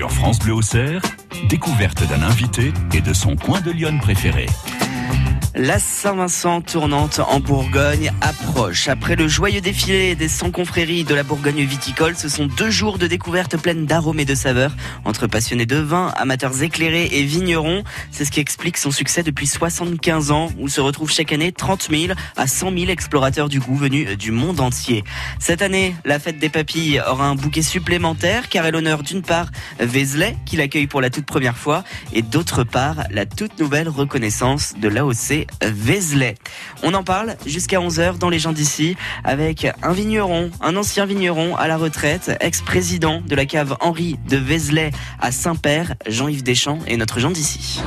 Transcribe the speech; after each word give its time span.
Sur 0.00 0.10
France 0.12 0.38
Bleu 0.38 0.54
Auxerre, 0.54 1.02
découverte 1.50 2.08
d'un 2.08 2.22
invité 2.22 2.72
et 2.94 3.02
de 3.02 3.12
son 3.12 3.36
coin 3.36 3.60
de 3.60 3.70
Lyon 3.70 3.98
préféré. 4.00 4.46
La 5.56 5.80
Saint-Vincent 5.80 6.60
tournante 6.60 7.18
en 7.18 7.40
Bourgogne 7.40 8.12
approche. 8.20 8.86
Après 8.86 9.16
le 9.16 9.26
joyeux 9.26 9.60
défilé 9.60 10.14
des 10.14 10.28
100 10.28 10.52
confréries 10.52 11.02
de 11.02 11.12
la 11.12 11.24
Bourgogne 11.24 11.64
viticole, 11.64 12.14
ce 12.16 12.28
sont 12.28 12.46
deux 12.46 12.70
jours 12.70 12.98
de 12.98 13.08
découverte 13.08 13.56
pleine 13.56 13.84
d'arômes 13.84 14.20
et 14.20 14.24
de 14.24 14.36
saveurs 14.36 14.76
entre 15.04 15.26
passionnés 15.26 15.66
de 15.66 15.76
vin, 15.76 16.14
amateurs 16.16 16.62
éclairés 16.62 17.08
et 17.10 17.24
vignerons. 17.24 17.82
C'est 18.12 18.24
ce 18.24 18.30
qui 18.30 18.38
explique 18.38 18.76
son 18.76 18.92
succès 18.92 19.24
depuis 19.24 19.48
75 19.48 20.30
ans 20.30 20.50
où 20.60 20.68
se 20.68 20.80
retrouvent 20.80 21.10
chaque 21.10 21.32
année 21.32 21.50
30 21.50 21.88
000 21.90 22.12
à 22.36 22.46
100 22.46 22.70
000 22.70 22.90
explorateurs 22.90 23.48
du 23.48 23.58
goût 23.58 23.74
venus 23.74 24.16
du 24.16 24.30
monde 24.30 24.60
entier. 24.60 25.02
Cette 25.40 25.62
année, 25.62 25.96
la 26.04 26.20
fête 26.20 26.38
des 26.38 26.48
papilles 26.48 27.00
aura 27.00 27.26
un 27.26 27.34
bouquet 27.34 27.62
supplémentaire 27.62 28.48
car 28.48 28.66
elle 28.66 28.76
honore 28.76 29.02
d'une 29.02 29.22
part 29.22 29.50
Vézelay 29.80 30.36
qui 30.46 30.56
l'accueille 30.56 30.86
pour 30.86 31.00
la 31.00 31.10
toute 31.10 31.26
première 31.26 31.56
fois 31.56 31.82
et 32.12 32.22
d'autre 32.22 32.62
part 32.62 33.02
la 33.10 33.26
toute 33.26 33.58
nouvelle 33.58 33.88
reconnaissance 33.88 34.74
de 34.80 34.88
l'AOC 34.88 35.39
Vézelay. 35.62 36.34
On 36.82 36.94
en 36.94 37.02
parle 37.02 37.36
jusqu'à 37.46 37.78
11h 37.78 38.18
dans 38.18 38.28
les 38.28 38.38
gens 38.38 38.52
d'ici 38.52 38.96
avec 39.24 39.66
un 39.82 39.92
vigneron, 39.92 40.50
un 40.60 40.76
ancien 40.76 41.06
vigneron 41.06 41.56
à 41.56 41.68
la 41.68 41.76
retraite, 41.76 42.36
ex-président 42.40 43.20
de 43.20 43.34
la 43.34 43.46
cave 43.46 43.76
Henri 43.80 44.18
de 44.28 44.36
Vézelay 44.36 44.90
à 45.20 45.32
Saint-Père, 45.32 45.94
Jean-Yves 46.06 46.42
Deschamps 46.42 46.80
et 46.86 46.96
notre 46.96 47.20
gens 47.20 47.30
d'ici. 47.30 47.80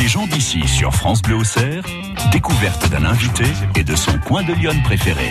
Les 0.00 0.08
gens 0.08 0.26
d'ici 0.26 0.66
sur 0.68 0.94
France 0.94 1.22
Bleu 1.22 1.36
Auxerre, 1.36 1.84
découverte 2.30 2.88
d'un 2.90 3.04
invité 3.04 3.44
et 3.76 3.84
de 3.84 3.96
son 3.96 4.18
coin 4.18 4.42
de 4.42 4.52
Lyon 4.52 4.74
préféré. 4.84 5.30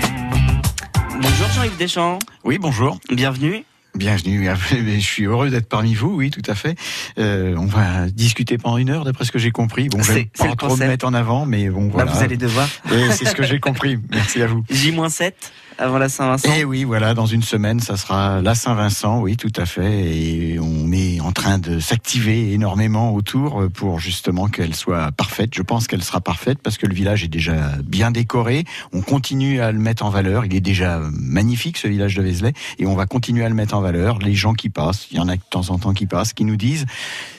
Bonjour 1.21 1.47
Jean-Yves 1.55 1.77
Deschamps. 1.77 2.19
Oui, 2.43 2.57
bonjour. 2.59 2.99
Bienvenue. 3.09 3.65
Bienvenue. 3.97 4.47
Je 4.71 4.99
suis 4.99 5.25
heureux 5.25 5.49
d'être 5.49 5.67
parmi 5.67 5.95
vous, 5.95 6.13
oui, 6.15 6.29
tout 6.29 6.43
à 6.45 6.53
fait. 6.53 6.77
Euh, 7.17 7.55
on 7.57 7.65
va 7.65 8.07
discuter 8.09 8.59
pendant 8.59 8.77
une 8.77 8.91
heure, 8.91 9.03
d'après 9.03 9.25
ce 9.25 9.31
que 9.31 9.39
j'ai 9.39 9.49
compris. 9.49 9.89
Bon, 9.89 10.01
je 10.03 10.11
vais 10.13 10.29
pas 10.37 10.55
trop 10.55 10.77
me 10.77 10.85
mettre 10.85 11.07
en 11.07 11.13
avant, 11.15 11.47
mais 11.47 11.69
bon, 11.69 11.89
voilà. 11.89 12.11
Là, 12.11 12.17
vous 12.17 12.23
allez 12.23 12.37
devoir. 12.37 12.69
c'est 12.87 13.25
ce 13.25 13.33
que 13.33 13.43
j'ai 13.43 13.59
compris. 13.59 13.97
Merci 14.11 14.41
à 14.43 14.47
vous. 14.47 14.63
J-7 14.69 15.33
avant 15.77 15.97
la 15.97 16.09
Saint-Vincent. 16.09 16.49
Et 16.53 16.59
eh 16.59 16.65
oui, 16.65 16.83
voilà, 16.83 17.13
dans 17.13 17.25
une 17.25 17.43
semaine, 17.43 17.79
ça 17.79 17.97
sera 17.97 18.41
la 18.41 18.55
Saint-Vincent, 18.55 19.21
oui, 19.21 19.37
tout 19.37 19.51
à 19.55 19.65
fait. 19.65 20.15
Et 20.15 20.59
on 20.59 20.91
est 20.91 21.19
en 21.19 21.31
train 21.31 21.57
de 21.57 21.79
s'activer 21.79 22.53
énormément 22.53 23.13
autour 23.13 23.67
pour 23.73 23.99
justement 23.99 24.47
qu'elle 24.47 24.75
soit 24.75 25.11
parfaite. 25.11 25.51
Je 25.53 25.61
pense 25.61 25.87
qu'elle 25.87 26.03
sera 26.03 26.21
parfaite 26.21 26.59
parce 26.61 26.77
que 26.77 26.87
le 26.87 26.93
village 26.93 27.23
est 27.23 27.29
déjà 27.29 27.73
bien 27.83 28.11
décoré. 28.11 28.65
On 28.93 29.01
continue 29.01 29.61
à 29.61 29.71
le 29.71 29.79
mettre 29.79 30.05
en 30.05 30.09
valeur. 30.09 30.45
Il 30.45 30.55
est 30.55 30.61
déjà 30.61 30.99
magnifique, 31.11 31.77
ce 31.77 31.87
village 31.87 32.15
de 32.15 32.21
Vézelay. 32.21 32.53
Et 32.79 32.85
on 32.85 32.95
va 32.95 33.05
continuer 33.05 33.45
à 33.45 33.49
le 33.49 33.55
mettre 33.55 33.75
en 33.75 33.81
valeur. 33.81 34.19
Les 34.19 34.33
gens 34.33 34.53
qui 34.53 34.69
passent, 34.69 35.07
il 35.11 35.17
y 35.17 35.19
en 35.19 35.27
a 35.27 35.35
de 35.35 35.41
temps 35.49 35.69
en 35.69 35.77
temps 35.77 35.93
qui 35.93 36.05
passent, 36.05 36.33
qui 36.33 36.45
nous 36.45 36.57
disent 36.57 36.85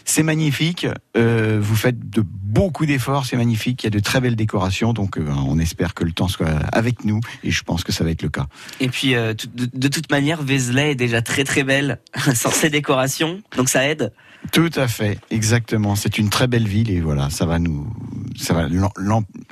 c'est 0.08 0.22
magnifique. 0.22 0.86
Euh, 1.16 1.58
vous 1.60 1.76
faites 1.76 2.08
de 2.10 2.24
beaucoup 2.24 2.86
d'efforts, 2.86 3.26
c'est 3.26 3.36
magnifique. 3.36 3.84
Il 3.84 3.86
y 3.86 3.88
a 3.88 3.90
de 3.90 3.98
très 3.98 4.20
belles 4.20 4.36
décorations, 4.36 4.94
donc 4.94 5.18
euh, 5.18 5.26
on 5.46 5.58
espère 5.58 5.92
que 5.92 6.02
le 6.02 6.12
temps 6.12 6.28
soit 6.28 6.48
avec 6.72 7.04
nous, 7.04 7.20
et 7.44 7.50
je 7.50 7.62
pense 7.62 7.84
que 7.84 7.92
ça 7.92 8.04
va 8.04 8.10
être 8.10 8.22
le 8.22 8.30
cas. 8.30 8.46
Et 8.80 8.88
puis, 8.88 9.14
euh, 9.14 9.34
de, 9.54 9.88
toute 9.88 10.10
manière, 10.10 10.42
Vézelay 10.42 10.92
est 10.92 10.94
déjà 10.94 11.20
très 11.20 11.44
très 11.44 11.62
belle 11.62 11.98
sans 12.34 12.50
ses 12.50 12.70
décorations, 12.70 13.42
donc 13.56 13.68
ça 13.68 13.86
aide. 13.86 14.12
Tout 14.52 14.70
à 14.76 14.86
fait, 14.86 15.18
exactement. 15.30 15.94
C'est 15.96 16.16
une 16.16 16.30
très 16.30 16.46
belle 16.46 16.66
ville 16.66 16.90
et 16.90 17.00
voilà, 17.00 17.28
ça 17.28 17.44
va 17.44 17.58
nous, 17.58 17.92
ça 18.36 18.54
va 18.54 18.68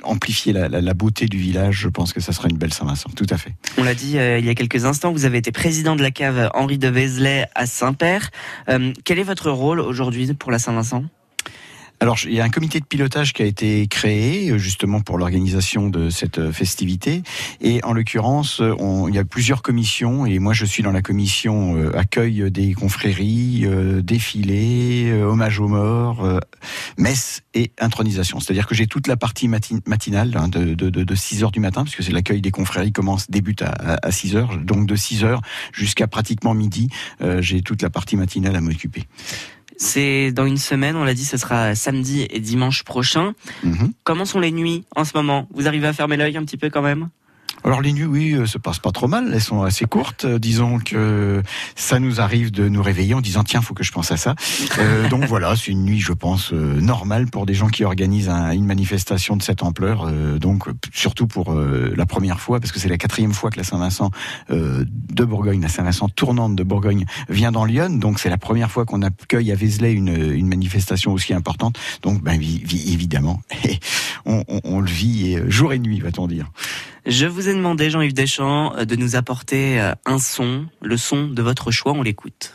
amplifier 0.03 0.53
la, 0.53 0.93
beauté 0.93 1.25
du 1.25 1.37
village. 1.37 1.81
Je 1.81 1.89
pense 1.89 2.13
que 2.13 2.21
ça 2.21 2.31
sera 2.31 2.47
une 2.47 2.57
belle 2.57 2.73
Saint-Vincent. 2.73 3.09
Tout 3.13 3.27
à 3.29 3.37
fait. 3.37 3.53
On 3.77 3.83
l'a 3.83 3.93
dit 3.93 4.11
il 4.11 4.45
y 4.45 4.49
a 4.49 4.55
quelques 4.55 4.85
instants, 4.85 5.11
vous 5.11 5.25
avez 5.25 5.39
été 5.39 5.51
président 5.51 5.97
de 5.97 6.01
la 6.01 6.09
cave 6.09 6.49
Henri 6.53 6.77
de 6.77 6.87
Vézelay 6.87 7.47
à 7.53 7.65
Saint-Père. 7.65 8.31
quel 9.03 9.19
est 9.19 9.23
votre 9.23 9.51
rôle 9.51 9.81
aujourd'hui 9.81 10.33
pour 10.33 10.46
la 10.51 10.59
Saint-Vincent? 10.59 11.03
Alors, 11.99 12.17
il 12.25 12.33
y 12.33 12.39
a 12.39 12.43
un 12.43 12.49
comité 12.49 12.79
de 12.79 12.85
pilotage 12.85 13.33
qui 13.33 13.41
a 13.41 13.45
été 13.45 13.87
créé 13.87 14.51
euh, 14.51 14.59
justement 14.59 15.01
pour 15.01 15.17
l'organisation 15.17 15.89
de 15.89 16.11
cette 16.11 16.37
euh, 16.37 16.51
festivité. 16.51 17.23
Et 17.59 17.83
en 17.83 17.91
l'occurrence, 17.91 18.61
il 18.61 19.15
y 19.15 19.17
a 19.17 19.23
plusieurs 19.23 19.63
commissions. 19.63 20.27
Et 20.27 20.37
moi, 20.37 20.53
je 20.53 20.65
suis 20.65 20.83
dans 20.83 20.91
la 20.91 21.01
commission 21.01 21.75
euh, 21.75 21.97
accueil 21.97 22.51
des 22.51 22.73
confréries, 22.75 23.65
défilé, 24.03 25.11
hommage 25.23 25.59
aux 25.59 25.67
morts, 25.67 26.39
messe 26.97 27.41
et 27.53 27.71
intronisation. 27.79 28.39
C'est-à-dire 28.39 28.67
que 28.67 28.75
j'ai 28.75 28.87
toute 28.87 29.07
la 29.07 29.17
partie 29.17 29.47
matinale 29.47 30.37
hein, 30.37 30.47
de, 30.47 30.75
de, 30.75 30.89
de, 30.89 31.15
6 31.15 31.43
heures 31.43 31.51
du 31.51 31.59
matin, 31.59 31.83
puisque 31.83 32.03
c'est 32.03 32.11
l'accueil 32.11 32.41
des 32.41 32.51
confréries 32.51 32.91
commence 32.91 33.29
débute 33.31 33.63
à, 33.63 33.97
à 34.03 34.11
6 34.11 34.35
heures. 34.35 34.57
Donc 34.57 34.85
de 34.87 34.95
6 34.95 35.23
heures 35.23 35.41
jusqu'à 35.73 36.07
pratiquement 36.07 36.53
midi, 36.53 36.89
j'ai 37.39 37.61
toute 37.61 37.81
la 37.81 37.89
partie 37.89 38.15
matinale 38.17 38.55
à 38.55 38.61
m'occuper. 38.61 39.07
C'est 39.77 40.31
dans 40.31 40.45
une 40.45 40.57
semaine, 40.57 40.95
on 40.95 41.03
l'a 41.03 41.13
dit, 41.13 41.25
ce 41.25 41.37
sera 41.37 41.75
samedi 41.75 42.25
et 42.29 42.39
dimanche 42.39 42.83
prochain. 42.83 43.33
Mhm. 43.63 43.93
Comment 44.03 44.25
sont 44.25 44.39
les 44.39 44.51
nuits 44.51 44.83
en 44.95 45.05
ce 45.05 45.11
moment? 45.15 45.47
Vous 45.53 45.67
arrivez 45.67 45.87
à 45.87 45.93
fermer 45.93 46.17
l'œil 46.17 46.35
un 46.35 46.43
petit 46.43 46.57
peu 46.57 46.69
quand 46.69 46.81
même? 46.81 47.09
Alors 47.63 47.81
les 47.81 47.93
nuits, 47.93 48.05
oui, 48.05 48.33
euh, 48.33 48.45
se 48.45 48.57
passent 48.57 48.79
pas 48.79 48.91
trop 48.91 49.07
mal. 49.07 49.31
Elles 49.33 49.41
sont 49.41 49.63
assez 49.63 49.85
courtes. 49.85 50.25
Euh, 50.25 50.39
disons 50.39 50.79
que 50.79 51.41
ça 51.75 51.99
nous 51.99 52.21
arrive 52.21 52.51
de 52.51 52.69
nous 52.69 52.81
réveiller 52.81 53.13
en 53.13 53.21
disant 53.21 53.43
tiens, 53.43 53.61
faut 53.61 53.73
que 53.73 53.83
je 53.83 53.91
pense 53.91 54.11
à 54.11 54.17
ça. 54.17 54.35
Euh, 54.79 55.09
donc 55.09 55.25
voilà, 55.25 55.55
c'est 55.55 55.71
une 55.71 55.83
nuit, 55.83 55.99
je 55.99 56.13
pense, 56.13 56.51
normale 56.53 57.27
pour 57.27 57.45
des 57.45 57.53
gens 57.53 57.67
qui 57.67 57.83
organisent 57.83 58.29
une 58.29 58.65
manifestation 58.65 59.35
de 59.35 59.43
cette 59.43 59.63
ampleur. 59.63 60.11
donc 60.39 60.65
surtout 60.93 61.27
pour 61.27 61.53
la 61.53 62.05
première 62.05 62.39
fois, 62.39 62.59
parce 62.59 62.71
que 62.71 62.79
c'est 62.79 62.89
la 62.89 62.97
quatrième 62.97 63.33
fois 63.33 63.49
que 63.49 63.57
la 63.57 63.63
Saint-Vincent 63.63 64.11
de 64.49 65.25
Bourgogne, 65.25 65.61
la 65.61 65.67
Saint-Vincent 65.67 66.09
tournante 66.09 66.55
de 66.55 66.63
Bourgogne, 66.63 67.05
vient 67.29 67.51
dans 67.51 67.65
Lyon. 67.65 67.89
Donc 67.89 68.19
c'est 68.19 68.29
la 68.29 68.37
première 68.37 68.71
fois 68.71 68.85
qu'on 68.85 69.01
accueille 69.01 69.51
à 69.51 69.55
Vézelay 69.55 69.93
une, 69.93 70.33
une 70.33 70.47
manifestation 70.47 71.13
aussi 71.13 71.33
importante. 71.33 71.77
Donc 72.01 72.21
ben, 72.21 72.39
évidemment, 72.41 73.41
on, 74.25 74.43
on, 74.47 74.61
on 74.63 74.79
le 74.79 74.89
vit 74.89 75.37
jour 75.47 75.73
et 75.73 75.79
nuit, 75.79 75.99
va-t-on 75.99 76.27
dire. 76.27 76.49
Je 77.09 77.25
vous 77.25 77.47
ai 77.47 77.53
demandé, 77.53 77.89
Jean-Yves 77.89 78.13
Deschamps, 78.13 78.75
euh, 78.75 78.83
de 78.83 78.97
nous 78.97 79.15
apporter 79.15 79.79
euh, 79.79 79.93
un 80.05 80.19
son, 80.19 80.65
le 80.81 80.97
son 80.97 81.27
de 81.27 81.41
votre 81.41 81.71
choix, 81.71 81.93
on 81.93 82.03
l'écoute. 82.03 82.53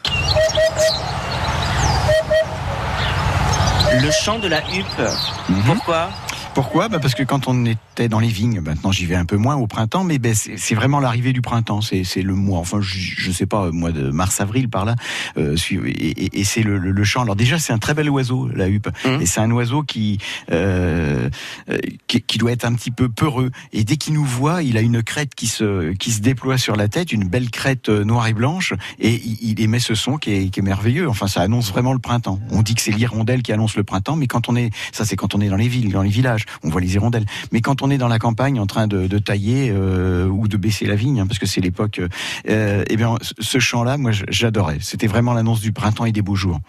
Le 3.94 4.10
chant 4.10 4.38
de 4.38 4.48
la 4.48 4.58
huppe. 4.58 5.10
Mhm. 5.48 5.62
Pourquoi? 5.64 6.10
Pourquoi? 6.54 6.88
Bah 6.88 6.98
Parce 6.98 7.14
que 7.14 7.22
quand 7.22 7.48
on 7.48 7.64
était 7.64 8.08
dans 8.08 8.20
les 8.20 8.28
vignes, 8.28 8.60
maintenant 8.60 8.92
j'y 8.92 9.06
vais 9.06 9.14
un 9.14 9.24
peu 9.24 9.36
moins 9.36 9.56
au 9.56 9.66
printemps, 9.66 10.04
mais 10.04 10.18
ben, 10.18 10.34
c'est 10.34 10.74
vraiment 10.74 11.00
l'arrivée 11.00 11.32
du 11.32 11.40
printemps, 11.40 11.80
c'est 11.80 12.22
le 12.22 12.34
mois, 12.34 12.58
enfin 12.58 12.78
je, 12.80 13.28
ne 13.28 13.32
sais 13.32 13.46
pas, 13.46 13.70
mois 13.70 13.92
de 13.92 14.10
mars-avril 14.10 14.68
par 14.68 14.84
là, 14.84 14.94
euh, 15.38 15.56
et, 15.86 16.40
et 16.40 16.44
c'est 16.44 16.62
le, 16.62 16.78
le, 16.78 17.04
chant. 17.04 17.22
Alors 17.22 17.36
déjà 17.36 17.58
c'est 17.58 17.72
un 17.72 17.78
très 17.78 17.94
bel 17.94 18.08
oiseau, 18.10 18.48
la 18.54 18.68
huppe, 18.68 18.88
mmh. 19.04 19.22
et 19.22 19.26
c'est 19.26 19.40
un 19.40 19.50
oiseau 19.50 19.82
qui, 19.82 20.18
euh, 20.50 21.30
euh, 21.70 21.78
qui, 22.06 22.20
qui 22.20 22.38
doit 22.38 22.52
être 22.52 22.64
un 22.64 22.74
petit 22.74 22.90
peu 22.90 23.08
peureux, 23.08 23.50
et 23.72 23.84
dès 23.84 23.96
qu'il 23.96 24.14
nous 24.14 24.24
voit, 24.24 24.62
il 24.62 24.76
a 24.76 24.80
une 24.80 25.02
crête 25.02 25.34
qui 25.34 25.46
se 25.46 25.92
qui 25.94 26.12
se 26.12 26.20
déploie 26.20 26.58
sur 26.58 26.76
la 26.76 26.88
tête, 26.88 27.12
une 27.12 27.28
belle 27.28 27.50
crête 27.50 27.88
euh, 27.88 28.04
noire 28.04 28.26
et 28.26 28.34
blanche, 28.34 28.74
et 28.98 29.14
il, 29.40 29.60
émet 29.60 29.78
ce 29.78 29.94
son 29.94 30.18
qui 30.18 30.32
est, 30.32 30.48
qui 30.50 30.60
est 30.60 30.62
merveilleux. 30.62 31.08
Enfin 31.08 31.28
ça 31.28 31.40
annonce 31.40 31.70
vraiment 31.70 31.92
le 31.92 31.98
printemps. 31.98 32.40
On 32.50 32.62
dit 32.62 32.74
que 32.74 32.82
c'est 32.82 32.92
l'hirondelle 32.92 33.42
qui 33.42 33.52
annonce 33.52 33.76
le 33.76 33.84
printemps, 33.84 34.16
mais 34.16 34.26
quand 34.26 34.48
on 34.48 34.56
est, 34.56 34.70
ça 34.92 35.04
c'est 35.04 35.16
quand 35.16 35.34
on 35.34 35.40
est 35.40 35.48
dans 35.48 35.56
les 35.56 35.68
villes, 35.68 35.92
dans 35.92 36.02
les 36.02 36.10
villages 36.10 36.41
on 36.62 36.68
voit 36.68 36.80
les 36.80 36.94
hirondelles. 36.94 37.26
Mais 37.52 37.60
quand 37.60 37.82
on 37.82 37.90
est 37.90 37.98
dans 37.98 38.08
la 38.08 38.18
campagne 38.18 38.60
en 38.60 38.66
train 38.66 38.86
de, 38.86 39.18
tailler 39.18 39.70
euh, 39.70 40.26
ou 40.26 40.48
de 40.48 40.56
baisser 40.56 40.86
la 40.86 40.94
vigne, 40.94 41.20
hein, 41.20 41.26
parce 41.26 41.38
que 41.38 41.46
c'est 41.46 41.60
l'époque, 41.60 42.00
euh, 42.48 42.84
eh 42.88 42.96
bien, 42.96 43.16
ce 43.38 43.58
chant-là, 43.58 43.98
moi, 43.98 44.12
j'adorais. 44.28 44.78
C'était 44.80 45.06
vraiment 45.06 45.34
l'annonce 45.34 45.60
du 45.60 45.72
printemps 45.72 46.04
et 46.04 46.12
des 46.12 46.22
beaux 46.22 46.36
jours. 46.36 46.60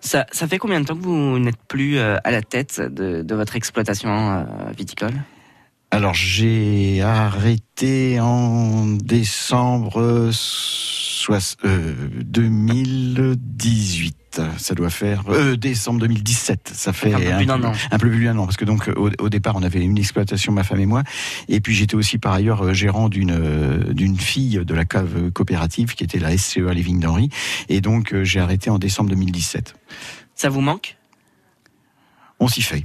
Ça, 0.00 0.24
fait 0.32 0.58
combien 0.58 0.80
de 0.80 0.86
temps 0.86 0.96
que 0.96 1.02
vous 1.02 1.38
n'êtes 1.38 1.62
plus 1.68 1.98
euh, 1.98 2.16
à 2.22 2.30
la 2.30 2.42
tête 2.42 2.80
de, 2.80 3.34
votre 3.34 3.56
exploitation 3.56 4.46
viticole? 4.76 5.14
Alors 5.90 6.14
j'ai 6.14 7.02
arrêté 7.02 8.20
en 8.20 8.86
décembre 8.86 10.30
2018 12.24 14.25
ça 14.58 14.74
doit 14.74 14.90
faire 14.90 15.24
euh, 15.28 15.56
décembre 15.56 16.00
2017. 16.00 16.72
Ça 16.74 16.92
fait 16.92 17.14
un 17.14 17.18
peu 17.18 17.36
plus 17.36 17.46
d'un 17.46 17.62
an. 17.62 17.72
Un 17.90 17.98
peu 17.98 18.10
plus 18.10 18.24
d'un 18.24 18.36
an, 18.38 18.44
parce 18.44 18.56
que 18.56 18.64
donc 18.64 18.90
au, 18.96 19.28
départ 19.28 19.56
on 19.56 19.62
avait 19.62 19.80
une 19.80 19.98
exploitation 19.98 20.52
ma 20.52 20.64
femme 20.64 20.80
et 20.80 20.86
moi, 20.86 21.02
et 21.48 21.60
puis 21.60 21.74
j'étais 21.74 21.94
aussi 21.94 22.18
par 22.18 22.32
ailleurs 22.32 22.62
euh, 22.62 22.72
gérant 22.72 23.08
d'une 23.08 23.30
euh, 23.30 23.92
d'une 23.92 24.18
fille 24.18 24.60
de 24.64 24.74
la 24.74 24.84
cave 24.84 25.30
coopérative 25.32 25.94
qui 25.94 26.04
était 26.04 26.18
la 26.18 26.36
SCE 26.36 26.58
à 26.68 26.74
Vignes 26.74 27.00
d'Henri, 27.00 27.30
et 27.68 27.80
donc 27.80 28.14
j'ai 28.22 28.40
arrêté 28.40 28.70
en 28.70 28.78
décembre 28.78 29.10
2017. 29.10 29.74
Ça 30.34 30.48
vous 30.48 30.60
manque? 30.60 30.96
On 32.38 32.48
s'y 32.48 32.62
fait. 32.62 32.84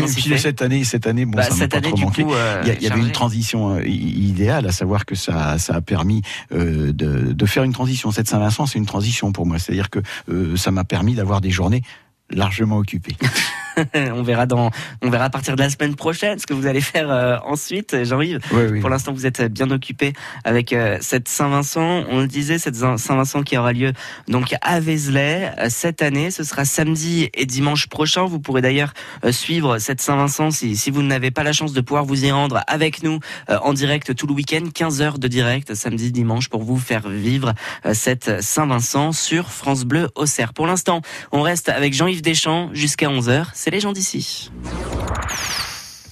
On 0.00 0.06
fait. 0.06 0.38
cette 0.38 0.62
année, 0.62 0.84
cette 0.84 1.06
année, 1.06 1.24
bon, 1.26 1.36
bah, 1.36 1.44
ça 1.44 1.54
m'a 1.54 1.68
pas 1.68 1.80
trop 1.80 1.96
manqué. 1.96 2.24
Euh, 2.26 2.62
il 2.64 2.82
y, 2.82 2.90
avait 2.90 3.00
une 3.00 3.12
transition 3.12 3.76
euh, 3.76 3.86
idéale, 3.86 4.66
à 4.66 4.72
savoir 4.72 5.04
que 5.04 5.14
ça, 5.14 5.58
ça 5.58 5.74
a 5.74 5.80
permis 5.80 6.22
euh, 6.52 6.92
de, 6.92 7.32
de, 7.32 7.46
faire 7.46 7.64
une 7.64 7.72
transition. 7.72 8.10
Cette 8.10 8.28
Saint-Vincent, 8.28 8.66
c'est 8.66 8.78
une 8.78 8.86
transition 8.86 9.32
pour 9.32 9.46
moi. 9.46 9.58
C'est-à-dire 9.58 9.90
que 9.90 10.00
ça 10.56 10.70
m'a 10.70 10.84
permis 10.84 11.14
d'avoir 11.14 11.40
des 11.40 11.50
journées 11.50 11.82
largement 12.30 12.78
occupées. 12.78 13.16
on 13.94 14.22
verra 14.22 14.46
dans, 14.46 14.70
on 15.02 15.10
verra 15.10 15.24
à 15.24 15.30
partir 15.30 15.56
de 15.56 15.62
la 15.62 15.70
semaine 15.70 15.94
prochaine 15.94 16.38
ce 16.38 16.46
que 16.46 16.54
vous 16.54 16.66
allez 16.66 16.80
faire 16.80 17.10
euh, 17.10 17.36
ensuite, 17.44 18.04
Jean-Yves. 18.04 18.40
Pour 18.80 18.90
l'instant, 18.90 19.12
vous 19.12 19.26
êtes 19.26 19.42
bien 19.52 19.70
occupé 19.70 20.12
avec 20.44 20.72
euh, 20.72 20.98
cette 21.00 21.28
Saint-Vincent. 21.28 22.04
On 22.08 22.20
le 22.20 22.26
disait, 22.26 22.58
cette 22.58 22.76
Saint-Vincent 22.76 23.42
qui 23.42 23.56
aura 23.56 23.72
lieu 23.72 23.92
donc 24.28 24.54
à 24.62 24.80
Vézelay 24.80 25.52
cette 25.68 26.02
année. 26.02 26.30
Ce 26.30 26.44
sera 26.44 26.64
samedi 26.64 27.28
et 27.34 27.46
dimanche 27.46 27.86
prochain. 27.88 28.24
Vous 28.24 28.40
pourrez 28.40 28.62
d'ailleurs 28.62 28.92
suivre 29.30 29.78
cette 29.78 30.00
Saint-Vincent 30.00 30.50
si, 30.50 30.76
si 30.76 30.90
vous 30.90 31.02
n'avez 31.02 31.30
pas 31.30 31.42
la 31.42 31.52
chance 31.52 31.72
de 31.72 31.80
pouvoir 31.80 32.04
vous 32.04 32.24
y 32.24 32.30
rendre 32.30 32.62
avec 32.66 33.02
nous 33.02 33.18
en 33.48 33.72
direct 33.72 34.14
tout 34.14 34.26
le 34.26 34.34
week-end, 34.34 34.64
15 34.74 35.02
heures 35.02 35.18
de 35.18 35.28
direct 35.28 35.74
samedi, 35.74 36.12
dimanche 36.12 36.48
pour 36.48 36.62
vous 36.62 36.78
faire 36.78 37.08
vivre 37.08 37.54
cette 37.92 38.42
Saint-Vincent 38.42 39.12
sur 39.12 39.50
France 39.50 39.84
Bleu 39.84 40.08
Auxerre. 40.14 40.52
Pour 40.52 40.66
l'instant, 40.66 41.02
on 41.32 41.42
reste 41.42 41.68
avec 41.68 41.94
Jean-Yves 41.94 42.22
Deschamps 42.22 42.70
jusqu'à 42.72 43.08
11h. 43.08 43.46
Les 43.70 43.80
gens 43.80 43.92
d'ici. 43.92 44.50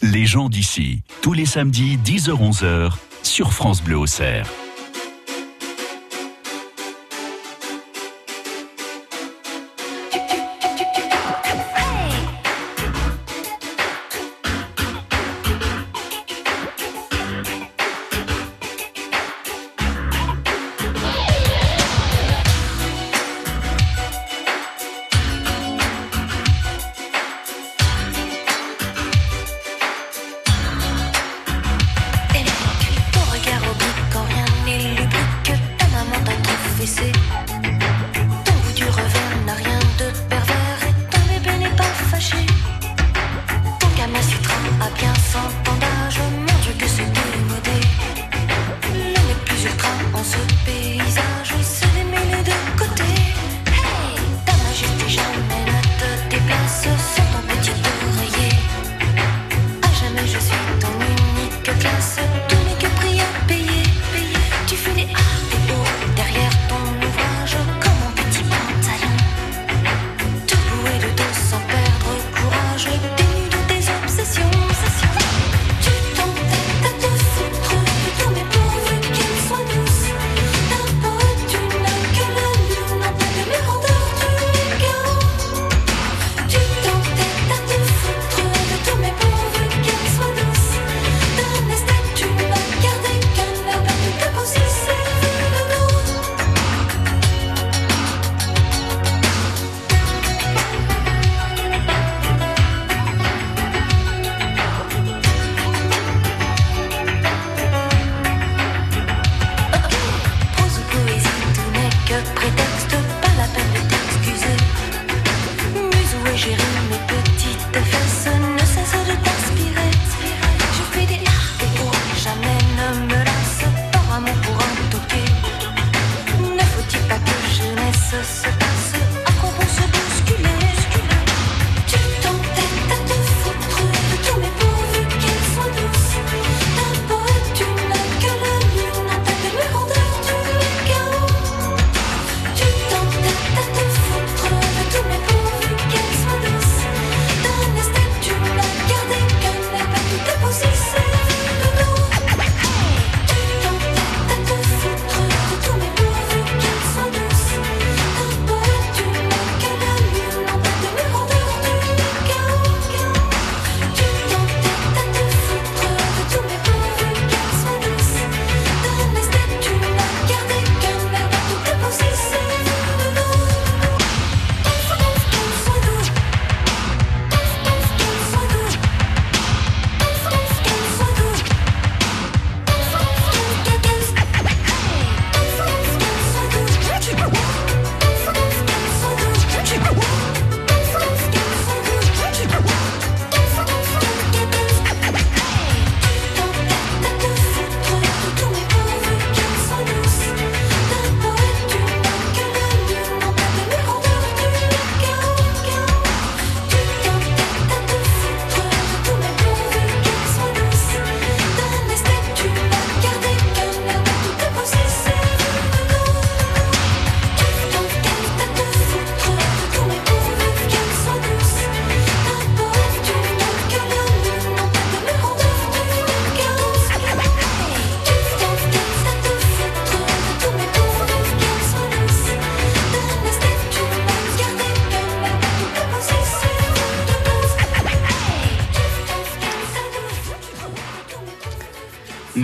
Les 0.03 0.27
gens 0.27 0.51
d'ici, 0.51 1.01
tous 1.23 1.33
les 1.33 1.47
samedis 1.47 1.97
10h-11h 2.05 2.93
sur 3.23 3.53
France 3.55 3.83
Bleu 3.83 3.97
Auxerre. 3.97 4.47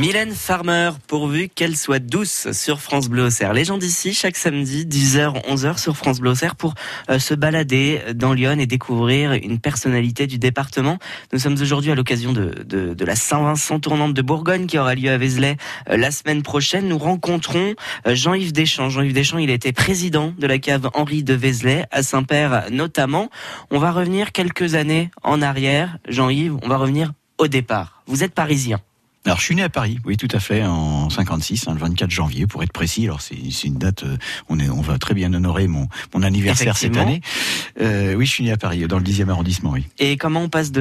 Mylène 0.03 0.33
Farmer, 0.33 0.91
pourvu 1.07 1.49
qu'elle 1.49 1.77
soit 1.77 2.01
douce 2.01 2.51
sur 2.51 2.81
France 2.81 3.09
Bleu 3.09 3.27
Auxerre. 3.27 3.53
Les 3.53 3.65
gens 3.65 3.79
d'ici, 3.79 4.15
chaque 4.15 4.37
samedi, 4.37 4.85
10h, 4.85 5.47
11h 5.49 5.79
sur 5.79 5.97
France 5.97 6.19
Bleu 6.19 6.31
Auxerre 6.31 6.57
pour 6.57 6.75
euh, 7.09 7.21
se 7.21 7.35
balader 7.35 8.01
dans 8.13 8.33
Lyon 8.33 8.59
et 8.59 8.67
découvrir 8.67 9.31
une 9.31 9.61
personnalité 9.61 10.27
du 10.27 10.39
département. 10.39 10.99
Nous 11.33 11.39
sommes 11.39 11.53
aujourd'hui 11.53 11.93
à 11.93 11.95
l'occasion 11.95 12.33
de, 12.33 12.65
de, 12.67 12.95
de, 12.95 13.05
la 13.05 13.15
Saint-Vincent 13.15 13.79
tournante 13.79 14.13
de 14.13 14.23
Bourgogne 14.23 14.67
qui 14.67 14.77
aura 14.77 14.97
lieu 14.97 15.09
à 15.09 15.19
Vézelay 15.19 15.57
euh, 15.89 15.97
la 15.97 16.11
semaine 16.11 16.43
prochaine. 16.43 16.89
Nous 16.89 16.99
rencontrons 16.99 17.75
euh, 18.09 18.17
Jean-Yves 18.17 18.53
Deschamps. 18.53 18.91
Jean-Yves 18.91 19.15
Deschamps, 19.15 19.39
il 19.39 19.51
été 19.51 19.73
président 19.73 20.35
de 20.37 20.49
la 20.49 20.59
cave 20.59 20.91
Henri 20.95 21.23
de 21.23 21.35
Vézelay, 21.35 21.87
à 21.93 22.03
Saint-Père 22.03 22.65
notamment. 22.73 23.31
On 23.71 23.79
va 23.79 23.93
revenir 23.93 24.33
quelques 24.33 24.75
années 24.75 25.13
en 25.23 25.41
arrière. 25.41 25.99
Jean-Yves, 26.09 26.57
on 26.61 26.69
va 26.69 26.77
revenir 26.77 27.13
au 27.39 27.47
départ. 27.47 28.03
Vous 28.09 28.25
êtes 28.25 28.35
parisien. 28.35 28.81
Alors 29.25 29.39
je 29.39 29.45
suis 29.45 29.55
né 29.55 29.63
à 29.63 29.69
Paris, 29.69 29.99
oui 30.05 30.17
tout 30.17 30.29
à 30.33 30.41
fait, 30.41 30.65
en 30.65 31.09
56, 31.09 31.69
hein, 31.69 31.75
le 31.75 31.81
24 31.81 32.11
janvier 32.11 32.47
pour 32.47 32.63
être 32.63 32.73
précis. 32.73 33.05
Alors 33.05 33.21
c'est 33.21 33.37
une 33.65 33.79
date, 33.79 34.03
euh, 34.03 34.17
on 34.49 34.59
est, 34.59 34.69
on 34.69 34.81
va 34.81 34.99
très 34.99 35.15
bien 35.15 35.33
honorer 35.33 35.69
mon, 35.69 35.89
mon 36.15 36.23
anniversaire 36.23 36.77
cette 36.77 36.97
année. 36.97 37.21
Euh, 37.81 38.15
oui, 38.15 38.27
je 38.27 38.33
suis 38.33 38.45
né 38.45 38.53
à 38.53 38.57
Paris, 38.57 38.87
dans 38.89 38.99
le 38.99 39.05
10e 39.05 39.29
arrondissement, 39.29 39.71
oui. 39.71 39.87
Et 39.99 40.17
comment 40.17 40.41
on 40.41 40.49
passe 40.49 40.73
de 40.73 40.81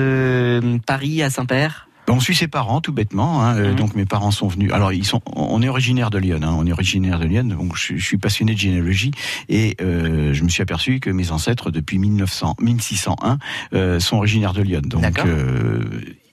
euh, 0.63 0.77
Paris 0.85 1.21
à 1.21 1.29
Saint-Père? 1.29 1.87
On 2.11 2.19
suit 2.19 2.35
ses 2.35 2.47
parents 2.47 2.81
tout 2.81 2.91
bêtement. 2.91 3.43
Hein, 3.43 3.55
mhm. 3.55 3.75
Donc 3.75 3.95
mes 3.95 4.05
parents 4.05 4.31
sont 4.31 4.47
venus. 4.47 4.71
Alors 4.73 4.91
ils 4.91 5.05
sont. 5.05 5.21
On 5.33 5.61
est 5.61 5.69
originaire 5.69 6.09
de 6.09 6.17
Lyon. 6.17 6.39
Hein, 6.43 6.53
on 6.57 6.67
est 6.67 6.71
originaire 6.71 7.19
de 7.19 7.25
Lyon. 7.25 7.45
Donc 7.45 7.77
je, 7.77 7.95
suis 7.97 8.17
passionné 8.17 8.53
de 8.53 8.59
généalogie 8.59 9.11
et 9.49 9.77
euh, 9.81 10.33
je 10.33 10.43
me 10.43 10.49
suis 10.49 10.61
aperçu 10.61 10.99
que 10.99 11.09
mes 11.09 11.31
ancêtres 11.31 11.71
depuis 11.71 11.99
1900, 11.99 12.57
1601 12.59 13.37
euh, 13.73 13.99
sont 13.99 14.17
originaires 14.17 14.53
de 14.53 14.61
Lyon. 14.61 14.81
Donc 14.83 15.19
euh, 15.19 15.83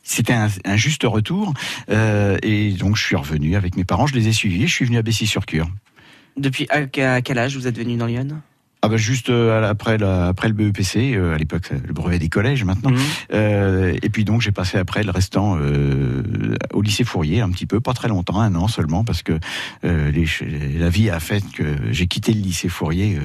c'était 0.09 0.33
un, 0.33 0.49
un, 0.65 0.77
juste 0.77 1.05
retour. 1.05 1.55
Euh, 1.91 2.37
et 2.43 2.73
donc, 2.73 2.97
je 2.97 3.05
suis 3.05 3.17
revenu 3.17 3.57
avec 3.57 3.77
mes 3.77 3.85
parents, 3.85 4.07
je 4.07 4.15
les 4.15 4.29
ai 4.29 4.33
suivis, 4.33 4.67
je 4.67 4.73
suis 4.73 4.85
venu 4.85 4.99
à 4.99 5.03
Bessy-sur-Cure. 5.03 5.69
Depuis 6.37 6.67
à 6.71 6.87
quel 7.21 7.39
âge 7.39 7.57
vous 7.57 7.67
êtes 7.67 7.77
venu 7.77 7.97
dans 7.97 8.07
Lyon? 8.07 8.41
Ah 8.81 8.89
bah 8.89 8.97
juste 8.97 9.29
euh, 9.29 9.69
après, 9.69 9.99
la, 9.99 10.29
après 10.29 10.47
le 10.47 10.55
BEPC, 10.55 11.15
euh, 11.15 11.35
à 11.35 11.39
l'époque 11.39 11.71
le 11.71 11.93
brevet 11.93 12.21
des 12.21 12.29
collèges 12.29 12.63
maintenant. 12.63 12.91
Mhm. 12.91 12.99
Euh, 13.33 13.99
et 14.03 14.09
puis 14.09 14.25
donc 14.25 14.41
j'ai 14.41 14.53
passé 14.53 14.79
après 14.79 15.03
le 15.03 15.11
restant 15.11 15.57
euh, 15.59 16.23
au 16.73 16.81
lycée 16.81 17.03
Fourier 17.03 17.41
un 17.41 17.51
petit 17.51 17.67
peu, 17.67 17.81
pas 17.81 17.93
très 17.93 18.07
longtemps, 18.07 18.41
un 18.41 18.55
an 18.55 18.69
seulement, 18.69 19.03
parce 19.03 19.23
que 19.23 19.39
les, 19.83 20.27
la 20.79 20.89
vie 20.89 21.11
a 21.11 21.19
fait 21.19 21.43
que 21.53 21.65
j'ai 21.91 22.07
quitté 22.07 22.33
le 22.33 22.41
lycée 22.41 22.69
Fourier 22.69 23.19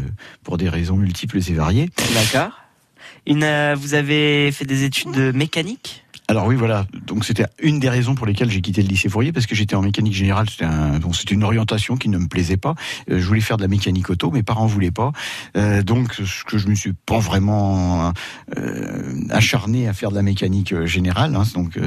pour 0.43 0.57
des 0.57 0.69
raisons 0.69 0.97
multiples 0.97 1.37
et 1.37 1.53
variées. 1.53 1.89
D'accord. 2.15 3.77
vous 3.77 3.93
avez 3.93 4.51
fait 4.51 4.65
des 4.65 4.85
études 4.85 5.11
de 5.11 5.31
mécanique? 5.31 6.02
Alors 6.29 6.47
oui, 6.47 6.55
voilà. 6.55 6.85
Donc 7.05 7.25
c'était 7.25 7.45
une 7.61 7.79
des 7.79 7.89
raisons 7.89 8.15
pour 8.15 8.25
lesquelles 8.25 8.49
j'ai 8.49 8.61
quitté 8.61 8.81
le 8.81 8.87
lycée 8.87 9.09
Fourier 9.09 9.33
parce 9.33 9.45
que 9.45 9.55
j'étais 9.55 9.75
en 9.75 9.81
mécanique 9.81 10.13
générale. 10.13 10.49
C'était 10.49 10.65
un, 10.65 10.99
donc 10.99 11.15
c'était 11.15 11.33
une 11.33 11.43
orientation 11.43 11.97
qui 11.97 12.07
ne 12.07 12.17
me 12.17 12.27
plaisait 12.27 12.57
pas. 12.57 12.75
Euh, 13.11 13.19
je 13.19 13.25
voulais 13.25 13.41
faire 13.41 13.57
de 13.57 13.61
la 13.61 13.67
mécanique 13.67 14.09
auto, 14.09 14.31
mes 14.31 14.43
parents 14.43 14.65
voulaient 14.65 14.91
pas. 14.91 15.11
Euh, 15.57 15.83
donc 15.83 16.13
ce 16.13 16.45
que 16.45 16.57
je 16.57 16.67
me 16.67 16.75
suis 16.75 16.93
pas 16.93 17.19
vraiment 17.19 18.13
euh, 18.57 19.13
acharné 19.31 19.87
à 19.89 19.93
faire 19.93 20.11
de 20.11 20.15
la 20.15 20.21
mécanique 20.21 20.85
générale. 20.85 21.35
Hein, 21.35 21.43
donc 21.53 21.77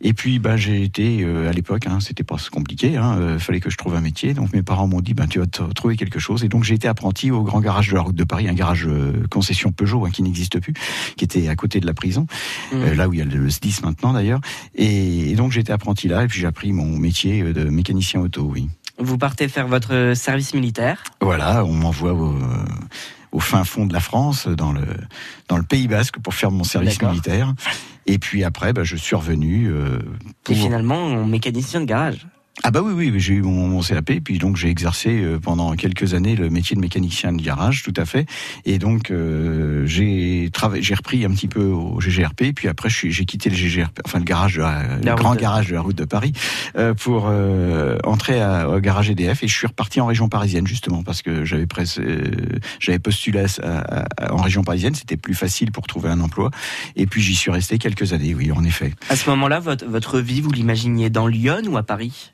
et 0.00 0.12
puis 0.12 0.40
ben 0.40 0.56
j'ai 0.56 0.82
été 0.82 1.24
à 1.24 1.52
l'époque, 1.52 1.86
hein, 1.86 1.98
c'était 2.00 2.24
pas 2.24 2.36
compliqué. 2.50 2.96
Hein, 2.96 3.38
fallait 3.38 3.60
que 3.60 3.70
je 3.70 3.76
trouve 3.76 3.94
un 3.94 4.00
métier. 4.00 4.34
Donc 4.34 4.52
mes 4.52 4.62
parents 4.62 4.88
m'ont 4.88 5.00
dit 5.00 5.14
ben 5.14 5.28
tu 5.28 5.38
vas 5.38 5.46
trouver 5.46 5.96
quelque 5.96 6.18
chose. 6.18 6.42
Et 6.42 6.48
donc 6.48 6.64
j'ai 6.64 6.74
été 6.74 6.88
apprenti 6.88 7.30
au 7.30 7.42
grand 7.42 7.60
garage 7.60 7.90
de 7.90 7.94
la 7.94 8.00
route 8.00 8.16
de 8.16 8.24
Paris, 8.24 8.48
un 8.48 8.54
garage 8.54 8.88
concession 9.30 9.70
Peugeot 9.70 10.04
hein, 10.04 10.10
qui 10.10 10.22
n'existe 10.24 10.58
plus, 10.58 10.74
qui 11.16 11.24
était 11.24 11.48
à 11.48 11.54
côté 11.54 11.78
de 11.78 11.86
la 11.86 11.94
prison, 11.94 12.26
mmh. 12.72 12.92
là 12.92 13.08
où 13.08 13.12
il 13.12 13.18
y 13.18 13.22
a 13.22 13.24
le 13.24 13.48
SDIS 13.48 13.75
maintenant 13.82 14.12
d'ailleurs. 14.12 14.40
Et, 14.74 15.34
donc 15.34 15.52
j'étais 15.52 15.72
apprenti 15.72 16.08
là 16.08 16.24
et 16.24 16.26
puis 16.26 16.40
j'ai 16.40 16.46
appris 16.46 16.72
mon 16.72 16.98
métier 16.98 17.42
de 17.42 17.64
mécanicien 17.64 18.20
auto, 18.20 18.42
oui. 18.42 18.68
Vous 18.98 19.18
partez 19.18 19.48
faire 19.48 19.68
votre 19.68 20.14
service 20.14 20.54
militaire 20.54 21.04
Voilà, 21.20 21.64
on 21.64 21.72
m'envoie 21.72 22.12
au, 22.12 23.40
fin 23.40 23.64
fond 23.64 23.84
de 23.84 23.92
la 23.92 24.00
France, 24.00 24.48
dans 24.48 24.72
le, 24.72 24.86
dans 25.48 25.58
le 25.58 25.62
Pays 25.62 25.88
Basque, 25.88 26.18
pour 26.18 26.32
faire 26.32 26.50
mon 26.50 26.64
service 26.64 27.02
militaire. 27.02 27.52
Et 28.06 28.18
puis 28.18 28.44
après, 28.44 28.72
bah, 28.72 28.84
je 28.84 28.96
suis 28.96 29.14
revenu. 29.14 29.66
Euh, 29.66 29.98
et 30.48 30.54
finalement, 30.54 31.26
mécanicien 31.26 31.80
de 31.80 31.84
garage 31.84 32.26
ah 32.62 32.70
bah 32.70 32.80
oui, 32.82 32.94
oui, 32.94 33.20
j'ai 33.20 33.34
eu 33.34 33.42
mon, 33.42 33.68
mon, 33.68 33.82
CAP, 33.82 34.12
puis 34.24 34.38
donc 34.38 34.56
j'ai 34.56 34.70
exercé 34.70 35.22
euh, 35.22 35.38
pendant 35.38 35.74
quelques 35.76 36.14
années 36.14 36.34
le 36.36 36.48
métier 36.48 36.74
de 36.74 36.80
mécanicien 36.80 37.32
de 37.32 37.42
garage, 37.42 37.82
tout 37.82 37.92
à 37.96 38.06
fait. 38.06 38.26
Et 38.64 38.78
donc 38.78 39.10
euh, 39.10 39.84
j'ai 39.86 40.50
j'ai 40.80 40.94
repris 40.94 41.24
un 41.26 41.30
petit 41.30 41.48
peu 41.48 41.64
au 41.64 42.00
GGRP, 42.00 42.54
puis 42.54 42.68
après 42.68 42.88
j'ai 42.88 43.24
quitté 43.26 43.50
le 43.50 43.56
GGRP, 43.56 44.00
enfin 44.06 44.18
le 44.18 44.24
garage, 44.24 44.58
le 44.58 45.14
grand 45.14 45.34
garage 45.36 45.68
de 45.68 45.74
la 45.74 45.82
route 45.82 45.96
de 45.96 46.06
Paris, 46.06 46.32
euh, 46.76 46.94
pour 46.94 47.26
euh, 47.28 47.98
entrer 48.04 48.40
à, 48.40 48.70
au 48.70 48.80
garage 48.80 49.10
EDF. 49.10 49.42
Et 49.42 49.48
je 49.48 49.54
suis 49.54 49.66
reparti 49.66 50.00
en 50.00 50.06
région 50.06 50.30
parisienne 50.30 50.66
justement 50.66 51.02
parce 51.02 51.20
que 51.20 51.44
j'avais 51.44 51.66
j'avais 52.80 52.98
postulé 52.98 53.44
à, 53.62 54.32
en 54.32 54.40
région 54.40 54.64
parisienne, 54.64 54.94
c'était 54.94 55.18
plus 55.18 55.34
facile 55.34 55.72
pour 55.72 55.86
trouver 55.86 56.08
un 56.08 56.20
emploi. 56.20 56.50
Et 56.96 57.06
puis 57.06 57.20
j'y 57.20 57.34
suis 57.34 57.50
resté 57.50 57.76
quelques 57.78 58.14
années, 58.14 58.34
oui, 58.34 58.50
en 58.50 58.64
effet. 58.64 58.94
À 59.10 59.16
ce 59.16 59.28
moment-là, 59.30 59.60
votre, 59.60 59.84
votre 59.84 60.20
vie, 60.20 60.40
vous 60.40 60.50
l'imaginiez 60.50 61.10
dans 61.10 61.26
Lyon 61.26 61.62
ou 61.66 61.76
à 61.76 61.82
Paris? 61.82 62.32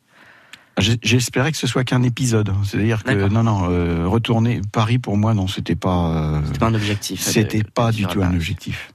J'espérais 0.78 1.52
que 1.52 1.58
ce 1.58 1.66
soit 1.66 1.84
qu'un 1.84 2.02
épisode. 2.02 2.52
C'est-à-dire 2.64 3.04
que 3.04 3.28
non, 3.28 3.42
non, 3.42 3.68
euh, 3.70 4.06
retourner 4.06 4.62
Paris 4.72 4.98
pour 4.98 5.16
moi, 5.18 5.34
non, 5.34 5.46
c'était 5.46 5.74
pas. 5.74 6.36
Euh, 6.36 6.40
c'était 6.46 6.58
pas 6.58 6.66
un 6.66 6.74
objectif. 6.74 7.20
C'était 7.20 7.62
pas 7.62 7.92
du 7.92 8.06
tout 8.06 8.22
un 8.22 8.34
objectif. 8.34 8.92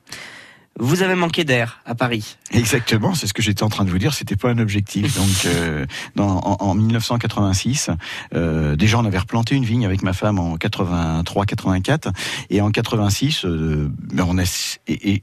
Vous 0.79 1.01
avez 1.01 1.15
manqué 1.15 1.43
d'air 1.43 1.79
à 1.86 1.96
Paris. 1.96 2.38
Exactement, 2.51 3.15
c'est 3.15 3.25
ce 3.25 3.34
que 3.34 3.41
j'étais 3.41 3.63
en 3.63 3.69
train 3.69 3.84
de 3.84 3.89
vous 3.89 3.98
dire. 3.98 4.13
C'était 4.13 4.36
pas 4.36 4.50
un 4.51 4.60
objectif. 4.60 5.15
Donc, 5.17 5.46
euh, 5.46 5.86
dans, 6.15 6.38
en, 6.38 6.57
en, 6.60 6.75
1986, 6.75 7.89
euh, 8.36 8.75
déjà 8.75 9.00
on 9.00 9.05
avait 9.05 9.17
replanté 9.17 9.55
une 9.55 9.65
vigne 9.65 9.86
avec 9.86 10.03
ma 10.03 10.13
femme 10.13 10.38
en 10.38 10.55
83-84, 10.55 12.12
et 12.51 12.62
en 12.62 12.69
86, 12.69 13.46
euh, 13.46 13.89
ben, 14.13 14.25
on 14.27 14.38
a 14.38 14.43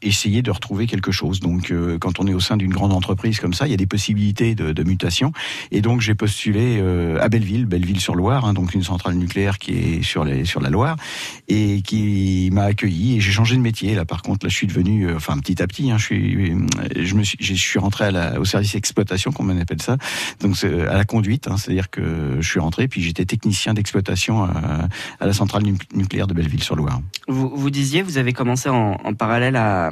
essayé 0.02 0.42
de 0.42 0.50
retrouver 0.50 0.86
quelque 0.86 1.12
chose. 1.12 1.38
Donc, 1.38 1.72
quand 2.00 2.18
on 2.18 2.26
est 2.26 2.34
au 2.34 2.40
sein 2.40 2.56
d'une 2.56 2.72
grande 2.72 2.92
entreprise 2.92 3.38
comme 3.38 3.54
ça, 3.54 3.66
il 3.66 3.70
y 3.70 3.74
a 3.74 3.78
des 3.78 3.86
possibilités 3.86 4.54
de, 4.56 4.72
de 4.72 4.82
mutation. 4.82 5.32
Et 5.70 5.80
donc, 5.80 6.00
j'ai 6.00 6.14
postulé 6.14 6.82
à 7.20 7.28
Belleville, 7.28 7.66
Belleville-sur-Loire, 7.66 8.44
hein, 8.44 8.54
donc 8.54 8.74
une 8.74 8.82
centrale 8.82 9.14
nucléaire 9.14 9.58
qui 9.58 9.72
est 9.72 10.02
sur 10.02 10.24
les 10.24 10.44
sur 10.44 10.60
la 10.60 10.70
Loire, 10.70 10.96
et 11.48 11.82
qui 11.82 12.50
m'a 12.52 12.64
accueilli. 12.64 13.16
Et 13.16 13.20
j'ai 13.20 13.32
changé 13.32 13.56
de 13.56 13.60
métier. 13.60 13.94
Là, 13.94 14.04
par 14.04 14.22
contre, 14.22 14.46
là, 14.46 14.50
je 14.50 14.56
suis 14.56 14.66
devenu, 14.66 15.14
enfin 15.14 15.36
petit 15.44 15.62
à 15.62 15.66
petit. 15.66 15.90
Hein, 15.90 15.98
je 15.98 16.04
suis, 16.04 16.56
je 16.96 17.14
me 17.14 17.22
suis, 17.22 17.38
je 17.40 17.54
suis 17.54 17.78
rentré 17.78 18.06
à 18.06 18.10
la, 18.10 18.40
au 18.40 18.44
service 18.44 18.74
exploitation, 18.74 19.30
comme 19.30 19.50
on 19.50 19.60
appelle 19.60 19.82
ça, 19.82 19.96
donc 20.40 20.56
à 20.64 20.96
la 20.96 21.04
conduite. 21.04 21.46
Hein, 21.48 21.56
C'est-à-dire 21.56 21.90
que 21.90 22.38
je 22.40 22.48
suis 22.48 22.60
rentré, 22.60 22.88
puis 22.88 23.02
j'étais 23.02 23.24
technicien 23.24 23.74
d'exploitation 23.74 24.44
à, 24.44 24.88
à, 25.20 25.26
la 25.26 25.32
centrale 25.32 25.62
nucléaire 25.94 26.26
de 26.26 26.34
Belleville-sur-Loire. 26.34 27.00
Vous, 27.28 27.50
vous 27.54 27.70
disiez, 27.70 28.02
vous 28.02 28.18
avez 28.18 28.32
commencé 28.32 28.68
en, 28.68 28.98
en 29.04 29.14
parallèle 29.14 29.56
à, 29.56 29.90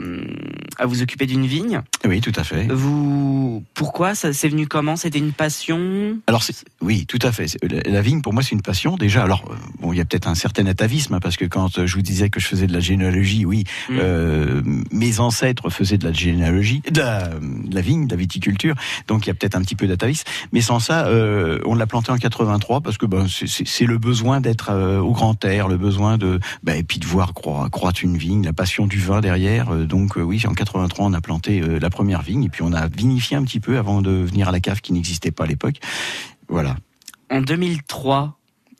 à 0.78 0.86
vous 0.86 1.02
occuper 1.02 1.26
d'une 1.26 1.46
vigne. 1.46 1.82
Oui, 2.04 2.20
tout 2.20 2.32
à 2.36 2.44
fait. 2.44 2.66
Vous, 2.70 3.62
pourquoi 3.74 4.14
ça 4.14 4.32
c'est 4.32 4.48
venu 4.48 4.66
comment? 4.66 4.96
C'était 4.96 5.18
une 5.18 5.32
passion? 5.32 6.18
Alors 6.26 6.42
oui, 6.80 7.04
tout 7.06 7.18
à 7.22 7.32
fait. 7.32 7.46
La 7.86 8.00
vigne 8.00 8.22
pour 8.22 8.32
moi 8.32 8.42
c'est 8.42 8.54
une 8.54 8.62
passion 8.62 8.96
déjà. 8.96 9.22
Alors 9.22 9.44
euh, 9.50 9.54
bon, 9.80 9.92
il 9.92 9.98
y 9.98 10.00
a 10.00 10.04
peut-être 10.04 10.28
un 10.28 10.34
certain 10.34 10.66
atavisme 10.66 11.14
hein, 11.14 11.20
parce 11.20 11.36
que 11.36 11.44
quand 11.44 11.84
je 11.84 11.94
vous 11.94 12.02
disais 12.02 12.30
que 12.30 12.40
je 12.40 12.46
faisais 12.46 12.66
de 12.66 12.72
la 12.72 12.80
généalogie, 12.80 13.44
oui, 13.44 13.64
mmh. 13.88 13.98
euh, 14.00 14.62
mes 14.90 15.20
ancêtres 15.20 15.41
ancêtres 15.42 15.70
faisaient 15.70 15.98
de 15.98 16.04
la 16.04 16.12
généalogie, 16.12 16.82
de 16.88 17.00
la, 17.00 17.80
vigne, 17.80 18.06
de 18.06 18.12
la 18.12 18.16
viticulture, 18.16 18.74
donc 19.08 19.26
il 19.26 19.28
y 19.28 19.30
a 19.30 19.34
peut-être 19.34 19.56
un 19.56 19.62
petit 19.62 19.74
peu 19.74 19.86
d'atavisme. 19.86 20.24
Mais 20.52 20.60
sans 20.60 20.78
ça, 20.78 21.06
euh, 21.06 21.58
on 21.64 21.74
l'a 21.74 21.86
planté 21.86 22.12
en 22.12 22.16
83 22.16 22.80
parce 22.80 22.96
que 22.96 23.06
ben, 23.06 23.26
c'est 23.28 23.86
le 23.86 23.98
besoin 23.98 24.40
d'être 24.40 24.70
euh, 24.70 25.00
au 25.00 25.12
grand 25.12 25.44
air, 25.44 25.68
le 25.68 25.76
besoin 25.76 26.16
de, 26.16 26.38
ben, 26.62 26.76
et 26.76 26.84
puis 26.84 26.98
de 26.98 27.06
voir 27.06 27.34
croître 27.34 28.04
une 28.04 28.16
vigne, 28.16 28.44
la 28.44 28.52
passion 28.52 28.86
du 28.86 29.00
vin 29.00 29.20
derrière. 29.20 29.70
Euh, 29.70 29.84
donc 29.84 30.14
oui, 30.16 30.42
en 30.46 30.54
83, 30.54 31.06
on 31.06 31.12
a 31.12 31.20
planté 31.20 31.60
la 31.60 31.90
première 31.90 32.22
vigne 32.22 32.44
et 32.44 32.48
puis 32.48 32.62
on 32.62 32.72
a 32.72 32.86
vinifié 32.86 33.36
un 33.36 33.42
petit 33.42 33.60
peu 33.60 33.78
avant 33.78 34.00
de 34.00 34.10
venir 34.10 34.48
à 34.48 34.52
la 34.52 34.60
cave 34.60 34.80
qui 34.80 34.92
n'existait 34.92 35.32
pas 35.32 35.44
à 35.44 35.46
l'époque. 35.46 35.76
Voilà. 36.48 36.76
En 37.30 37.40
2003, 37.40 38.38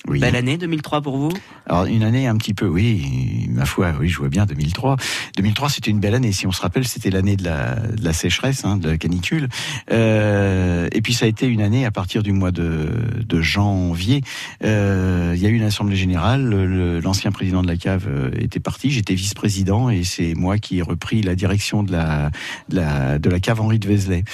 oui. 0.08 0.18
Belle 0.18 0.36
année 0.36 0.58
2003 0.58 1.00
pour 1.00 1.16
vous? 1.16 1.32
Alors 1.66 1.84
une 1.84 2.02
année 2.02 2.26
un 2.26 2.36
petit 2.36 2.54
peu, 2.54 2.66
oui, 2.66 3.48
ma 3.50 3.64
foi, 3.64 3.92
oui, 4.00 4.08
je 4.08 4.18
vois 4.18 4.28
bien 4.28 4.46
2003. 4.46 4.96
2003 5.36 5.70
c'était 5.70 5.90
une 5.90 6.00
belle 6.00 6.14
année, 6.14 6.32
si 6.32 6.46
on 6.46 6.52
se 6.52 6.60
rappelle, 6.60 6.86
c'était 6.86 7.10
l'année 7.10 7.36
de 7.36 7.44
la, 7.44 7.76
de 7.76 8.04
la 8.04 8.12
sécheresse, 8.12 8.64
hein, 8.64 8.76
de 8.76 8.90
la 8.90 8.98
canicule. 8.98 9.48
Euh, 9.92 10.88
et 10.92 11.02
puis 11.02 11.14
ça 11.14 11.26
a 11.26 11.28
été 11.28 11.46
une 11.46 11.62
année 11.62 11.86
à 11.86 11.90
partir 11.90 12.22
du 12.22 12.32
mois 12.32 12.50
de, 12.50 12.88
de 13.24 13.40
janvier. 13.40 14.22
Euh, 14.64 15.34
il 15.36 15.42
y 15.42 15.46
a 15.46 15.48
eu 15.48 15.54
une 15.54 15.62
assemblée 15.62 15.96
générale, 15.96 17.00
l'ancien 17.00 17.30
président 17.30 17.62
de 17.62 17.68
la 17.68 17.76
cave 17.76 18.06
euh, 18.08 18.30
était 18.38 18.60
parti, 18.60 18.90
j'étais 18.90 19.14
vice-président 19.14 19.88
et 19.88 20.02
c'est 20.02 20.34
moi 20.34 20.58
qui 20.58 20.78
ai 20.78 20.82
repris 20.82 21.22
la 21.22 21.34
direction 21.36 21.82
de 21.84 21.92
la, 21.92 22.30
de 22.68 22.76
la, 22.76 23.18
de 23.18 23.30
la 23.30 23.40
cave 23.40 23.60
Henri 23.60 23.78
de 23.78 23.86
Vézelay. 23.86 24.24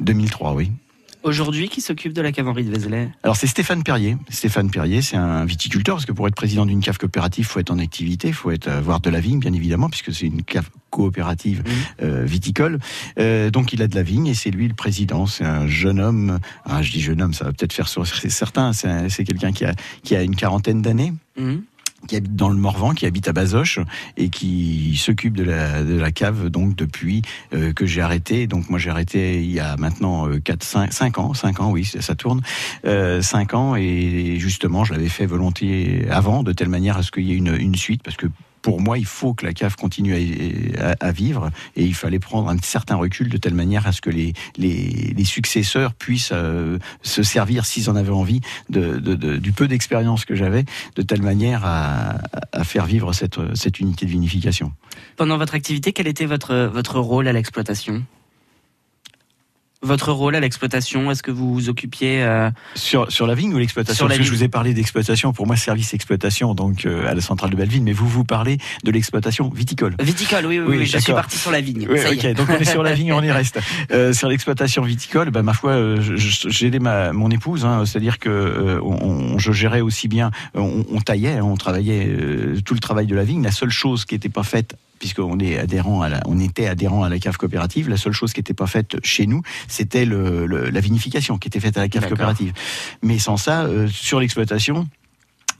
2003, 0.00 0.54
oui. 0.54 0.70
Aujourd'hui, 1.24 1.68
qui 1.68 1.80
s'occupe 1.80 2.12
de 2.12 2.22
la 2.22 2.30
cave 2.32 2.46
Henri 2.48 2.64
de 2.64 2.70
Vézelay? 2.70 3.08
Alors 3.24 3.36
c'est 3.36 3.46
Stéphane 3.48 3.82
Perrier. 3.82 4.16
Stéphane 4.30 4.70
Perrier, 4.70 5.02
c'est 5.02 5.16
un 5.16 5.44
viticulteur 5.44 5.96
parce 5.96 6.06
que 6.06 6.12
pour 6.12 6.26
être 6.28 6.34
président 6.34 6.64
d'une 6.64 6.80
cave 6.80 6.96
coopérative, 6.98 7.44
faut 7.46 7.58
être 7.60 7.70
en 7.70 7.78
activité, 7.78 8.32
faut 8.32 8.50
être 8.52 8.68
avoir 8.68 9.00
de 9.00 9.10
la 9.10 9.20
vigne, 9.20 9.40
bien 9.40 9.52
évidemment, 9.52 9.88
puisque 9.90 10.12
c'est 10.14 10.26
une 10.26 10.42
cave 10.44 10.68
coopérative 10.90 11.62
euh, 12.02 12.24
viticole. 12.24 12.78
Euh, 13.18 13.50
donc 13.50 13.72
il 13.72 13.82
a 13.82 13.88
de 13.88 13.94
la 13.96 14.02
vigne 14.02 14.28
et 14.28 14.34
c'est 14.34 14.50
lui 14.50 14.68
le 14.68 14.74
président. 14.74 15.26
C'est 15.26 15.44
un 15.44 15.66
jeune 15.66 15.98
homme. 16.00 16.38
Ah, 16.64 16.82
je 16.82 16.92
dis 16.92 17.00
jeune 17.00 17.20
homme, 17.20 17.34
ça 17.34 17.44
va 17.44 17.52
peut-être 17.52 17.72
faire 17.72 17.88
sourire 17.88 18.14
certains. 18.28 18.72
C'est 18.72 18.88
un- 18.88 19.08
c'est 19.08 19.24
quelqu'un 19.24 19.52
qui 19.52 19.64
a 19.64 19.74
qui 20.04 20.14
a 20.16 20.22
une 20.22 20.36
quarantaine 20.36 20.82
d'années 20.82 21.12
Mhm. 21.38 21.62
Qui 22.06 22.16
habite 22.16 22.36
dans 22.36 22.48
le 22.48 22.56
Morvan, 22.56 22.94
qui 22.94 23.06
habite 23.06 23.28
à 23.28 23.32
Bazoches 23.32 23.80
et 24.16 24.28
qui 24.28 24.96
s'occupe 24.96 25.36
de 25.36 25.42
la, 25.42 25.82
de 25.82 25.94
la 25.94 26.12
cave 26.12 26.48
donc 26.48 26.76
depuis 26.76 27.22
euh, 27.54 27.72
que 27.72 27.86
j'ai 27.86 28.00
arrêté. 28.00 28.46
Donc 28.46 28.70
moi 28.70 28.78
j'ai 28.78 28.90
arrêté 28.90 29.42
il 29.42 29.50
y 29.50 29.60
a 29.60 29.76
maintenant 29.76 30.28
euh, 30.28 30.38
4, 30.38 30.62
5, 30.62 30.92
5 30.92 31.18
ans, 31.18 31.34
5 31.34 31.60
ans 31.60 31.70
oui, 31.70 31.84
ça 31.84 32.00
ça 32.00 32.14
tourne, 32.14 32.40
euh, 32.86 33.20
5 33.20 33.54
ans 33.54 33.76
et 33.76 34.36
justement 34.38 34.84
je 34.84 34.92
l'avais 34.92 35.08
fait 35.08 35.26
volontiers 35.26 36.06
avant 36.10 36.42
de 36.42 36.52
telle 36.52 36.68
manière 36.68 36.96
à 36.96 37.02
ce 37.02 37.10
qu'il 37.10 37.24
y 37.24 37.32
ait 37.32 37.36
une, 37.36 37.54
une 37.54 37.74
suite 37.74 38.02
parce 38.02 38.16
que 38.16 38.26
pour 38.62 38.80
moi, 38.80 38.98
il 38.98 39.04
faut 39.06 39.34
que 39.34 39.46
la 39.46 39.52
cave 39.52 39.76
continue 39.76 40.14
à, 40.78 41.12
vivre 41.12 41.50
et 41.76 41.84
il 41.84 41.94
fallait 41.94 42.18
prendre 42.18 42.48
un 42.48 42.56
certain 42.62 42.96
recul 42.96 43.28
de 43.28 43.36
telle 43.36 43.54
manière 43.54 43.86
à 43.86 43.92
ce 43.92 44.00
que 44.00 44.10
les, 44.10 44.32
les, 44.56 45.14
les 45.16 45.24
successeurs 45.24 45.94
puissent 45.94 46.30
euh, 46.32 46.78
se 47.02 47.22
servir, 47.22 47.64
s'ils 47.64 47.88
en 47.90 47.96
avaient 47.96 48.10
envie, 48.10 48.40
de- 48.68 48.98
du 49.38 49.52
peu 49.52 49.68
d'expérience 49.68 50.24
que 50.24 50.34
j'avais, 50.34 50.64
de 50.96 51.02
telle 51.02 51.22
manière 51.22 51.64
à, 51.64 52.18
à 52.52 52.64
faire 52.64 52.86
vivre 52.86 53.12
cette, 53.12 53.38
cette 53.54 53.80
unité 53.80 54.06
de 54.06 54.10
vinification. 54.10 54.72
Pendant 55.16 55.38
votre 55.38 55.54
activité, 55.54 55.92
quel 55.92 56.06
était 56.08 56.26
votre, 56.26 56.70
votre 56.72 56.98
rôle 57.00 57.28
à 57.28 57.32
l'exploitation? 57.32 58.04
Votre 59.80 60.10
rôle 60.10 60.34
à 60.34 60.40
l'exploitation, 60.40 61.08
est-ce 61.12 61.22
que 61.22 61.30
vous 61.30 61.54
vous 61.54 61.68
occupiez 61.68 62.20
euh, 62.24 62.50
Sur, 62.74 63.12
sur 63.12 63.28
la 63.28 63.36
vigne 63.36 63.54
ou 63.54 63.58
l'exploitation? 63.58 64.08
Parce 64.08 64.18
que 64.18 64.24
je 64.24 64.30
vous 64.32 64.42
ai 64.42 64.48
parlé 64.48 64.74
d'exploitation, 64.74 65.32
pour 65.32 65.46
moi, 65.46 65.54
service 65.54 65.94
exploitation, 65.94 66.52
donc 66.52 66.84
euh, 66.84 67.08
à 67.08 67.14
la 67.14 67.20
centrale 67.20 67.50
de 67.50 67.56
Belleville, 67.56 67.84
mais 67.84 67.92
vous 67.92 68.08
vous 68.08 68.24
parlez 68.24 68.58
de 68.82 68.90
l'exploitation 68.90 69.48
viticole. 69.54 69.94
Viticole, 70.00 70.46
oui, 70.46 70.58
oui, 70.58 70.64
oui, 70.68 70.78
Oui, 70.78 70.86
je 70.86 70.98
suis 70.98 71.12
parti 71.12 71.38
sur 71.38 71.52
la 71.52 71.60
vigne. 71.60 71.86
Oui, 71.88 71.96
ça 72.00 72.12
y 72.12 72.18
ok. 72.18 72.24
est. 72.24 72.34
Donc 72.34 72.48
on 72.50 72.56
est 72.56 72.64
sur 72.64 72.82
la 72.82 72.92
vigne, 72.92 73.12
on 73.12 73.22
y 73.22 73.30
reste. 73.30 73.60
Euh, 73.90 74.12
sur 74.12 74.28
l'exploitation 74.28 74.82
viticole, 74.82 75.30
bah, 75.30 75.42
ma 75.42 75.54
foi, 75.54 75.96
j'ai 76.00 76.66
aidé 76.66 76.78
ma 76.78 77.12
mon 77.12 77.30
épouse, 77.30 77.64
hein, 77.64 77.84
c'est-à-dire 77.86 78.18
que 78.18 78.80
on, 78.82 79.38
je 79.38 79.52
gérais 79.52 79.80
aussi 79.80 80.08
bien, 80.08 80.30
on, 80.54 80.84
on 80.90 81.00
taillait, 81.00 81.40
on 81.40 81.56
travaillait 81.56 82.16
tout 82.64 82.74
le 82.74 82.80
travail 82.80 83.06
de 83.06 83.14
la 83.14 83.24
vigne. 83.24 83.42
La 83.42 83.52
seule 83.52 83.70
chose 83.70 84.04
qui 84.04 84.14
n'était 84.14 84.28
pas 84.28 84.42
faite 84.42 84.76
puisqu'on 84.98 85.38
est 85.38 85.58
adhérent 85.58 86.02
à 86.02 86.08
la, 86.08 86.20
on 86.26 86.38
était 86.40 86.66
adhérent 86.66 87.02
à 87.02 87.08
la 87.08 87.18
cave 87.18 87.36
coopérative. 87.36 87.88
La 87.88 87.96
seule 87.96 88.12
chose 88.12 88.32
qui 88.32 88.40
n'était 88.40 88.54
pas 88.54 88.66
faite 88.66 88.96
chez 89.02 89.26
nous, 89.26 89.42
c'était 89.68 90.04
le, 90.04 90.46
le- 90.46 90.70
la 90.70 90.80
vinification 90.80 91.38
qui 91.38 91.48
était 91.48 91.60
faite 91.60 91.76
à 91.76 91.80
la 91.80 91.88
cave 91.88 92.08
coopérative. 92.08 92.52
Mais 93.02 93.18
sans 93.18 93.36
ça, 93.36 93.62
euh, 93.64 93.88
sur 93.88 94.20
l'exploitation, 94.20 94.88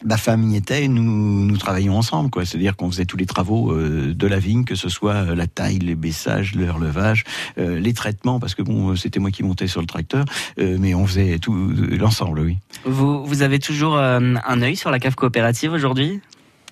ma 0.04 0.16
femme 0.16 0.48
y 0.48 0.54
était, 0.56 0.84
et 0.84 0.88
nous, 0.88 1.02
nous 1.02 1.56
travaillions 1.56 1.96
ensemble, 1.98 2.30
quoi. 2.30 2.44
C'est-à-dire 2.44 2.76
qu'on 2.76 2.88
faisait 2.88 3.04
tous 3.04 3.16
les 3.16 3.26
travaux 3.26 3.72
euh, 3.72 4.14
de 4.14 4.26
la 4.28 4.38
vigne, 4.38 4.64
que 4.64 4.76
ce 4.76 4.88
soit 4.88 5.14
euh, 5.14 5.34
la 5.34 5.48
taille, 5.48 5.78
les 5.80 5.96
baissages, 5.96 6.54
le 6.54 6.70
relevage, 6.70 7.24
euh, 7.58 7.80
les 7.80 7.92
traitements, 7.94 8.38
parce 8.38 8.54
que 8.54 8.62
bon, 8.62 8.94
c'était 8.94 9.18
moi 9.18 9.32
qui 9.32 9.42
montais 9.42 9.66
sur 9.66 9.80
le 9.80 9.88
tracteur, 9.88 10.24
euh, 10.60 10.76
mais 10.78 10.94
on 10.94 11.04
faisait 11.04 11.40
tout 11.40 11.52
l'ensemble, 11.98 12.40
oui. 12.40 12.58
Vous, 12.84 13.24
vous 13.26 13.42
avez 13.42 13.58
toujours 13.58 13.98
un 13.98 14.62
œil 14.62 14.76
sur 14.76 14.92
la 14.92 15.00
cave 15.00 15.16
coopérative 15.16 15.72
aujourd'hui? 15.72 16.20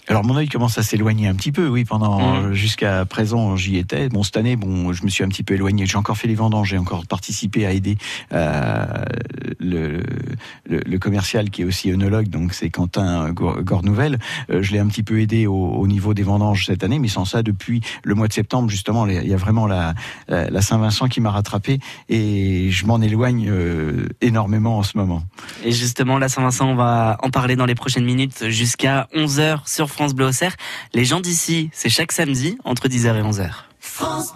Alors 0.08 0.24
mon 0.24 0.36
œil 0.36 0.48
commence 0.48 0.78
à 0.78 0.82
s'éloigner 0.84 1.26
un 1.26 1.34
petit 1.34 1.50
peu, 1.52 1.66
oui. 1.68 1.84
Pendant 1.84 2.18
Mhm. 2.20 2.44
euh, 2.46 2.52
jusqu'à 2.54 3.04
présent, 3.04 3.56
j'y 3.56 3.76
étais. 3.76 4.08
Bon, 4.08 4.22
cette 4.22 4.36
année, 4.36 4.54
bon, 4.56 4.92
je 4.92 5.02
me 5.04 5.08
suis 5.08 5.24
un 5.24 5.28
petit 5.28 5.42
peu 5.42 5.54
éloigné. 5.54 5.84
J'ai 5.86 5.96
encore 5.96 6.16
fait 6.16 6.28
les 6.28 6.34
vendanges, 6.36 6.68
j'ai 6.70 6.78
encore 6.78 7.06
participé 7.06 7.66
à 7.66 7.72
aider 7.72 7.98
euh, 8.32 8.84
le, 9.58 10.00
le, 10.68 10.78
le 10.86 10.98
commercial 10.98 11.50
qui 11.50 11.62
est 11.62 11.64
aussi 11.64 11.90
œnologue, 11.90 12.28
donc 12.28 12.52
c'est 12.54 12.70
Quentin 12.70 13.30
Gornouvel. 13.32 14.18
Euh, 14.50 14.62
je 14.62 14.72
l'ai 14.72 14.78
un 14.78 14.86
petit 14.86 15.02
peu 15.02 15.20
aidé 15.20 15.46
au, 15.46 15.54
au 15.54 15.86
niveau 15.88 16.14
des 16.14 16.22
vendanges 16.22 16.66
cette 16.66 16.84
année, 16.84 16.98
mais 17.00 17.08
sans 17.08 17.24
ça, 17.24 17.42
depuis 17.42 17.80
le 18.04 18.14
mois 18.14 18.28
de 18.28 18.32
septembre, 18.32 18.68
justement, 18.70 19.06
il 19.06 19.26
y 19.26 19.34
a 19.34 19.36
vraiment 19.36 19.66
la, 19.66 19.94
la, 20.28 20.50
la 20.50 20.62
Saint-Vincent 20.62 21.08
qui 21.08 21.20
m'a 21.20 21.30
rattrapé 21.30 21.80
et 22.08 22.70
je 22.70 22.86
m'en 22.86 23.00
éloigne 23.00 23.48
euh, 23.50 24.06
énormément 24.20 24.78
en 24.78 24.82
ce 24.82 24.96
moment. 24.96 25.22
Et 25.64 25.72
justement, 25.72 26.18
la 26.18 26.28
Saint-Vincent, 26.28 26.68
on 26.68 26.76
va 26.76 27.18
en 27.22 27.30
parler 27.30 27.56
dans 27.56 27.66
les 27.66 27.74
prochaines 27.74 28.04
minutes 28.04 28.48
jusqu'à 28.50 29.08
11h 29.14 29.68
sur 29.68 29.88
France 29.96 30.14
Bleu 30.14 30.26
Auxerre. 30.26 30.54
Les 30.92 31.06
gens 31.06 31.20
d'ici, 31.20 31.70
c'est 31.72 31.88
chaque 31.88 32.12
samedi 32.12 32.58
entre 32.64 32.86
10h 32.86 33.16
et 33.16 33.22
11h. 33.22 33.48
France 33.80 34.34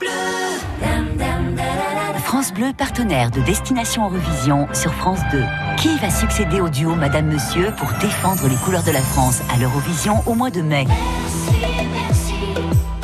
Bleu, 2.54 2.72
partenaire 2.72 3.30
de 3.30 3.42
Destination 3.42 4.08
Eurovision 4.08 4.68
sur 4.72 4.94
France 4.94 5.18
2. 5.30 5.44
Qui 5.76 5.98
va 5.98 6.08
succéder 6.08 6.62
au 6.62 6.70
duo 6.70 6.94
Madame 6.94 7.26
Monsieur 7.26 7.72
pour 7.76 7.92
défendre 8.00 8.48
les 8.48 8.56
couleurs 8.56 8.84
de 8.84 8.90
la 8.90 9.02
France 9.02 9.42
à 9.54 9.58
l'Eurovision 9.58 10.22
au 10.26 10.32
mois 10.32 10.48
de 10.48 10.62
mai? 10.62 10.86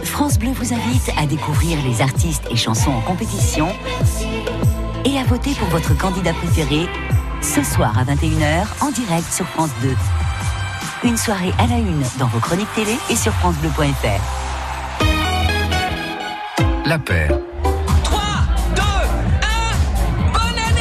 France 0.02 0.38
Bleu 0.38 0.52
vous 0.52 0.72
invite 0.72 1.10
à 1.18 1.26
découvrir 1.26 1.76
les 1.86 2.00
artistes 2.00 2.44
et 2.50 2.56
chansons 2.56 2.92
en 2.92 3.02
compétition 3.02 3.68
et 5.04 5.18
à 5.18 5.25
voter 5.25 5.52
pour 5.52 5.68
votre 5.68 5.94
candidat 5.98 6.32
préféré 6.32 6.88
ce 7.42 7.62
soir 7.62 7.98
à 7.98 8.04
21h 8.04 8.64
en 8.80 8.90
direct 8.92 9.30
sur 9.30 9.46
France 9.46 9.72
2. 9.82 9.94
Une 11.04 11.16
soirée 11.16 11.52
à 11.58 11.66
la 11.66 11.76
une 11.78 12.02
dans 12.18 12.26
vos 12.26 12.38
chroniques 12.40 12.72
télé 12.74 12.96
et 13.10 13.16
sur 13.16 13.32
francebleu.fr. 13.34 14.20
La 16.86 16.98
paire. 16.98 17.38
3, 18.04 18.20
2, 18.76 18.82
1, 18.82 20.32
bonne 20.32 20.40
année 20.40 20.80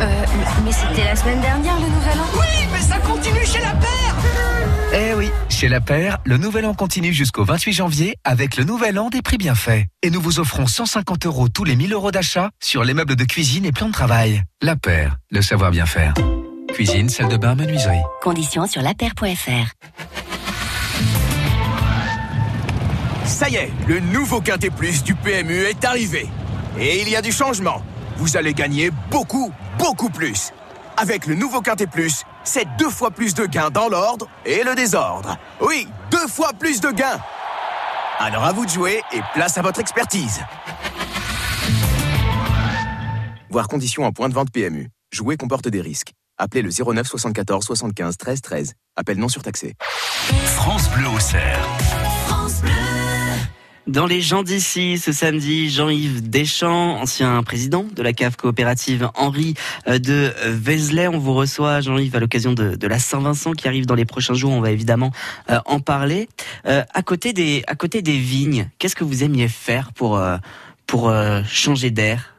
Euh, 0.00 0.24
mais 0.64 0.72
c'était 0.72 1.04
la 1.04 1.16
semaine 1.16 1.40
dernière 1.40 1.74
le 1.76 1.88
nouvel 1.88 2.18
an 2.18 2.26
Oui, 2.38 2.66
mais 2.72 2.80
ça 2.80 2.98
continue 2.98 3.44
chez 3.44 3.60
la 3.60 3.72
paire 3.72 4.16
Eh 4.94 5.14
oui, 5.14 5.30
chez 5.48 5.68
La 5.68 5.80
Paire, 5.80 6.18
le 6.24 6.36
nouvel 6.38 6.64
an 6.66 6.74
continue 6.74 7.12
jusqu'au 7.12 7.44
28 7.44 7.72
janvier 7.72 8.14
avec 8.24 8.56
le 8.56 8.64
nouvel 8.64 8.98
an 8.98 9.08
des 9.10 9.22
prix 9.22 9.36
bienfaits. 9.38 9.84
Et 10.02 10.10
nous 10.10 10.20
vous 10.20 10.38
offrons 10.40 10.66
150 10.66 11.26
euros 11.26 11.48
tous 11.48 11.64
les 11.64 11.76
1000 11.76 11.92
euros 11.92 12.10
d'achat 12.12 12.50
sur 12.62 12.82
les 12.84 12.94
meubles 12.94 13.16
de 13.16 13.24
cuisine 13.24 13.64
et 13.66 13.72
plans 13.72 13.88
de 13.88 13.92
travail. 13.92 14.42
La 14.62 14.76
Paire, 14.76 15.16
le 15.30 15.42
savoir 15.42 15.70
bien 15.70 15.86
faire. 15.86 16.14
Cuisine, 16.76 17.08
salle 17.08 17.28
de 17.28 17.38
bain, 17.38 17.54
menuiserie. 17.54 18.02
Conditions 18.20 18.66
sur 18.66 18.82
lapaire.fr. 18.82 19.72
Ça 23.24 23.48
y 23.48 23.54
est, 23.54 23.70
le 23.88 23.98
nouveau 24.00 24.42
Quintet 24.42 24.68
Plus 24.68 25.02
du 25.02 25.14
PMU 25.14 25.62
est 25.62 25.82
arrivé. 25.86 26.28
Et 26.78 27.00
il 27.00 27.08
y 27.08 27.16
a 27.16 27.22
du 27.22 27.32
changement. 27.32 27.80
Vous 28.18 28.36
allez 28.36 28.52
gagner 28.52 28.90
beaucoup, 29.10 29.50
beaucoup 29.78 30.10
plus. 30.10 30.52
Avec 30.98 31.24
le 31.24 31.34
nouveau 31.34 31.62
Quintet 31.62 31.86
Plus, 31.86 32.24
c'est 32.44 32.66
deux 32.78 32.90
fois 32.90 33.10
plus 33.10 33.32
de 33.32 33.46
gains 33.46 33.70
dans 33.70 33.88
l'ordre 33.88 34.28
et 34.44 34.62
le 34.62 34.74
désordre. 34.74 35.38
Oui, 35.62 35.88
deux 36.10 36.28
fois 36.28 36.50
plus 36.52 36.82
de 36.82 36.90
gains. 36.90 37.20
Alors 38.18 38.44
à 38.44 38.52
vous 38.52 38.66
de 38.66 38.70
jouer 38.70 39.00
et 39.14 39.20
place 39.32 39.56
à 39.56 39.62
votre 39.62 39.80
expertise. 39.80 40.42
Voir 43.48 43.66
conditions 43.66 44.04
en 44.04 44.12
point 44.12 44.28
de 44.28 44.34
vente 44.34 44.50
PMU. 44.50 44.90
Jouer 45.10 45.38
comporte 45.38 45.68
des 45.68 45.80
risques. 45.80 46.12
Appelez 46.38 46.62
le 46.62 46.70
09 46.70 47.06
74 47.06 47.64
75 47.64 48.16
13 48.16 48.40
13. 48.40 48.74
Appel 48.96 49.18
non 49.18 49.28
surtaxé. 49.28 49.74
France 50.44 50.90
Bleu 50.90 51.08
Auxerre. 51.08 51.66
Dans 53.86 54.06
les 54.06 54.20
gens 54.20 54.42
d'ici, 54.42 54.98
ce 54.98 55.12
samedi, 55.12 55.70
Jean-Yves 55.70 56.28
Deschamps, 56.28 57.00
ancien 57.00 57.40
président 57.44 57.84
de 57.94 58.02
la 58.02 58.12
cave 58.12 58.36
coopérative 58.36 59.10
Henri 59.14 59.54
euh, 59.86 60.00
de 60.00 60.32
Vézelay. 60.44 61.06
On 61.06 61.18
vous 61.18 61.34
reçoit, 61.34 61.80
Jean-Yves, 61.82 62.16
à 62.16 62.18
l'occasion 62.18 62.52
de, 62.52 62.74
de 62.74 62.86
la 62.88 62.98
Saint-Vincent 62.98 63.52
qui 63.52 63.68
arrive 63.68 63.86
dans 63.86 63.94
les 63.94 64.04
prochains 64.04 64.34
jours. 64.34 64.50
On 64.50 64.60
va 64.60 64.72
évidemment 64.72 65.12
euh, 65.50 65.60
en 65.66 65.78
parler. 65.78 66.28
Euh, 66.66 66.82
à, 66.92 67.02
côté 67.02 67.32
des, 67.32 67.62
à 67.68 67.76
côté 67.76 68.02
des 68.02 68.18
vignes, 68.18 68.68
qu'est-ce 68.78 68.96
que 68.96 69.04
vous 69.04 69.22
aimiez 69.22 69.46
faire 69.46 69.92
pour, 69.92 70.16
euh, 70.16 70.36
pour 70.88 71.08
euh, 71.08 71.42
changer 71.48 71.90
d'air, 71.92 72.34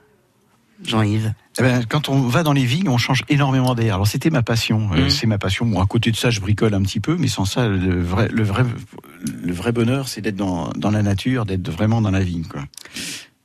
Jean-Yves? 0.83 1.31
Eh 1.59 1.63
ben, 1.63 1.83
quand 1.87 2.09
on 2.09 2.21
va 2.27 2.43
dans 2.43 2.53
les 2.53 2.65
vignes, 2.65 2.89
on 2.89 2.97
change 2.97 3.23
énormément 3.29 3.73
d'air. 3.75 3.95
Alors 3.95 4.07
c'était 4.07 4.29
ma 4.29 4.43
passion. 4.43 4.89
Euh, 4.93 5.03
Mhm. 5.05 5.09
c'est 5.09 5.27
ma 5.27 5.37
passion. 5.37 5.65
Bon, 5.65 5.81
à 5.81 5.85
côté 5.85 6.11
de 6.11 6.15
ça, 6.15 6.29
je 6.29 6.39
bricole 6.39 6.73
un 6.73 6.81
petit 6.83 6.99
peu, 6.99 7.15
mais 7.17 7.27
sans 7.27 7.45
ça, 7.45 7.67
le 7.67 8.01
vrai, 8.01 8.27
le 8.31 8.43
vrai, 8.43 8.63
le 9.43 9.53
vrai 9.53 9.71
bonheur, 9.71 10.07
c'est 10.07 10.21
d'être 10.21 10.35
dans, 10.35 10.69
dans 10.75 10.91
la 10.91 11.01
nature, 11.01 11.45
d'être 11.45 11.69
vraiment 11.69 12.01
dans 12.01 12.11
la 12.11 12.19
vigne, 12.21 12.43
quoi. 12.45 12.63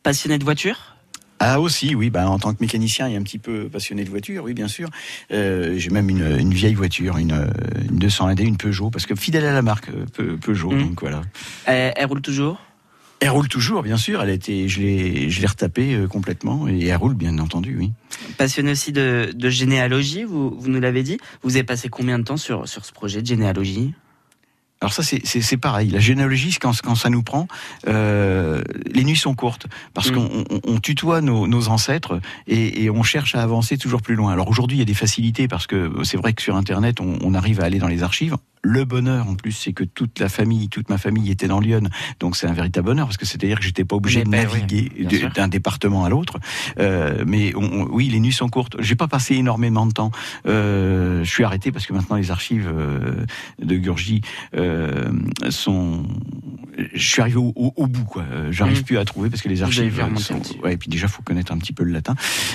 Passionné 0.02 0.38
de 0.38 0.44
voiture? 0.44 0.96
Ah 1.44 1.58
aussi, 1.60 1.94
oui. 1.96 2.10
Bah, 2.10 2.28
en 2.28 2.38
tant 2.38 2.52
que 2.54 2.58
mécanicien 2.60 3.08
et 3.08 3.16
un 3.16 3.22
petit 3.22 3.38
peu 3.38 3.68
passionné 3.68 4.04
de 4.04 4.10
voiture, 4.10 4.44
oui, 4.44 4.52
bien 4.54 4.68
sûr. 4.68 4.88
Euh, 5.32 5.74
J'ai 5.76 5.90
même 5.90 6.08
une, 6.08 6.38
une 6.38 6.52
vieille 6.54 6.74
voiture, 6.74 7.18
une, 7.18 7.32
euh, 7.32 7.46
une 7.90 7.98
201D, 7.98 8.42
une 8.44 8.56
Peugeot, 8.56 8.90
parce 8.90 9.06
que 9.06 9.14
fidèle 9.16 9.44
à 9.46 9.52
la 9.52 9.62
marque 9.62 9.88
euh, 9.88 10.04
Peu- 10.12 10.36
Peugeot. 10.36 10.70
Mhm. 10.70 10.88
Donc 10.90 11.00
voilà. 11.00 11.22
elle, 11.66 11.92
elle 11.96 12.06
roule 12.06 12.20
toujours? 12.20 12.60
Elle 13.22 13.30
roule 13.30 13.46
toujours, 13.48 13.82
bien 13.84 13.96
sûr. 13.96 14.20
Elle 14.20 14.30
a 14.30 14.32
été, 14.32 14.68
je 14.68 14.80
l'ai, 14.80 15.30
je 15.30 15.40
l'ai 15.40 15.46
retapée 15.46 15.94
euh, 15.94 16.08
complètement 16.08 16.66
et 16.66 16.86
elle 16.86 16.96
roule, 16.96 17.14
bien 17.14 17.38
entendu, 17.38 17.76
oui. 17.78 17.92
Passionné 18.36 18.72
aussi 18.72 18.90
de, 18.90 19.30
de 19.32 19.48
généalogie, 19.48 20.24
vous, 20.24 20.50
vous 20.58 20.68
nous 20.68 20.80
l'avez 20.80 21.04
dit. 21.04 21.18
Vous 21.44 21.54
avez 21.54 21.62
passé 21.62 21.88
combien 21.88 22.18
de 22.18 22.24
temps 22.24 22.36
sur, 22.36 22.66
sur 22.68 22.84
ce 22.84 22.92
projet 22.92 23.22
de 23.22 23.26
généalogie? 23.26 23.94
Alors 24.80 24.92
ça, 24.92 25.04
c'est- 25.04 25.56
pareil. 25.58 25.90
La 25.90 26.00
généalogie, 26.00 26.56
quand, 26.60 26.72
quand 26.82 26.96
ça 26.96 27.08
nous 27.10 27.22
prend, 27.22 27.46
euh, 27.86 28.64
les 28.92 29.04
nuits 29.04 29.14
sont 29.16 29.36
courtes 29.36 29.68
parce 29.94 30.10
Mm. 30.10 30.14
qu'on 30.14 30.44
on- 30.50 30.60
on 30.64 30.80
tutoie 30.80 31.20
nos, 31.20 31.46
nos 31.46 31.68
ancêtres 31.68 32.20
et, 32.48 32.82
et 32.82 32.90
on 32.90 33.04
cherche 33.04 33.36
à 33.36 33.42
avancer 33.44 33.78
toujours 33.78 34.02
plus 34.02 34.16
loin. 34.16 34.32
Alors 34.32 34.48
aujourd'hui, 34.48 34.78
il 34.78 34.80
y 34.80 34.82
a 34.82 34.86
des 34.86 34.94
facilités 34.94 35.46
parce 35.46 35.68
que 35.68 35.92
c'est 36.02 36.16
vrai 36.16 36.32
que 36.32 36.42
sur 36.42 36.56
Internet, 36.56 37.00
on, 37.00 37.16
on 37.22 37.34
arrive 37.34 37.60
à 37.60 37.64
aller 37.66 37.78
dans 37.78 37.86
les 37.86 38.02
archives. 38.02 38.36
Le 38.64 38.84
bonheur, 38.84 39.26
en 39.28 39.34
plus, 39.34 39.50
c'est 39.52 39.72
que 39.72 39.82
toute 39.82 40.20
la 40.20 40.28
famille, 40.28 40.68
toute 40.68 40.88
ma 40.88 40.96
famille 40.96 41.30
était 41.32 41.48
dans 41.48 41.58
Lyon, 41.58 41.82
donc 42.20 42.36
c'est 42.36 42.46
un 42.46 42.52
véritable 42.52 42.86
bonheur 42.86 43.06
parce 43.06 43.16
que 43.16 43.26
c'est-à-dire 43.26 43.58
que 43.58 43.64
j'étais 43.64 43.84
pas 43.84 43.96
obligé 43.96 44.22
de 44.22 44.28
ben 44.30 44.46
naviguer 44.46 44.88
d'un 45.34 45.48
département 45.48 46.04
à 46.04 46.08
l'autre. 46.08 46.38
Euh, 46.78 47.24
mais 47.26 47.52
on- 47.56 47.62
on- 47.64 47.88
oui, 47.90 48.08
les 48.08 48.20
nuits 48.20 48.32
sont 48.32 48.48
courtes. 48.48 48.76
J'ai 48.78 48.94
pas 48.94 49.08
passé 49.08 49.34
énormément 49.34 49.84
de 49.86 49.92
temps. 49.92 50.12
Euh, 50.46 51.24
je 51.24 51.28
suis 51.30 51.42
arrêté 51.42 51.72
parce 51.72 51.86
que 51.86 51.92
maintenant 51.92 52.14
les 52.16 52.30
archives 52.30 52.70
euh, 52.72 53.24
de 53.60 53.76
Gurgi 53.76 54.20
euh, 54.56 55.10
sont. 55.50 56.04
Je 56.94 57.04
suis 57.06 57.20
arrivé 57.20 57.36
au, 57.36 57.52
au- 57.56 57.72
au 57.76 57.86
bout, 57.88 58.04
quoi. 58.04 58.22
Euh, 58.30 58.52
J'arrive 58.52 58.78
Mhm. 58.78 58.84
plus 58.84 58.98
à 58.98 59.04
trouver 59.04 59.28
parce 59.28 59.42
que 59.42 59.48
les 59.48 59.62
archives. 59.62 60.00
remonter 60.00 60.22
sont- 60.22 60.40
ouais, 60.62 60.74
et 60.74 60.76
puis 60.76 60.88
déjà, 60.88 61.08
faut 61.08 61.22
connaître 61.22 61.52
un 61.52 61.58
petit 61.58 61.72
peu 61.72 61.82
le 61.84 61.92
latin. 61.92 62.14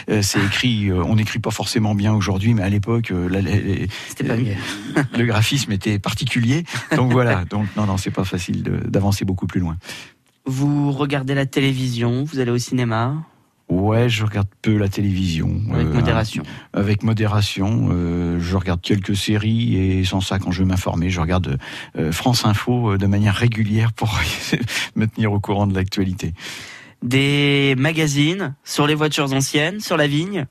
Euh, 0.09 0.21
c'est 0.21 0.39
écrit. 0.43 0.89
euh, 0.89 1.03
on 1.03 1.15
n'écrit 1.15 1.39
pas 1.39 1.51
forcément 1.51 1.95
bien 1.95 2.13
aujourd'hui, 2.13 2.53
mais 2.53 2.63
à 2.63 2.69
l'époque, 2.69 3.11
euh, 3.11 3.27
la- 3.29 3.41
les- 3.41 3.87
C'était 4.07 4.23
pas 4.23 4.33
Euh, 4.33 4.37
mieux. 4.37 5.03
le 5.17 5.25
graphisme 5.25 5.71
était 5.73 5.96
particulier. 5.99 6.63
Donc 6.95 7.11
voilà. 7.11 7.45
Donc 7.49 7.67
non, 7.75 7.85
non, 7.85 7.97
c'est 7.97 8.11
pas 8.11 8.23
facile 8.23 8.63
d'avancer 8.63 9.25
beaucoup 9.25 9.47
plus 9.47 9.59
loin. 9.59 9.77
Vous 10.45 10.91
regardez 10.91 11.35
la 11.35 11.45
télévision, 11.45 12.23
vous 12.23 12.39
allez 12.39 12.51
au 12.51 12.57
cinéma? 12.57 13.15
Ouais, 13.69 14.07
je 14.07 14.23
regarde 14.23 14.47
peu 14.61 14.77
la 14.77 14.87
télévision. 14.87 15.49
avec 15.73 15.87
Euh, 15.87 15.93
modération. 15.93 16.43
avec 16.71 17.03
modération. 17.03 17.89
euh, 17.91 18.39
je 18.39 18.55
regarde 18.55 18.79
quelques 18.79 19.15
séries 19.17 19.75
et 19.75 20.05
sans 20.05 20.21
ça, 20.21 20.39
quand 20.39 20.51
je 20.51 20.61
veux 20.61 20.67
m'informer, 20.69 21.09
je 21.09 21.19
regarde 21.19 21.57
euh, 21.97 22.13
France 22.13 22.45
Info 22.45 22.95
de 22.97 23.05
manière 23.07 23.35
régulière 23.35 23.91
pour 23.91 24.17
me 24.95 25.05
tenir 25.05 25.33
au 25.33 25.41
courant 25.41 25.67
de 25.67 25.75
l'actualité. 25.75 26.33
Des 27.03 27.75
magazines 27.77 28.55
sur 28.63 28.87
les 28.87 28.95
voitures 28.95 29.33
anciennes, 29.33 29.81
sur 29.81 29.97
la 29.97 30.07
vigne? 30.07 30.45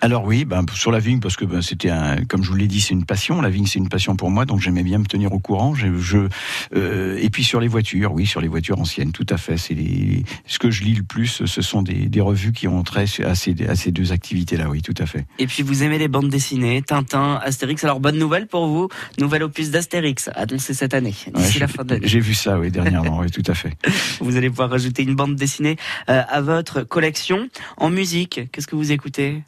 Alors 0.00 0.24
oui, 0.24 0.44
ben, 0.44 0.66
sur 0.74 0.90
la 0.92 0.98
vigne, 0.98 1.20
parce 1.20 1.34
que 1.36 1.46
ben, 1.46 1.62
c'était 1.62 1.88
un, 1.88 2.24
comme 2.26 2.42
je 2.42 2.50
vous 2.50 2.56
l'ai 2.56 2.66
dit, 2.66 2.82
c'est 2.82 2.92
une 2.92 3.06
passion. 3.06 3.40
La 3.40 3.48
vigne, 3.48 3.64
c'est 3.64 3.78
une 3.78 3.88
passion 3.88 4.16
pour 4.16 4.30
moi, 4.30 4.44
donc 4.44 4.60
j'aimais 4.60 4.82
bien 4.82 4.98
me 4.98 5.06
tenir 5.06 5.32
au 5.32 5.38
courant. 5.38 5.74
Je, 5.74 5.98
je- 5.98 6.28
euh, 6.76 7.16
et 7.22 7.30
puis 7.30 7.42
sur 7.42 7.58
les 7.58 7.68
voitures, 7.68 8.12
oui, 8.12 8.26
sur 8.26 8.42
les 8.42 8.48
voitures 8.48 8.78
anciennes, 8.78 9.12
tout 9.12 9.26
à 9.30 9.38
fait. 9.38 9.56
C'est 9.56 9.72
les, 9.72 10.22
ce 10.46 10.58
que 10.58 10.70
je 10.70 10.82
lis 10.84 10.92
le 10.94 11.04
plus, 11.04 11.42
ce 11.46 11.62
sont 11.62 11.80
des, 11.80 12.06
des 12.10 12.20
revues 12.20 12.52
qui 12.52 12.68
ont 12.68 12.82
trait 12.82 13.06
à 13.24 13.34
ces, 13.34 13.66
à 13.66 13.74
ces 13.76 13.92
deux 13.92 14.12
activités-là, 14.12 14.68
oui, 14.68 14.82
tout 14.82 14.94
à 14.98 15.06
fait. 15.06 15.26
Et 15.38 15.46
puis 15.46 15.62
vous 15.62 15.82
aimez 15.82 15.96
les 15.98 16.08
bandes 16.08 16.28
dessinées, 16.28 16.82
Tintin, 16.82 17.40
Astérix. 17.42 17.82
Alors 17.84 18.00
bonne 18.00 18.18
nouvelle 18.18 18.46
pour 18.46 18.66
vous, 18.66 18.88
nouvel 19.18 19.42
opus 19.42 19.70
d'Astérix 19.70 20.28
annoncé 20.34 20.74
cette 20.74 20.92
année, 20.92 21.14
d'ici 21.34 21.52
j'ai- 21.52 21.60
la 21.60 21.68
fin 21.68 21.82
de 21.82 21.94
l'année. 21.94 22.06
J'ai 22.06 22.20
vu 22.20 22.34
ça, 22.34 22.58
oui, 22.58 22.70
dernièrement, 22.70 23.20
oui, 23.20 23.30
tout 23.30 23.42
à 23.50 23.54
fait. 23.54 23.72
Vous 24.20 24.36
allez 24.36 24.50
pouvoir 24.50 24.68
rajouter 24.70 25.02
une 25.02 25.14
bande 25.14 25.34
dessinée 25.36 25.76
euh, 26.10 26.22
à 26.28 26.40
votre 26.42 26.82
collection. 26.82 27.48
En 27.78 27.88
musique, 27.90 28.40
qu'est-ce 28.52 28.66
que 28.66 28.76
vous 28.76 28.92
écoutez? 28.92 29.42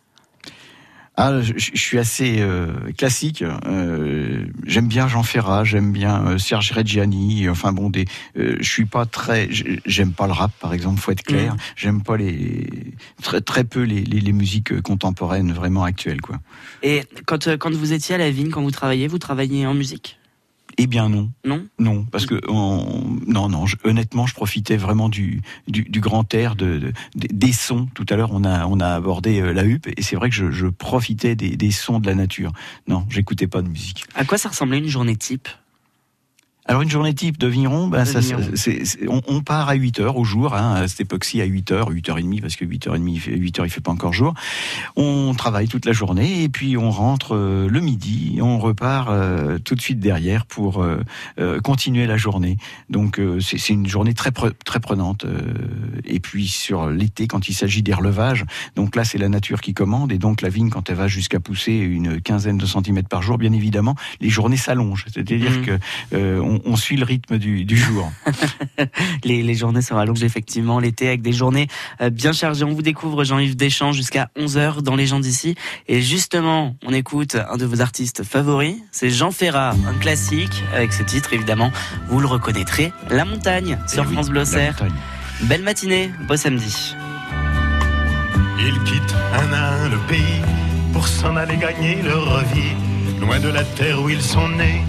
Ah, 1.19 1.41
je, 1.41 1.55
je 1.57 1.81
suis 1.81 1.99
assez 1.99 2.37
euh, 2.41 2.73
classique. 2.99 3.43
Euh, 3.43 4.45
j'aime 4.67 4.87
bien 4.87 5.09
Jean 5.09 5.23
Ferrat, 5.23 5.65
j'aime 5.65 5.91
bien 5.91 6.27
euh, 6.27 6.39
Serge 6.39 6.73
Reggiani. 6.73 7.49
Enfin 7.49 7.73
bon, 7.73 7.89
des, 7.89 8.05
euh, 8.37 8.57
je 8.61 8.69
suis 8.69 8.85
pas 8.85 9.07
très, 9.07 9.49
j'aime 9.51 10.13
pas 10.13 10.27
le 10.27 10.35
rap 10.35 10.53
par 10.61 10.75
exemple. 10.75 11.01
Faut 11.01 11.13
être 11.13 11.23
clair. 11.23 11.55
Mm. 11.55 11.59
J'aime 11.77 12.03
pas 12.03 12.19
les 12.19 12.69
très 13.23 13.41
très 13.41 13.65
peu 13.65 13.83
les, 13.83 14.03
les, 14.03 14.21
les 14.21 14.33
musiques 14.33 14.73
euh, 14.73 14.83
contemporaines 14.83 15.53
vraiment 15.53 15.85
actuelles 15.85 16.21
quoi. 16.21 16.39
Et 16.83 17.03
quand, 17.25 17.49
euh, 17.49 17.57
quand 17.57 17.75
vous 17.75 17.95
étiez 17.95 18.17
à 18.17 18.19
la 18.19 18.31
vigne, 18.31 18.51
quand 18.51 18.63
vous 18.63 18.71
travailliez, 18.71 19.09
vous 19.09 19.19
travailliez 19.19 19.67
en 19.67 19.75
musique? 19.75 20.19
Eh 20.79 20.87
bien 20.87 21.09
non, 21.09 21.31
Non 21.45 21.67
non, 21.79 22.05
parce 22.05 22.27
que 22.27 22.39
on- 22.49 23.19
non 23.27 23.49
non, 23.49 23.65
je- 23.67 23.77
honnêtement, 23.85 24.27
je 24.27 24.35
profitais 24.35 24.77
vraiment 24.77 25.09
du 25.09 25.41
du, 25.69 25.83
du 25.85 26.01
grand 26.01 26.33
air, 26.35 26.55
de, 26.55 26.79
de- 26.79 26.93
des- 27.15 27.53
sons. 27.53 27.89
Tout 27.95 28.05
à 28.11 28.17
l'heure, 28.17 28.31
on 28.33 28.45
a 28.45 28.67
on 28.67 28.79
a 28.81 28.89
abordé 28.89 29.41
euh, 29.41 29.53
la 29.53 29.65
huppe 29.65 29.87
et 29.97 30.03
c'est 30.03 30.17
vrai 30.17 30.29
que 30.29 30.35
je, 30.37 30.51
je 30.51 30.67
profitais 30.67 31.35
des, 31.35 31.57
des 31.57 31.71
sons 31.71 31.99
de 31.99 32.07
la 32.07 32.15
nature. 32.15 32.53
Non, 32.89 33.07
j'écoutais 33.09 33.47
pas 33.47 33.63
de 33.63 33.69
musique. 33.69 34.05
À 34.15 34.25
quoi 34.27 34.37
ça 34.37 34.51
ressemblait 34.51 34.79
une 34.79 34.89
journée 34.89 35.17
type? 35.17 35.49
Alors 36.69 36.83
une 36.83 36.91
journée 36.91 37.15
type 37.15 37.39
de 37.39 37.47
vigneron, 37.47 37.87
ben, 37.87 38.01
De 38.01 38.09
ça, 38.09 38.19
vigneron. 38.21 38.43
c'est- 38.55 38.83
on, 39.09 39.23
on 39.29 39.41
part 39.41 39.69
à 39.69 39.75
8 39.75 40.01
heures 40.01 40.17
au 40.17 40.25
jour, 40.25 40.55
hein, 40.55 40.75
à 40.75 40.89
cette 40.89 41.01
époque-ci 41.01 41.41
à 41.41 41.45
8 41.45 41.71
heures, 41.71 41.89
8 41.91 42.09
heures 42.09 42.19
et 42.19 42.23
demie, 42.23 42.41
parce 42.41 42.57
que 42.57 42.65
8 42.65 42.89
heures 42.89 42.97
et 42.97 42.99
demie, 42.99 43.15
il 43.15 43.21
fait- 43.21 43.37
8 43.37 43.59
heures 43.61 43.67
il 43.67 43.71
fait 43.71 43.81
pas 43.81 43.93
encore 43.93 44.13
jour. 44.13 44.35
On 44.97 45.33
travaille 45.35 45.69
toute 45.69 45.85
la 45.85 45.93
journée 45.93 46.43
et 46.43 46.49
puis 46.49 46.77
on 46.77 46.91
rentre 46.91 47.37
euh, 47.37 47.69
le 47.69 47.81
midi, 47.81 48.39
on 48.43 48.59
repart 48.59 49.09
euh, 49.11 49.59
tout 49.59 49.75
de 49.77 49.81
suite 49.81 50.01
derrière 50.01 50.45
pour 50.45 50.83
euh, 50.83 51.01
euh, 51.39 51.61
continuer 51.61 52.07
la 52.07 52.17
journée. 52.17 52.57
Donc 52.91 53.21
euh, 53.21 53.39
c'est 53.41 53.69
une 53.73 53.87
journée 53.87 54.15
très 54.15 54.31
pre- 54.31 54.53
très 54.65 54.81
prenante. 54.81 55.25
euh, 55.25 55.41
et 56.05 56.19
puis 56.21 56.49
sur 56.49 56.89
l'été, 56.91 57.29
quand 57.29 57.49
il 57.49 57.55
s'agit 57.55 57.83
des 57.83 57.95
relevages, 57.95 58.45
donc 58.75 58.97
là 58.97 59.05
c'est 59.05 59.19
la 59.19 59.29
nature 59.29 59.61
qui 59.61 59.73
commande 59.73 60.11
et 60.11 60.19
donc 60.19 60.43
la 60.43 60.49
vigne 60.49 60.71
quand 60.71 60.91
elle 60.91 60.97
va 60.97 61.07
jusqu'à 61.09 61.39
pousser 61.39 61.75
une 61.75 62.21
quinzaine 62.21 62.59
de 62.59 62.67
centimètres 62.67 63.09
par 63.09 63.23
jour, 63.23 63.39
bien 63.39 63.53
évidemment, 63.53 63.95
les 64.21 64.31
journées 64.31 64.57
s'allongent. 64.57 65.05
C'est-à-dire 65.13 65.51
Mhm. 65.53 65.65
que 65.65 65.79
euh, 66.15 66.41
on, 66.65 66.73
on 66.73 66.77
suit 66.77 66.97
le 66.97 67.05
rythme 67.05 67.39
du, 67.39 67.65
du 67.65 67.77
jour. 67.77 68.11
les, 69.25 69.43
les 69.43 69.55
journées 69.55 69.83
se 69.83 69.93
rallongent 69.95 70.25
effectivement 70.25 70.79
l'été 70.79 71.09
avec 71.09 71.23
des 71.23 71.33
journées 71.33 71.69
euh, 72.01 72.11
bien 72.11 72.33
chargées. 72.33 72.65
On 72.65 72.73
vous 72.73 72.83
découvre 72.83 73.25
Jean-Yves 73.25 73.57
Deschamps 73.57 73.93
jusqu'à 73.93 74.29
11h 74.39 74.83
dans 74.83 74.97
Les 74.97 75.07
gens 75.07 75.21
d'ici. 75.21 75.55
Et 75.89 76.01
justement, 76.03 76.77
on 76.85 76.93
écoute 76.93 77.37
un 77.51 77.57
de 77.57 77.65
vos 77.67 77.81
artistes 77.81 78.23
favoris, 78.25 78.77
c'est 78.93 79.11
Jean 79.11 79.31
Ferrat, 79.31 79.75
un 79.87 79.95
classique 79.95 80.63
avec 80.75 80.93
ce 80.93 81.03
titre 81.03 81.33
évidemment. 81.33 81.71
Vous 82.09 82.21
le 82.21 82.27
reconnaîtrez, 82.27 82.93
La 83.11 83.25
Montagne 83.25 83.79
sur 83.89 84.03
Eh 84.05 84.07
oui, 84.07 84.13
France 84.15 84.29
Bleu 84.29 84.37
la 84.41 84.43
Auxerre. 84.43 84.73
montagne. 84.73 84.99
Belle 85.43 85.63
matinée, 85.63 86.11
beau 86.29 86.37
samedi. 86.37 86.95
Ils 88.59 88.83
quittent 88.85 89.15
un 89.35 89.53
à 89.53 89.73
un 89.85 89.89
le 89.91 89.99
pays 90.09 90.41
pour 90.93 91.07
s'en 91.07 91.37
aller 91.37 91.57
gagner 91.57 92.01
leur 92.03 92.43
vie, 92.45 92.75
loin 93.21 93.39
de 93.39 93.49
la 93.49 93.63
terre 93.65 94.01
où 94.03 94.09
ils 94.09 94.23
sont 94.23 94.49
nés. 94.49 94.81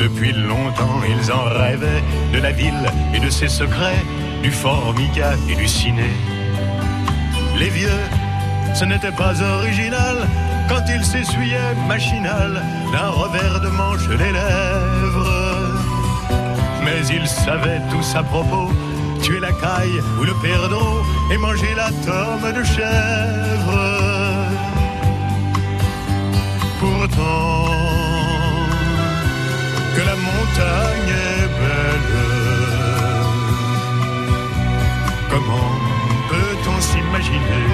Depuis 0.00 0.32
longtemps, 0.32 1.02
ils 1.06 1.30
en 1.30 1.44
rêvaient 1.44 2.02
de 2.32 2.38
la 2.38 2.52
ville 2.52 2.90
et 3.14 3.20
de 3.20 3.28
ses 3.28 3.48
secrets, 3.48 4.02
du 4.42 4.50
formica 4.50 5.32
et 5.46 5.54
du 5.54 5.68
ciné. 5.68 6.10
Les 7.58 7.68
vieux, 7.68 8.00
ce 8.72 8.86
n'était 8.86 9.12
pas 9.12 9.34
original 9.58 10.16
quand 10.70 10.82
ils 10.88 11.04
s'essuyaient 11.04 11.74
machinal 11.86 12.62
d'un 12.92 13.10
revers 13.10 13.60
de 13.60 13.68
manche 13.68 14.08
les 14.08 14.32
lèvres. 14.32 15.76
Mais 16.82 17.06
ils 17.14 17.28
savaient 17.28 17.82
tous 17.90 18.16
à 18.16 18.22
propos 18.22 18.70
tuer 19.22 19.40
la 19.40 19.52
caille 19.52 20.00
ou 20.18 20.24
le 20.24 20.34
perdreau 20.40 21.02
et 21.30 21.36
manger 21.36 21.74
la 21.76 21.90
tome 22.06 22.52
de 22.52 22.64
chèvre. 22.64 23.80
Pourtant, 26.80 27.79
que 29.94 30.02
la 30.02 30.16
montagne 30.16 31.14
est 31.32 31.48
belle, 31.60 32.12
comment 35.30 35.72
peut-on 36.28 36.80
s'imaginer 36.80 37.68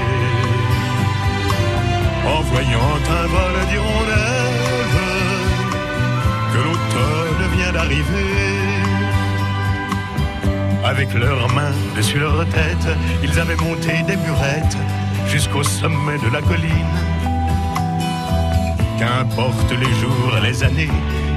en 2.26 2.40
voyant 2.42 2.94
un 3.18 3.26
vol 3.26 3.56
d'hirondelles 3.68 4.96
que 6.52 6.58
l'automne 6.58 7.42
vient 7.56 7.72
d'arriver? 7.72 8.66
Avec 10.84 11.12
leurs 11.14 11.52
mains 11.52 11.74
dessus 11.96 12.18
leur 12.18 12.46
tête, 12.46 12.88
ils 13.22 13.38
avaient 13.40 13.56
monté 13.56 13.92
des 14.06 14.16
burettes 14.16 14.76
jusqu'au 15.26 15.64
sommet 15.64 16.18
de 16.18 16.32
la 16.32 16.40
colline. 16.40 16.96
Qu'importe 18.98 19.70
les 19.72 19.92
jours, 20.00 20.32
les 20.42 20.62
années, 20.62 20.88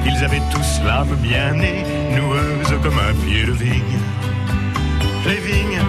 ils 0.06 0.24
avaient 0.24 0.42
tous 0.52 0.82
l'âme 0.86 1.16
bien 1.22 1.54
née, 1.54 1.84
noueuse 2.16 2.74
comme 2.82 3.00
un 3.00 3.14
pied 3.26 3.46
de 3.46 3.52
vigne. 3.52 4.00
Les 5.26 5.40
vignes, 5.40 5.82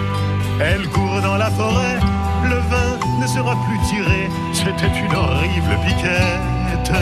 elles 0.61 0.89
courent 0.89 1.23
dans 1.23 1.37
la 1.37 1.51
forêt, 1.51 1.99
le 2.45 2.57
vin 2.57 2.99
ne 3.21 3.27
sera 3.27 3.57
plus 3.67 3.79
tiré, 3.89 4.29
c'était 4.53 4.99
une 4.99 5.15
horrible 5.15 5.79
piquette. 5.87 6.93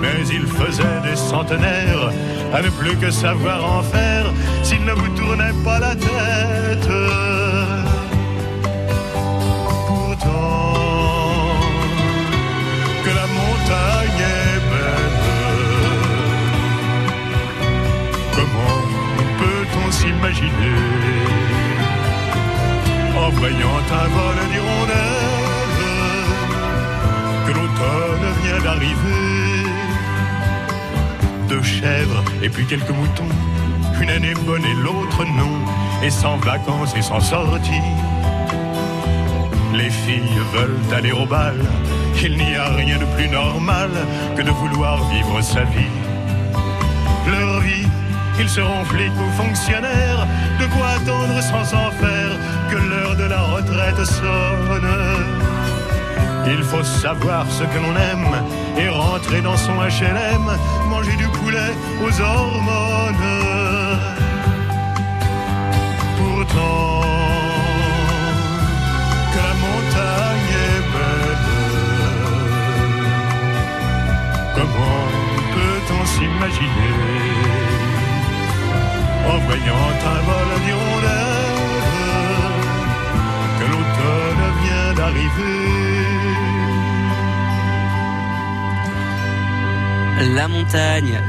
Mais 0.00 0.26
il 0.32 0.46
faisait 0.46 1.00
des 1.08 1.16
centenaires 1.16 2.10
à 2.52 2.60
ne 2.60 2.68
plus 2.70 2.96
que 2.96 3.10
savoir 3.10 3.64
en 3.64 3.82
faire 3.82 4.32
s'il 4.62 4.84
ne 4.84 4.92
vous 4.92 5.08
tournait 5.10 5.54
pas 5.64 5.78
la 5.78 5.94
tête. 5.94 7.31
Comment 18.42 18.80
peut-on 19.38 19.90
s'imaginer 19.90 20.78
en 23.16 23.28
voyant 23.30 23.78
un 24.02 24.08
vol 24.16 24.38
d'hirondelles 24.50 25.32
que 27.46 27.52
l'automne 27.52 28.26
vient 28.42 28.60
d'arriver 28.64 29.52
deux 31.48 31.62
chèvres 31.62 32.24
et 32.42 32.48
puis 32.48 32.66
quelques 32.66 32.90
moutons. 32.90 33.34
Une 34.00 34.10
année 34.10 34.34
bonne 34.46 34.64
et 34.64 34.74
l'autre 34.74 35.24
non, 35.24 35.54
et 36.02 36.10
sans 36.10 36.36
vacances 36.38 36.94
et 36.96 37.02
sans 37.02 37.20
sortie. 37.20 37.88
Les 39.74 39.90
filles 39.90 40.40
veulent 40.54 40.94
aller 40.96 41.12
au 41.12 41.26
bal, 41.26 41.58
il 42.22 42.36
n'y 42.36 42.54
a 42.56 42.68
rien 42.70 42.98
de 42.98 43.04
plus 43.16 43.28
normal 43.28 43.90
que 44.36 44.42
de 44.42 44.50
vouloir 44.50 44.96
vivre 45.10 45.40
sa 45.42 45.64
vie. 45.64 45.94
Leur 47.30 47.60
vie, 47.60 47.86
ils 48.38 48.48
seront 48.48 48.84
flics 48.84 49.12
ou 49.18 49.42
fonctionnaires, 49.42 50.26
de 50.60 50.66
quoi 50.66 50.88
attendre 50.96 51.40
sans 51.42 51.74
en 51.74 51.90
faire 51.90 52.32
que 52.70 52.76
l'heure 52.76 53.16
de 53.16 53.24
la 53.24 53.40
retraite 53.40 54.04
sonne. 54.04 54.88
Il 56.46 56.62
faut 56.64 56.82
savoir 56.82 57.46
ce 57.50 57.62
que 57.62 57.78
l'on 57.78 57.96
aime 57.96 58.34
et 58.78 58.88
rentrer 58.88 59.40
dans 59.40 59.56
son 59.56 59.74
HLM, 59.74 60.46
manger 60.88 61.16
du 61.16 61.28
poulet 61.28 61.72
aux 62.04 62.20
hormones. 62.20 63.41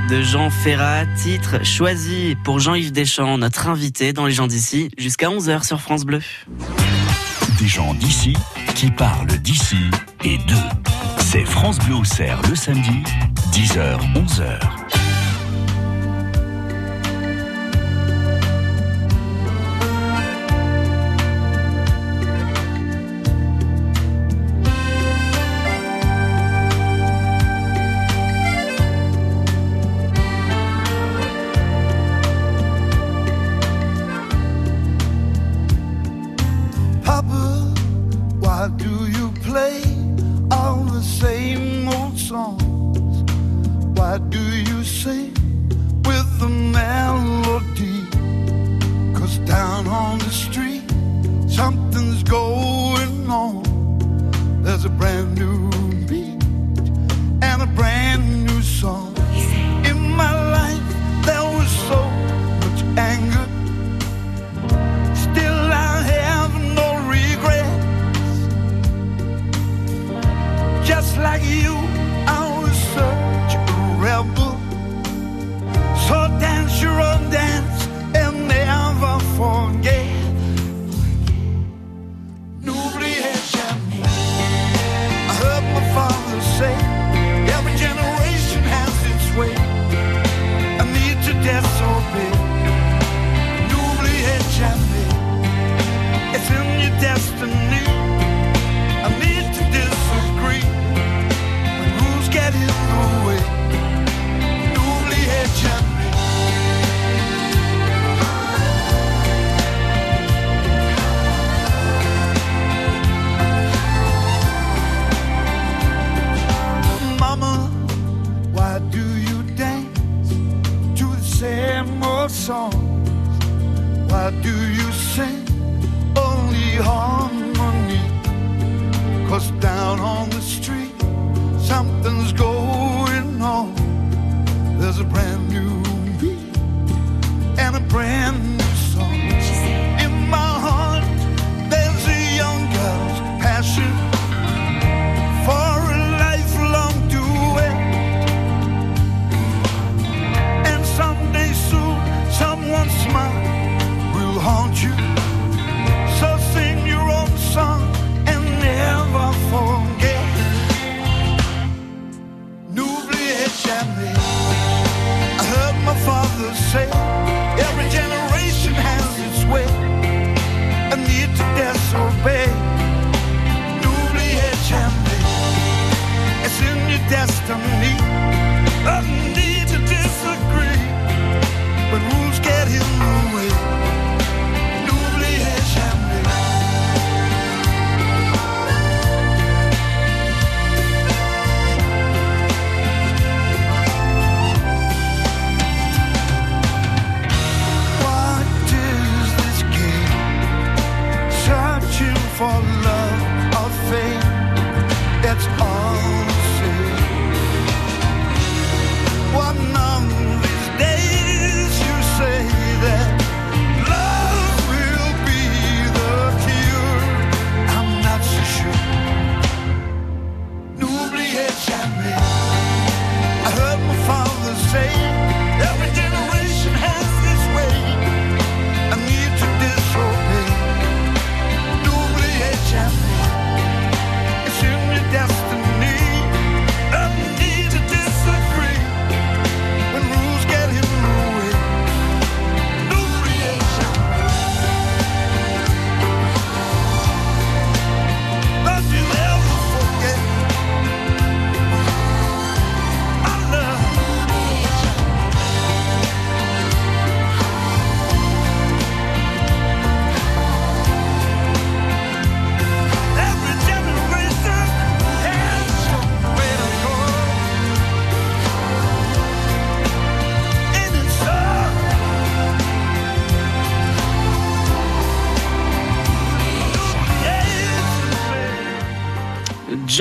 De 0.10 0.22
Jean 0.22 0.52
Ferrat, 0.52 1.06
titre 1.17 1.65
choisi 1.65 2.36
pour 2.43 2.60
Jean-Yves 2.60 2.91
Deschamps, 2.91 3.39
notre 3.39 3.67
invité 3.67 4.13
dans 4.13 4.28
les 4.28 4.32
gens 4.32 4.46
d'ici, 4.46 4.89
jusqu'à 4.98 5.28
11h 5.28 5.65
sur 5.65 5.82
France 5.82 6.06
Bleu. 6.06 6.22
Des 7.60 7.67
gens 7.67 7.96
d'ici 7.96 8.36
qui 8.76 8.91
parlent 8.91 9.38
d'ici 9.39 9.89
et 10.24 10.38
d'eux. 10.38 10.56
C'est 11.19 11.46
France 11.46 11.80
Bleu 11.80 11.96
au 11.96 12.04
le 12.48 12.56
samedi, 12.56 13.04
10h, 13.52 14.83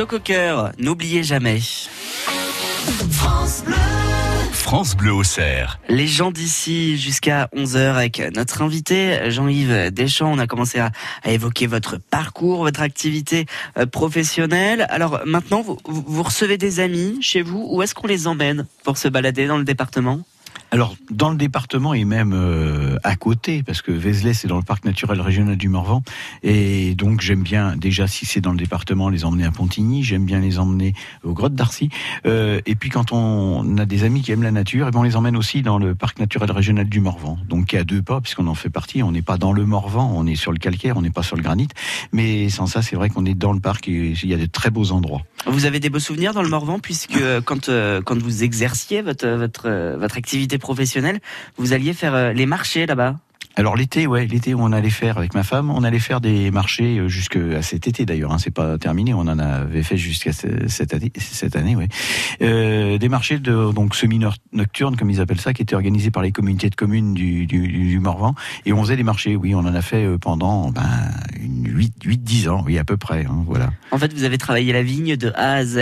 Joe 0.02 0.08
Cocker, 0.08 0.72
n'oubliez 0.80 1.22
jamais. 1.22 1.60
France 3.12 3.62
Bleu. 3.64 3.76
France 4.52 4.96
Bleu 4.96 5.12
au 5.12 5.22
cerf. 5.22 5.78
Les 5.88 6.08
gens 6.08 6.32
d'ici 6.32 6.98
jusqu'à 6.98 7.48
11h 7.54 7.94
avec 7.94 8.20
notre 8.34 8.62
invité 8.62 9.30
Jean-Yves 9.30 9.92
Deschamps. 9.92 10.32
On 10.32 10.40
a 10.40 10.48
commencé 10.48 10.80
à, 10.80 10.90
à, 11.22 11.30
évoquer 11.30 11.68
votre 11.68 11.98
parcours, 11.98 12.64
votre 12.64 12.82
activité 12.82 13.46
euh, 13.78 13.86
professionnelle. 13.86 14.88
Alors 14.90 15.20
maintenant, 15.24 15.62
vous, 15.62 15.78
vous 15.86 16.22
recevez 16.24 16.58
des 16.58 16.80
amis 16.80 17.18
chez 17.20 17.42
vous. 17.42 17.64
Où 17.70 17.80
est-ce 17.80 17.94
qu'on 17.94 18.08
les 18.08 18.26
emmène 18.26 18.66
pour 18.82 18.98
se 18.98 19.06
balader 19.06 19.46
dans 19.46 19.58
le 19.58 19.64
département? 19.64 20.22
Alors, 20.72 20.96
dans 21.10 21.28
le 21.28 21.36
département 21.36 21.92
et 21.92 22.06
même 22.06 22.32
euh, 22.32 22.96
à 23.04 23.14
côté, 23.14 23.62
parce 23.62 23.82
que 23.82 23.92
Vézelay, 23.92 24.32
c'est 24.32 24.48
dans 24.48 24.56
le 24.56 24.62
parc 24.62 24.86
naturel 24.86 25.20
régional 25.20 25.56
du 25.56 25.68
Morvan, 25.68 26.02
et 26.42 26.94
donc 26.94 27.20
j'aime 27.20 27.42
bien, 27.42 27.76
déjà, 27.76 28.06
si 28.06 28.24
c'est 28.24 28.40
dans 28.40 28.52
le 28.52 28.56
département, 28.56 29.10
les 29.10 29.26
emmener 29.26 29.44
à 29.44 29.50
Pontigny, 29.50 30.02
j'aime 30.02 30.24
bien 30.24 30.40
les 30.40 30.58
emmener 30.58 30.94
aux 31.24 31.34
grottes 31.34 31.54
d'Arcy, 31.54 31.90
euh, 32.24 32.62
et 32.64 32.74
puis 32.74 32.88
quand 32.88 33.12
on 33.12 33.76
a 33.76 33.84
des 33.84 34.04
amis 34.04 34.22
qui 34.22 34.32
aiment 34.32 34.42
la 34.42 34.50
nature, 34.50 34.88
et 34.88 34.90
ben 34.90 35.00
on 35.00 35.02
les 35.02 35.14
emmène 35.14 35.36
aussi 35.36 35.60
dans 35.60 35.76
le 35.76 35.94
parc 35.94 36.18
naturel 36.18 36.50
régional 36.50 36.88
du 36.88 37.00
Morvan, 37.00 37.36
donc 37.50 37.66
qui 37.66 37.76
a 37.76 37.84
deux 37.84 38.00
pas, 38.00 38.22
puisqu'on 38.22 38.46
en 38.46 38.54
fait 38.54 38.70
partie, 38.70 39.02
on 39.02 39.12
n'est 39.12 39.20
pas 39.20 39.36
dans 39.36 39.52
le 39.52 39.66
Morvan, 39.66 40.10
on 40.16 40.26
est 40.26 40.36
sur 40.36 40.52
le 40.52 40.58
calcaire, 40.58 40.96
on 40.96 41.02
n'est 41.02 41.10
pas 41.10 41.22
sur 41.22 41.36
le 41.36 41.42
granit, 41.42 41.68
mais 42.12 42.48
sans 42.48 42.64
ça, 42.64 42.80
c'est 42.80 42.96
vrai 42.96 43.10
qu'on 43.10 43.26
est 43.26 43.34
dans 43.34 43.52
le 43.52 43.60
parc, 43.60 43.88
et 43.88 44.14
il 44.22 44.28
y 44.30 44.32
a 44.32 44.38
de 44.38 44.46
très 44.46 44.70
beaux 44.70 44.90
endroits. 44.90 45.20
Vous 45.46 45.66
avez 45.66 45.80
des 45.80 45.90
beaux 45.90 45.98
souvenirs 45.98 46.32
dans 46.32 46.42
le 46.42 46.48
Morvan, 46.48 46.78
puisque 46.78 47.20
quand, 47.44 47.68
euh, 47.68 48.00
quand 48.00 48.16
vous 48.16 48.42
exerciez 48.42 49.02
votre, 49.02 49.28
votre, 49.28 49.96
votre 49.98 50.16
activité 50.16 50.56
professionnelle, 50.62 51.20
vous 51.58 51.74
alliez 51.74 51.92
faire 51.92 52.14
euh, 52.14 52.32
les 52.32 52.46
marchés 52.46 52.86
là-bas 52.86 53.16
alors 53.54 53.76
l'été, 53.76 54.06
ouais, 54.06 54.26
l'été 54.26 54.54
on 54.54 54.72
allait 54.72 54.88
faire 54.88 55.18
avec 55.18 55.34
ma 55.34 55.42
femme, 55.42 55.70
on 55.70 55.84
allait 55.84 55.98
faire 55.98 56.22
des 56.22 56.50
marchés 56.50 56.98
euh, 56.98 57.08
jusqu'à 57.08 57.60
cet 57.60 57.86
été 57.86 58.06
d'ailleurs. 58.06 58.32
Hein, 58.32 58.38
c'est 58.38 58.50
pas 58.50 58.78
terminé, 58.78 59.12
on 59.12 59.20
en 59.20 59.38
avait 59.38 59.82
fait 59.82 59.98
jusqu'à 59.98 60.32
cette 60.32 60.94
année, 60.94 61.12
cette 61.18 61.54
année, 61.54 61.76
ouais. 61.76 61.88
Euh, 62.40 62.96
des 62.96 63.08
marchés 63.10 63.38
de 63.38 63.72
donc 63.72 63.94
semi-nocturnes 63.94 64.96
comme 64.96 65.10
ils 65.10 65.20
appellent 65.20 65.40
ça, 65.40 65.52
qui 65.52 65.60
étaient 65.60 65.74
organisés 65.74 66.10
par 66.10 66.22
les 66.22 66.32
communautés 66.32 66.70
de 66.70 66.74
communes 66.74 67.12
du, 67.12 67.46
du, 67.46 67.68
du 67.68 68.00
Morvan, 68.00 68.34
et 68.64 68.72
on 68.72 68.82
faisait 68.82 68.96
des 68.96 69.02
marchés. 69.02 69.36
Oui, 69.36 69.54
on 69.54 69.60
en 69.60 69.74
a 69.74 69.82
fait 69.82 70.06
pendant 70.18 70.70
ben, 70.70 71.10
8, 71.38 72.04
8 72.04 72.22
10 72.22 72.48
ans, 72.48 72.62
oui 72.64 72.78
à 72.78 72.84
peu 72.84 72.96
près. 72.96 73.26
Hein, 73.26 73.44
voilà. 73.46 73.70
En 73.90 73.98
fait, 73.98 74.14
vous 74.14 74.24
avez 74.24 74.38
travaillé 74.38 74.72
la 74.72 74.82
vigne 74.82 75.16
de 75.16 75.30
A 75.34 75.56
à 75.56 75.64
Z, 75.64 75.76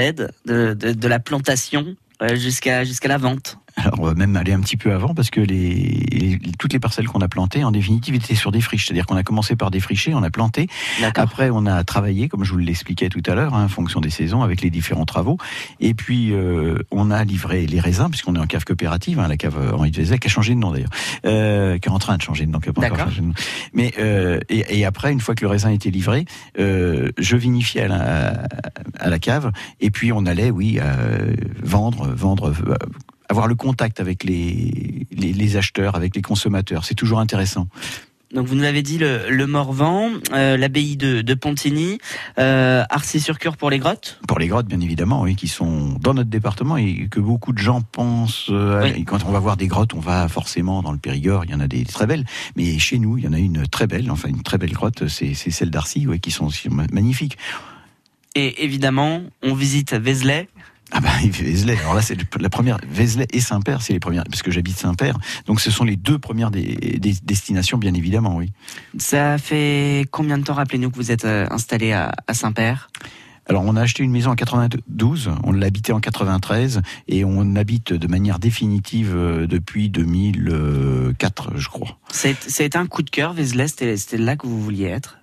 de, 0.44 0.74
de, 0.74 0.92
de 0.92 1.08
la 1.08 1.20
plantation 1.20 1.94
jusqu'à 2.34 2.84
jusqu'à 2.84 3.08
la 3.08 3.18
vente. 3.18 3.58
Alors 3.84 4.00
on 4.00 4.06
va 4.06 4.14
même 4.14 4.36
aller 4.36 4.52
un 4.52 4.60
petit 4.60 4.76
peu 4.76 4.92
avant 4.92 5.14
parce 5.14 5.30
que 5.30 5.40
les, 5.40 6.06
les 6.12 6.38
toutes 6.58 6.72
les 6.72 6.78
parcelles 6.80 7.06
qu'on 7.06 7.20
a 7.20 7.28
plantées 7.28 7.64
en 7.64 7.70
définitive 7.70 8.14
étaient 8.14 8.34
sur 8.34 8.52
des 8.52 8.60
friches, 8.60 8.86
c'est-à-dire 8.86 9.06
qu'on 9.06 9.16
a 9.16 9.22
commencé 9.22 9.56
par 9.56 9.70
défricher, 9.70 10.14
on 10.14 10.22
a 10.22 10.30
planté, 10.30 10.68
après 11.14 11.50
on 11.50 11.66
a 11.66 11.82
travaillé 11.84 12.28
comme 12.28 12.44
je 12.44 12.52
vous 12.52 12.58
l'expliquais 12.58 13.08
tout 13.08 13.22
à 13.26 13.34
l'heure, 13.34 13.54
hein, 13.54 13.64
en 13.64 13.68
fonction 13.68 14.00
des 14.00 14.10
saisons 14.10 14.42
avec 14.42 14.60
les 14.60 14.70
différents 14.70 15.06
travaux, 15.06 15.38
et 15.80 15.94
puis 15.94 16.32
euh, 16.32 16.78
on 16.90 17.10
a 17.10 17.24
livré 17.24 17.66
les 17.66 17.80
raisins 17.80 18.08
puisqu'on 18.10 18.36
est 18.36 18.40
en 18.40 18.46
cave 18.46 18.64
coopérative, 18.64 19.18
hein, 19.18 19.28
la 19.28 19.36
cave 19.36 19.56
Henri 19.74 19.90
de 19.90 19.96
Vézec 19.96 20.20
qui 20.20 20.28
a 20.28 20.30
changé 20.30 20.54
de 20.54 20.60
nom 20.60 20.72
d'ailleurs, 20.72 20.90
euh, 21.24 21.78
qui 21.78 21.88
est 21.88 21.92
en 21.92 21.98
train 21.98 22.16
de 22.16 22.22
changer 22.22 22.46
de 22.46 22.50
nom, 22.50 22.60
qui 22.60 22.68
a 22.68 22.72
pas 22.72 22.86
encore 22.86 22.98
changé 22.98 23.20
de 23.20 23.26
nom. 23.26 23.34
Mais 23.72 23.92
euh, 23.98 24.40
et, 24.48 24.80
et, 24.80 24.84
après 24.84 25.12
une 25.12 25.20
fois 25.20 25.34
que 25.34 25.42
le 25.42 25.48
raisin 25.48 25.70
était 25.70 25.90
livré, 25.90 26.24
euh, 26.58 27.10
je 27.18 27.36
vinifiais 27.36 27.82
à 27.82 27.88
la, 27.88 28.42
à 28.98 29.08
la, 29.08 29.18
cave 29.18 29.52
et 29.80 29.90
puis 29.90 30.12
on 30.12 30.26
allait 30.26 30.50
oui 30.50 30.78
euh, 30.80 31.34
vendre 31.62 32.08
vendre 32.08 32.52
avoir 33.30 33.46
le 33.46 33.54
contact 33.54 34.00
avec 34.00 34.24
les, 34.24 35.06
les, 35.12 35.32
les 35.32 35.56
acheteurs, 35.56 35.94
avec 35.94 36.14
les 36.16 36.22
consommateurs. 36.22 36.84
C'est 36.84 36.96
toujours 36.96 37.20
intéressant. 37.20 37.68
Donc 38.32 38.46
vous 38.46 38.54
nous 38.54 38.62
l'avez 38.62 38.82
dit, 38.82 38.96
le, 38.96 39.28
le 39.28 39.46
Morvan, 39.48 40.08
euh, 40.32 40.56
l'abbaye 40.56 40.96
de, 40.96 41.20
de, 41.20 41.34
Pontigny, 41.34 41.98
euh, 42.38 42.84
Arcy-sur-Cure 42.88 43.56
pour 43.56 43.70
les 43.70 43.80
grottes? 43.80 44.20
Pour 44.28 44.38
les 44.38 44.46
grottes, 44.46 44.66
bien 44.66 44.78
évidemment, 44.80 45.22
oui, 45.22 45.34
qui 45.34 45.48
sont 45.48 45.96
dans 46.00 46.14
notre 46.14 46.30
département 46.30 46.76
et 46.76 47.08
que 47.10 47.18
beaucoup 47.18 47.52
de 47.52 47.58
gens 47.58 47.80
pensent. 47.80 48.46
Euh, 48.50 48.82
oui. 48.84 49.04
Quand 49.04 49.24
on 49.24 49.32
va 49.32 49.40
voir 49.40 49.56
des 49.56 49.66
grottes, 49.66 49.94
on 49.94 50.00
va 50.00 50.28
forcément 50.28 50.80
dans 50.80 50.92
le 50.92 50.98
Périgord, 50.98 51.44
il 51.44 51.50
y 51.50 51.54
en 51.54 51.60
a 51.60 51.66
des 51.66 51.84
très 51.84 52.06
belles. 52.06 52.24
Mais 52.54 52.78
chez 52.78 53.00
nous, 53.00 53.18
il 53.18 53.24
y 53.24 53.28
en 53.28 53.32
a 53.32 53.38
une 53.38 53.66
très 53.66 53.88
belle, 53.88 54.08
enfin 54.12 54.28
une 54.28 54.44
très 54.44 54.58
belle 54.58 54.72
grotte, 54.72 55.08
c'est 55.08 55.34
celle 55.34 55.70
d'Arcy, 55.70 56.06
qui 56.22 56.30
sont 56.30 56.46
aussi 56.46 56.68
magnifiques. 56.68 57.36
Et 58.36 58.62
évidemment, 58.62 59.22
on 59.42 59.54
visite 59.54 59.92
Vézelay, 59.94 60.48
ah 60.92 61.00
bah 61.00 61.10
Vézelay. 61.24 61.76
Alors 61.78 61.94
là, 61.94 62.02
c'est 62.02 62.16
la 62.38 62.50
première. 62.50 62.78
Vézelay 62.88 63.26
et 63.32 63.40
Saint-Père, 63.40 63.82
c'est 63.82 63.92
les 63.92 64.00
premières, 64.00 64.24
parce 64.24 64.42
que 64.42 64.50
j'habite 64.50 64.76
Saint-Père. 64.76 65.18
Donc 65.46 65.60
ce 65.60 65.70
sont 65.70 65.84
les 65.84 65.96
deux 65.96 66.18
premières 66.18 66.50
des, 66.50 66.98
des, 66.98 67.14
destinations, 67.22 67.78
bien 67.78 67.94
évidemment, 67.94 68.36
oui. 68.36 68.52
Ça 68.98 69.38
fait 69.38 70.06
combien 70.10 70.38
de 70.38 70.44
temps, 70.44 70.54
rappelez-nous, 70.54 70.90
que 70.90 70.96
vous 70.96 71.12
êtes 71.12 71.24
installé 71.24 71.92
à, 71.92 72.12
à 72.26 72.34
Saint-Père? 72.34 72.90
Alors 73.46 73.64
on 73.66 73.74
a 73.74 73.82
acheté 73.82 74.04
une 74.04 74.12
maison 74.12 74.30
en 74.30 74.36
92, 74.36 75.30
on 75.42 75.50
l'habitait 75.50 75.92
en 75.92 75.98
93 75.98 76.82
et 77.08 77.24
on 77.24 77.56
habite 77.56 77.92
de 77.92 78.06
manière 78.06 78.38
définitive 78.38 79.12
depuis 79.48 79.90
2004, 79.90 81.56
je 81.56 81.68
crois. 81.68 81.98
C'est 82.12 82.76
un 82.76 82.86
coup 82.86 83.02
de 83.02 83.10
cœur, 83.10 83.32
Vézelay, 83.32 83.66
c'était 83.66 84.18
là 84.18 84.36
que 84.36 84.46
vous 84.46 84.62
vouliez 84.62 84.86
être? 84.86 85.19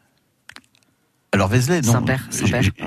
Alors 1.33 1.49
Vézelay, 1.49 1.81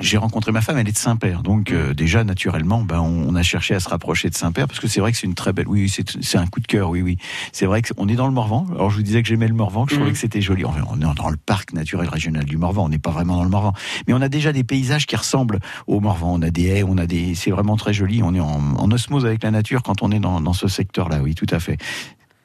j'ai 0.00 0.16
rencontré 0.16 0.50
ma 0.50 0.62
femme, 0.62 0.78
elle 0.78 0.88
est 0.88 0.92
de 0.92 0.96
Saint-Père, 0.96 1.42
donc 1.42 1.72
euh, 1.72 1.92
déjà 1.92 2.24
naturellement, 2.24 2.82
ben 2.82 2.98
on, 2.98 3.34
a 3.34 3.42
cherché 3.42 3.74
à 3.74 3.80
se 3.80 3.88
rapprocher 3.88 4.30
de 4.30 4.34
Saint-Père 4.34 4.66
parce 4.66 4.80
que 4.80 4.88
c'est 4.88 5.00
vrai 5.00 5.12
que 5.12 5.18
c'est 5.18 5.26
une 5.26 5.34
très 5.34 5.52
belle, 5.52 5.68
oui, 5.68 5.90
c'est 5.90 6.38
un 6.38 6.46
coup 6.46 6.60
de 6.60 6.66
cœur, 6.66 6.88
oui, 6.88 7.02
oui. 7.02 7.18
C'est 7.52 7.66
vrai 7.66 7.82
qu'on 7.82 8.08
est 8.08 8.14
dans 8.14 8.26
le 8.26 8.32
Morvan. 8.32 8.66
Alors 8.72 8.88
je 8.90 8.96
vous 8.96 9.02
disais 9.02 9.22
que 9.22 9.28
j'aimais 9.28 9.46
le 9.46 9.54
Morvan, 9.54 9.84
que 9.84 9.90
je 9.90 9.96
trouvais 9.96 10.10
mmh. 10.10 10.14
que 10.14 10.18
c'était 10.18 10.40
joli. 10.40 10.64
Enfin, 10.64 10.82
on 10.88 10.98
est 11.00 11.14
dans 11.14 11.28
le 11.28 11.36
parc 11.36 11.74
naturel 11.74 12.08
régional 12.08 12.44
du 12.44 12.56
Morvan, 12.56 12.86
on 12.86 12.88
n'est 12.88 12.98
pas 12.98 13.10
vraiment 13.10 13.36
dans 13.36 13.44
le 13.44 13.50
Morvan, 13.50 13.74
mais 14.08 14.14
on 14.14 14.22
a 14.22 14.30
déjà 14.30 14.52
des 14.52 14.64
paysages 14.64 15.06
qui 15.06 15.16
ressemblent 15.16 15.60
au 15.86 16.00
Morvan. 16.00 16.32
On 16.32 16.42
a 16.42 16.50
des 16.50 16.64
haies, 16.66 16.82
on 16.82 16.96
a 16.96 17.06
des, 17.06 17.34
c'est 17.34 17.50
vraiment 17.50 17.76
très 17.76 17.92
joli. 17.92 18.22
On 18.22 18.34
est 18.34 18.40
en, 18.40 18.74
en, 18.76 18.90
osmose 18.90 19.26
avec 19.26 19.42
la 19.42 19.50
nature 19.50 19.82
quand 19.82 20.02
on 20.02 20.10
est 20.10 20.18
dans, 20.18 20.40
dans 20.40 20.54
ce 20.54 20.66
secteur-là, 20.66 21.20
oui, 21.22 21.34
tout 21.34 21.46
à 21.50 21.60
fait 21.60 21.76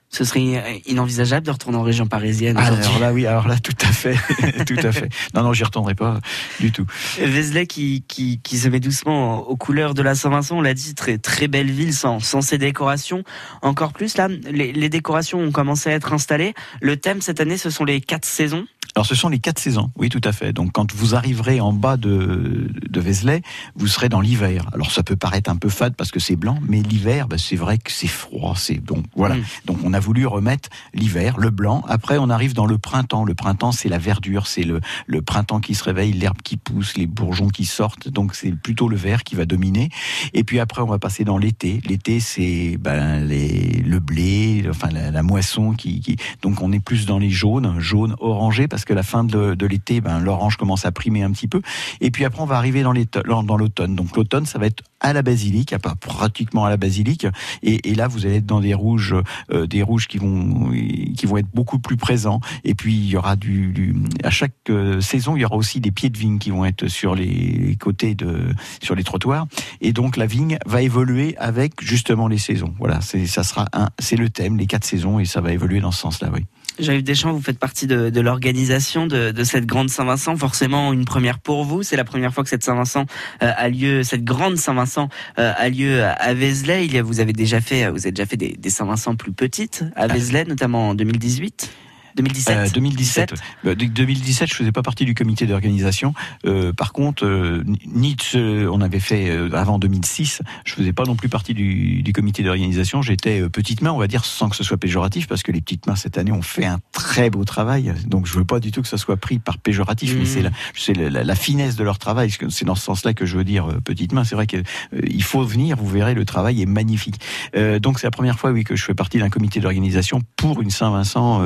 ce 0.10 0.24
serait 0.24 0.82
inenvisageable 0.86 1.46
de 1.46 1.52
retourner 1.52 1.78
en 1.78 1.84
région 1.84 2.08
parisienne. 2.08 2.56
Ah, 2.58 2.68
alors 2.68 3.00
là, 3.00 3.12
oui, 3.12 3.26
alors 3.26 3.48
là, 3.48 3.58
tout 3.60 3.76
à 3.82 3.92
fait, 3.92 4.16
tout 4.66 4.78
à 4.82 4.92
fait. 4.92 5.10
Non, 5.34 5.44
non, 5.44 5.54
j'y 5.54 5.64
retournerai 5.64 5.96
pas 5.96 6.20
du 6.60 6.72
tout. 6.72 6.86
Vézelay 7.18 7.68
qui, 7.68 8.04
qui, 8.08 8.40
qui 8.42 8.58
se 8.58 8.70
met 8.70 8.80
doucement 8.80 9.40
aux 9.40 9.58
couleurs 9.58 9.94
de 9.94 10.02
la 10.02 10.16
Saint-Vincent, 10.16 10.58
on 10.58 10.62
l'a 10.62 10.74
dit, 10.74 10.96
très, 10.96 11.18
très 11.18 11.48
belle 11.48 11.70
ville 11.70 11.94
sans, 11.94 12.20
sans 12.20 12.42
ses 12.42 12.58
décorations. 12.58 13.24
Encore 13.62 13.94
plus, 13.94 14.16
là, 14.18 14.28
les, 14.28 14.72
les 14.72 14.90
décorations 14.90 15.40
ont 15.40 15.52
commencé 15.52 15.90
à 15.90 15.94
être 15.94 16.14
installées. 16.14 16.54
Le 16.82 16.98
thème 16.98 17.22
cette 17.22 17.42
année, 17.42 17.58
ce 17.58 17.70
sont 17.70 17.84
les 17.84 18.00
quatre 18.00 18.26
saisons. 18.26 18.66
Alors 18.96 19.06
ce 19.06 19.14
sont 19.14 19.28
les 19.28 19.40
quatre 19.40 19.60
saisons, 19.60 19.92
oui 19.98 20.08
tout 20.08 20.22
à 20.24 20.32
fait. 20.32 20.54
Donc 20.54 20.72
quand 20.72 20.94
vous 20.96 21.16
arriverez 21.16 21.60
en 21.60 21.74
bas 21.74 21.98
de, 21.98 22.70
de 22.90 23.00
Vézelay, 23.02 23.42
vous 23.76 23.88
serez 23.88 24.08
dans 24.08 24.22
l'hiver. 24.22 24.70
Alors 24.74 24.90
ça 24.90 25.04
peut 25.04 25.18
paraître 25.18 25.50
un 25.50 25.58
peu 25.58 25.68
fade 25.68 25.96
parce 25.98 26.12
que 26.12 26.22
c'est 26.22 26.38
blanc, 26.38 26.60
mais 26.66 26.82
l'hiver, 26.82 27.28
bah, 27.28 27.38
c'est 27.38 27.58
vrai 27.58 27.78
que 27.78 27.92
c'est 27.92 28.08
froid. 28.08 28.54
C'est 28.56 28.82
donc 28.82 29.04
voilà. 29.14 29.36
Mmh. 29.36 29.44
Donc 29.66 29.80
on 29.84 29.92
a 29.92 30.00
voulu 30.00 30.26
remettre 30.26 30.70
l'hiver, 30.94 31.38
le 31.38 31.50
blanc. 31.50 31.84
Après 31.90 32.18
on 32.18 32.30
arrive 32.30 32.54
dans 32.54 32.66
le 32.66 32.78
printemps. 32.78 33.26
Le 33.26 33.36
printemps 33.36 33.74
c'est 33.74 33.90
la 33.90 33.98
verdure, 33.98 34.48
c'est 34.48 34.64
le, 34.64 34.80
le 35.08 35.22
printemps 35.22 35.60
qui 35.60 35.76
se 35.76 35.84
réveille, 35.84 36.14
l'herbe 36.14 36.42
qui 36.42 36.56
pousse, 36.56 36.96
les 36.96 37.06
bourgeons 37.06 37.50
qui 37.50 37.66
sortent. 37.66 38.08
Donc 38.08 38.34
c'est 38.34 38.54
plutôt 38.54 38.88
le 38.88 38.96
vert 38.96 39.26
qui 39.26 39.36
va 39.36 39.46
dominer. 39.46 39.90
Et 40.34 40.46
puis 40.46 40.62
après 40.62 40.82
on 40.82 40.88
va 40.88 41.00
passer 41.00 41.26
dans 41.26 41.38
l'été. 41.38 41.82
L'été 41.86 42.22
c'est 42.22 42.78
ben, 42.80 43.20
les, 43.20 43.84
le 43.86 44.00
blé, 44.00 44.66
enfin 44.70 44.88
la, 44.90 45.12
la 45.12 45.22
moisson 45.22 45.74
qui, 45.74 46.00
qui, 46.00 46.16
Donc 46.44 46.62
on 46.62 46.72
est 46.72 46.80
plus 46.80 47.06
dans 47.06 47.20
les 47.20 47.30
jaunes, 47.30 47.78
jaunes, 47.82 48.16
orangés 48.22 48.70
parce 48.70 48.85
que 48.86 48.94
la 48.94 49.04
fin 49.04 49.24
de, 49.24 49.66
l'été, 49.66 50.02
ben, 50.02 50.20
l'orange 50.20 50.58
commence 50.58 50.86
à 50.86 50.92
primer 50.92 51.24
un 51.24 51.32
petit 51.32 51.48
peu. 51.48 51.62
Et 52.02 52.12
puis 52.12 52.26
après, 52.26 52.42
on 52.42 52.46
va 52.46 52.58
arriver 52.58 52.84
dans 52.84 52.94
l'automne. 52.94 53.96
Donc 53.96 54.16
l'automne, 54.16 54.46
ça 54.46 54.60
va 54.60 54.68
être 54.68 54.84
à 55.02 55.14
la 55.14 55.22
basilique, 55.22 55.78
pas 55.78 55.96
pratiquement 55.96 56.66
à 56.66 56.70
la 56.70 56.78
basilique. 56.78 57.28
Et, 57.62 57.94
là, 57.96 58.08
vous 58.08 58.26
allez 58.26 58.38
être 58.38 58.46
dans 58.46 58.60
des 58.60 58.74
rouges, 58.74 59.16
euh, 59.52 59.68
des 59.68 59.84
rouges 59.84 60.08
qui 60.08 60.18
vont 60.18 60.72
qui 61.16 61.26
vont 61.26 61.38
être 61.38 61.50
beaucoup 61.54 61.80
plus 61.80 61.98
présents. 61.98 62.40
Et 62.64 62.76
puis 62.76 62.96
il 62.96 63.08
y 63.08 63.18
aura 63.18 63.36
du 63.36 63.96
à 64.24 64.30
chaque 64.30 64.54
euh, 64.70 65.02
saison, 65.02 65.36
il 65.36 65.42
y 65.42 65.46
aura 65.46 65.56
aussi 65.56 65.80
des 65.80 65.92
pieds 65.92 66.10
de 66.10 66.18
vigne 66.18 66.40
qui 66.40 66.50
vont 66.50 66.66
être 66.66 66.88
sur 66.88 67.16
les 67.16 67.78
côtés 67.80 68.16
de 68.16 68.48
sur 68.82 68.96
les 68.96 69.04
trottoirs. 69.04 69.48
Et 69.82 69.94
donc 69.94 70.18
la 70.18 70.26
vigne 70.26 70.58
va 70.66 70.82
évoluer 70.82 71.36
avec 71.38 71.82
justement 71.82 72.28
les 72.28 72.38
saisons. 72.38 72.74
Voilà, 72.80 73.02
c'est 73.02 73.28
ça 73.28 73.44
sera 73.44 73.68
un, 73.74 73.90
c'est 74.00 74.18
le 74.18 74.30
thème, 74.30 74.58
les 74.58 74.68
quatre 74.68 74.86
saisons, 74.86 75.20
et 75.20 75.26
ça 75.26 75.42
va 75.42 75.54
évoluer 75.54 75.82
dans 75.82 75.92
ce 75.92 76.02
sens-là, 76.02 76.30
oui. 76.34 76.46
Jean-Yves 76.80 77.04
Deschamps, 77.04 77.32
vous 77.32 77.42
faites 77.42 77.60
partie 77.60 77.88
de, 77.88 78.10
de 78.10 78.22
l'organisation 78.22 79.08
de, 79.08 79.32
de, 79.32 79.44
cette 79.44 79.66
grande 79.66 79.90
Saint-Vincent. 79.90 80.36
Forcément, 80.36 80.94
une 80.94 81.06
première 81.06 81.40
pour 81.40 81.64
vous. 81.64 81.84
C'est 81.84 81.96
la 81.96 82.04
première 82.04 82.34
fois 82.34 82.44
que 82.44 82.50
cette 82.50 82.64
Saint-Vincent 82.64 83.06
euh, 83.42 83.52
a 83.56 83.70
lieu, 83.70 84.04
cette 84.04 84.24
grande 84.24 84.58
Saint-Vincent 84.58 85.10
euh, 85.40 85.54
a 85.56 85.70
lieu 85.70 86.04
à 86.04 86.34
Vézelay. 86.34 86.86
Il 86.86 86.94
y 86.94 86.98
a, 86.98 87.04
vous 87.04 87.20
avez 87.20 87.34
déjà 87.34 87.62
fait, 87.62 87.90
vous 87.90 88.06
avez 88.06 88.12
déjà 88.12 88.26
fait 88.26 88.38
des, 88.38 88.56
des 88.58 88.70
Saint-Vincent 88.70 89.16
plus 89.16 89.32
petites 89.32 89.84
à 89.96 90.08
Vézelay, 90.08 90.46
notamment 90.46 90.90
en 90.90 90.96
2018. 90.96 91.70
2017. 92.16 92.58
Euh, 92.58 92.70
2017. 92.74 93.34
Euh, 93.66 93.76
de- 93.76 93.86
2017, 93.86 94.50
je 94.50 94.56
faisais 94.56 94.72
pas 94.72 94.82
partie 94.82 95.06
du 95.06 95.14
comité 95.14 95.46
d'organisation. 95.48 96.14
Euh, 96.46 96.72
par 96.74 96.94
contre, 96.94 97.26
euh, 97.26 97.64
ni 97.94 98.16
de 98.16 98.22
ce- 98.22 98.68
on 98.68 98.82
avait 98.82 99.00
fait 99.00 99.30
euh, 99.30 99.50
avant 99.54 99.80
2006. 99.80 100.42
Je 100.66 100.74
faisais 100.74 100.94
pas 100.94 101.04
non 101.04 101.16
plus 101.16 101.30
partie 101.30 101.54
du, 101.54 102.02
du 102.04 102.14
comité 102.14 102.44
d'organisation. 102.44 103.02
J'étais 103.02 103.42
euh, 103.42 103.50
petite 103.50 103.82
main, 103.82 103.92
on 103.92 103.98
va 103.98 104.08
dire, 104.08 104.24
sans 104.26 104.50
que 104.50 104.56
ce 104.56 104.64
soit 104.64 104.78
péjoratif, 104.78 105.28
parce 105.28 105.44
que 105.44 105.52
les 105.52 105.62
petites 105.62 105.88
mains 105.88 105.96
cette 105.96 106.18
année 106.18 106.32
ont 106.32 106.42
fait 106.42 106.66
un 106.66 106.80
très 106.92 107.30
beau 107.30 107.44
travail. 107.44 107.94
Donc, 108.08 108.26
je 108.28 108.34
veux 108.34 108.46
pas 108.46 108.60
du 108.60 108.72
tout 108.72 108.82
que 108.82 108.88
ça 108.88 108.98
soit 108.98 109.18
pris 109.18 109.40
par 109.40 109.58
péjoratif, 109.58 110.14
mais 110.18 110.26
c'est 110.26 110.42
la, 110.42 110.50
c'est 110.76 110.94
la, 110.94 111.10
la- 111.10 111.24
la 111.24 111.36
finesse 111.36 111.76
de 111.76 111.84
leur 111.84 112.00
travail. 112.00 112.32
C'est 112.50 112.66
dans 112.66 112.76
ce 112.76 112.84
sens-là 112.84 113.14
que 113.14 113.26
je 113.26 113.38
veux 113.38 113.44
dire 113.44 113.70
euh, 113.70 113.80
petite 113.84 114.14
main. 114.14 114.24
C'est 114.24 114.36
vrai 114.36 114.48
que 114.48 114.58
euh, 114.58 114.62
il 115.08 115.24
faut 115.24 115.44
venir. 115.44 115.76
Vous 115.78 115.88
verrez, 115.88 116.14
le 116.14 116.26
travail 116.26 116.62
est 116.62 116.66
magnifique. 116.66 117.20
Euh, 117.56 117.80
donc, 117.80 118.00
c'est 118.00 118.08
la 118.08 118.12
première 118.12 118.40
fois, 118.40 118.52
oui, 118.52 118.64
que 118.64 118.76
je 118.76 118.84
fais 118.84 118.94
partie 118.94 119.18
d'un 119.20 119.30
comité 119.30 119.60
d'organisation 119.60 120.22
pour 120.38 120.62
une 120.62 120.70
Saint-Vincent. 120.70 121.42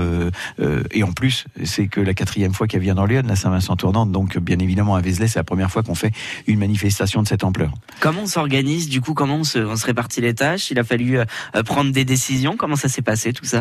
Euh, 0.60 0.70
euh, 0.70 0.84
et 0.91 1.03
en 1.03 1.12
plus, 1.12 1.45
c'est 1.64 1.88
que 1.88 1.99
la 1.99 2.14
quatrième 2.14 2.53
fois 2.53 2.68
qu'elle 2.68 2.82
vient 2.82 2.95
dans 2.95 3.05
Lyon, 3.05 3.24
la 3.26 3.36
Saint-Vincent 3.36 3.76
tournante. 3.76 4.12
Donc, 4.12 4.38
bien 4.38 4.60
évidemment, 4.60 4.95
à 4.95 5.01
Vézelay, 5.01 5.28
c'est 5.28 5.39
la 5.39 5.43
première 5.43 5.72
fois 5.72 5.84
qu'on 5.84 5.95
fait 5.95 6.12
une 6.47 6.60
manifestation 6.60 7.22
de 7.22 7.28
cette 7.28 7.43
ampleur. 7.43 7.72
Comment 7.99 8.22
on 8.24 8.28
s'organise 8.28 8.89
Du 8.89 9.01
coup, 9.01 9.14
comment 9.14 9.38
on 9.38 9.43
se, 9.43 9.60
on 9.60 9.76
se 9.76 9.86
répartit 9.86 10.22
les 10.22 10.34
tâches? 10.34 10.72
Il 10.72 10.80
a 10.80 10.84
fallu 10.84 11.18
euh, 11.18 11.26
euh, 11.55 11.64
prendre 11.64 11.91
des 11.91 12.05
décisions. 12.05 12.55
Comment 12.57 12.76
ça 12.76 12.89
s'est 12.89 13.01
passé 13.01 13.34
tout 13.34 13.45
ça? 13.45 13.60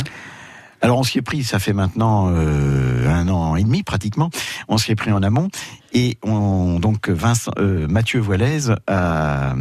Alors, 0.81 0.99
on 0.99 1.03
s'y 1.03 1.19
est 1.19 1.23
pris, 1.23 1.43
ça 1.43 1.59
fait 1.59 1.73
maintenant 1.73 2.31
euh, 2.31 3.09
un 3.09 3.29
an 3.29 3.57
et 3.57 3.65
demi 3.65 3.83
pratiquement. 3.83 4.31
On 4.69 4.79
s'y 4.79 4.93
est 4.93 4.97
pris 4.97 5.11
en 5.11 5.23
amont. 5.23 5.49
Et 5.93 6.19
on, 6.23 6.79
donc, 6.79 7.09
Vincent, 7.09 7.51
euh, 7.59 7.89
Mathieu 7.89 8.21
Voilaise 8.21 8.77
a, 8.87 9.55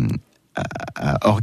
alors, 0.95 1.39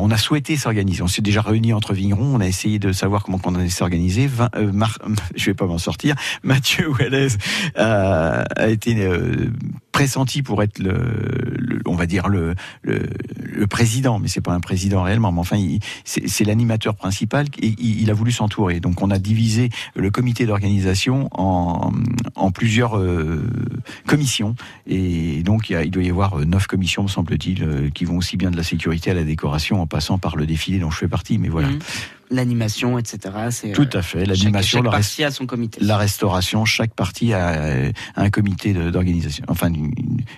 on 0.00 0.10
a 0.10 0.16
souhaité 0.16 0.56
s'organiser. 0.56 1.02
On 1.02 1.08
s'est 1.08 1.22
déjà 1.22 1.42
réunis 1.42 1.72
entre 1.72 1.92
vignerons, 1.92 2.34
on 2.34 2.40
a 2.40 2.46
essayé 2.46 2.78
de 2.78 2.92
savoir 2.92 3.22
comment 3.22 3.40
on 3.44 3.54
allait 3.54 3.68
s'organiser. 3.68 4.28
Euh, 4.56 4.72
je 5.36 5.46
vais 5.46 5.54
pas 5.54 5.66
m'en 5.66 5.78
sortir. 5.78 6.14
Mathieu 6.42 6.88
Wallez 6.90 7.28
a, 7.76 8.44
a 8.56 8.68
été 8.68 8.96
euh, 9.04 9.50
pressenti 9.94 10.42
pour 10.42 10.60
être 10.62 10.80
le, 10.80 11.80
on 11.86 11.94
va 11.94 12.06
dire 12.06 12.28
le, 12.28 12.54
le, 12.82 13.66
président, 13.68 14.18
mais 14.18 14.28
c'est 14.28 14.40
pas 14.40 14.52
un 14.52 14.60
président 14.60 15.02
réellement. 15.02 15.32
Mais 15.32 15.38
enfin, 15.38 15.56
c'est 16.04 16.44
l'animateur 16.44 16.96
principal 16.96 17.46
et 17.60 17.74
il, 17.78 18.10
a 18.10 18.12
voulu 18.12 18.32
s'entourer. 18.32 18.80
Donc, 18.80 19.02
on 19.02 19.10
a 19.10 19.18
divisé 19.18 19.70
le 19.94 20.10
comité 20.10 20.46
d'organisation 20.46 21.28
en, 21.32 21.92
plusieurs 22.52 22.98
euh, 22.98 23.42
commissions. 24.06 24.54
Et 24.86 25.42
donc, 25.42 25.70
il, 25.70 25.90
doit 25.90 26.02
y 26.02 26.10
avoir 26.10 26.40
euh, 26.40 26.44
neuf 26.44 26.66
commissions, 26.66 27.04
me 27.04 27.08
semble-t-il, 27.08 27.62
euh, 27.62 27.90
qui 27.90 28.04
vont 28.04 28.16
aussi 28.16 28.36
bien 28.36 28.50
de 28.54 28.58
la 28.58 28.64
sécurité 28.64 29.10
à 29.10 29.14
la 29.14 29.24
décoration, 29.24 29.80
en 29.82 29.86
passant 29.86 30.18
par 30.18 30.36
le 30.36 30.46
défilé 30.46 30.78
dont 30.78 30.90
je 30.90 30.98
fais 30.98 31.08
partie. 31.08 31.38
Mais 31.38 31.48
voilà. 31.48 31.68
Mhm. 31.68 31.78
L'animation, 32.30 32.98
etc. 32.98 33.18
C'est, 33.50 33.72
Tout 33.72 33.94
euh, 33.94 33.98
à 33.98 34.02
fait. 34.02 34.24
L'animation, 34.24 34.78
chaque 34.78 34.84
le 34.84 34.88
reste- 34.88 35.10
partie 35.10 35.24
a 35.24 35.30
son 35.30 35.46
comité. 35.46 35.78
la 35.82 35.98
restauration, 35.98 36.64
chaque 36.64 36.94
partie 36.94 37.34
a 37.34 37.50
euh, 37.50 37.92
un 38.16 38.30
comité 38.30 38.72
d'organisation, 38.72 39.44
enfin 39.48 39.68
une, 39.68 39.92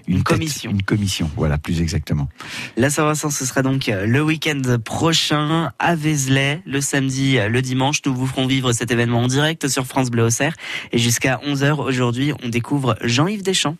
une, 0.08 0.22
commission. 0.24 0.72
une 0.72 0.82
commission, 0.82 1.30
voilà 1.36 1.58
plus 1.58 1.80
exactement. 1.80 2.28
La 2.76 2.90
Saint-Vincent, 2.90 3.30
ce 3.30 3.46
sera 3.46 3.62
donc 3.62 3.88
euh, 3.88 4.04
le 4.04 4.20
week-end 4.20 4.60
prochain 4.84 5.70
à 5.78 5.94
Vézelay, 5.94 6.60
le 6.66 6.80
samedi, 6.80 7.38
le 7.48 7.62
dimanche. 7.62 8.00
Nous 8.04 8.14
vous 8.14 8.26
ferons 8.26 8.48
vivre 8.48 8.72
cet 8.72 8.90
événement 8.90 9.22
en 9.22 9.28
direct 9.28 9.68
sur 9.68 9.86
France 9.86 10.10
Bleu 10.10 10.24
Auxerre. 10.24 10.54
Et 10.92 10.98
jusqu'à 10.98 11.40
11h 11.46 11.74
aujourd'hui, 11.80 12.32
on 12.42 12.48
découvre 12.48 12.96
Jean-Yves 13.00 13.44
Deschamps. 13.44 13.76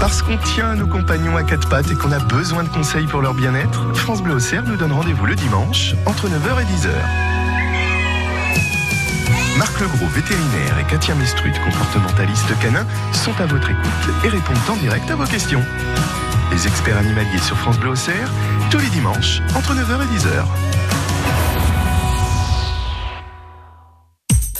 Parce 0.00 0.22
qu'on 0.22 0.36
tient 0.36 0.74
nos 0.74 0.86
compagnons 0.86 1.36
à 1.36 1.42
quatre 1.42 1.68
pattes 1.68 1.90
et 1.90 1.94
qu'on 1.94 2.12
a 2.12 2.18
besoin 2.18 2.62
de 2.64 2.68
conseils 2.68 3.06
pour 3.06 3.22
leur 3.22 3.34
bien-être, 3.34 3.94
France 3.94 4.22
Bleu 4.22 4.34
Auxerre 4.34 4.64
nous 4.64 4.76
donne 4.76 4.92
rendez-vous 4.92 5.26
le 5.26 5.34
dimanche 5.34 5.94
entre 6.06 6.28
9h 6.28 6.60
et 6.60 6.64
10h. 6.64 7.34
Marc 9.58 9.80
Legros, 9.80 10.08
vétérinaire, 10.08 10.78
et 10.80 10.84
Katia 10.90 11.14
Mistrut, 11.14 11.54
comportementaliste 11.64 12.58
canin, 12.60 12.84
sont 13.12 13.40
à 13.40 13.46
votre 13.46 13.70
écoute 13.70 14.14
et 14.24 14.28
répondent 14.28 14.56
en 14.68 14.76
direct 14.76 15.10
à 15.10 15.16
vos 15.16 15.24
questions. 15.24 15.62
Les 16.50 16.66
experts 16.66 16.98
animaliers 16.98 17.38
sur 17.38 17.56
France 17.56 17.78
Bleu 17.78 17.90
Auxerre, 17.90 18.28
tous 18.70 18.78
les 18.78 18.90
dimanches 18.90 19.40
entre 19.54 19.74
9h 19.74 20.02
et 20.02 20.16
10h. 20.16 20.44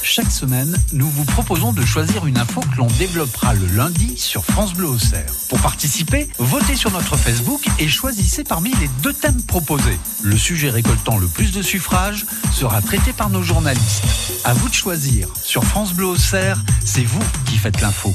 Chaque 0.07 0.30
semaine, 0.30 0.76
nous 0.92 1.09
vous 1.09 1.24
proposons 1.24 1.72
de 1.72 1.82
choisir 1.82 2.26
une 2.26 2.36
info 2.36 2.61
que 2.61 2.76
l'on 2.76 2.88
développera 2.98 3.55
le 3.55 3.66
lundi 3.74 4.18
sur 4.18 4.44
France 4.44 4.74
Bleu 4.74 4.86
Auxerre. 4.86 5.32
Pour 5.48 5.59
participer, 5.61 6.28
votez 6.38 6.76
sur 6.76 6.90
notre 6.90 7.16
Facebook 7.16 7.62
et 7.78 7.88
choisissez 7.88 8.44
parmi 8.44 8.70
les 8.74 8.88
deux 9.02 9.14
thèmes 9.14 9.42
proposés. 9.42 9.98
Le 10.22 10.36
sujet 10.36 10.68
récoltant 10.68 11.16
le 11.16 11.26
plus 11.26 11.52
de 11.52 11.62
suffrages 11.62 12.26
sera 12.52 12.82
traité 12.82 13.14
par 13.14 13.30
nos 13.30 13.42
journalistes. 13.42 14.05
À 14.44 14.52
vous 14.52 14.68
de 14.68 14.74
choisir. 14.74 15.28
Sur 15.42 15.64
France 15.64 15.94
Bleu 15.94 16.07
Auxerre, 16.07 16.62
c'est 16.84 17.05
vous 17.05 17.24
qui 17.46 17.57
faites 17.57 17.80
l'info. 17.80 18.14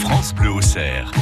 France 0.00 0.34
Bleu 0.34 0.50
Auxerre. 0.50 1.12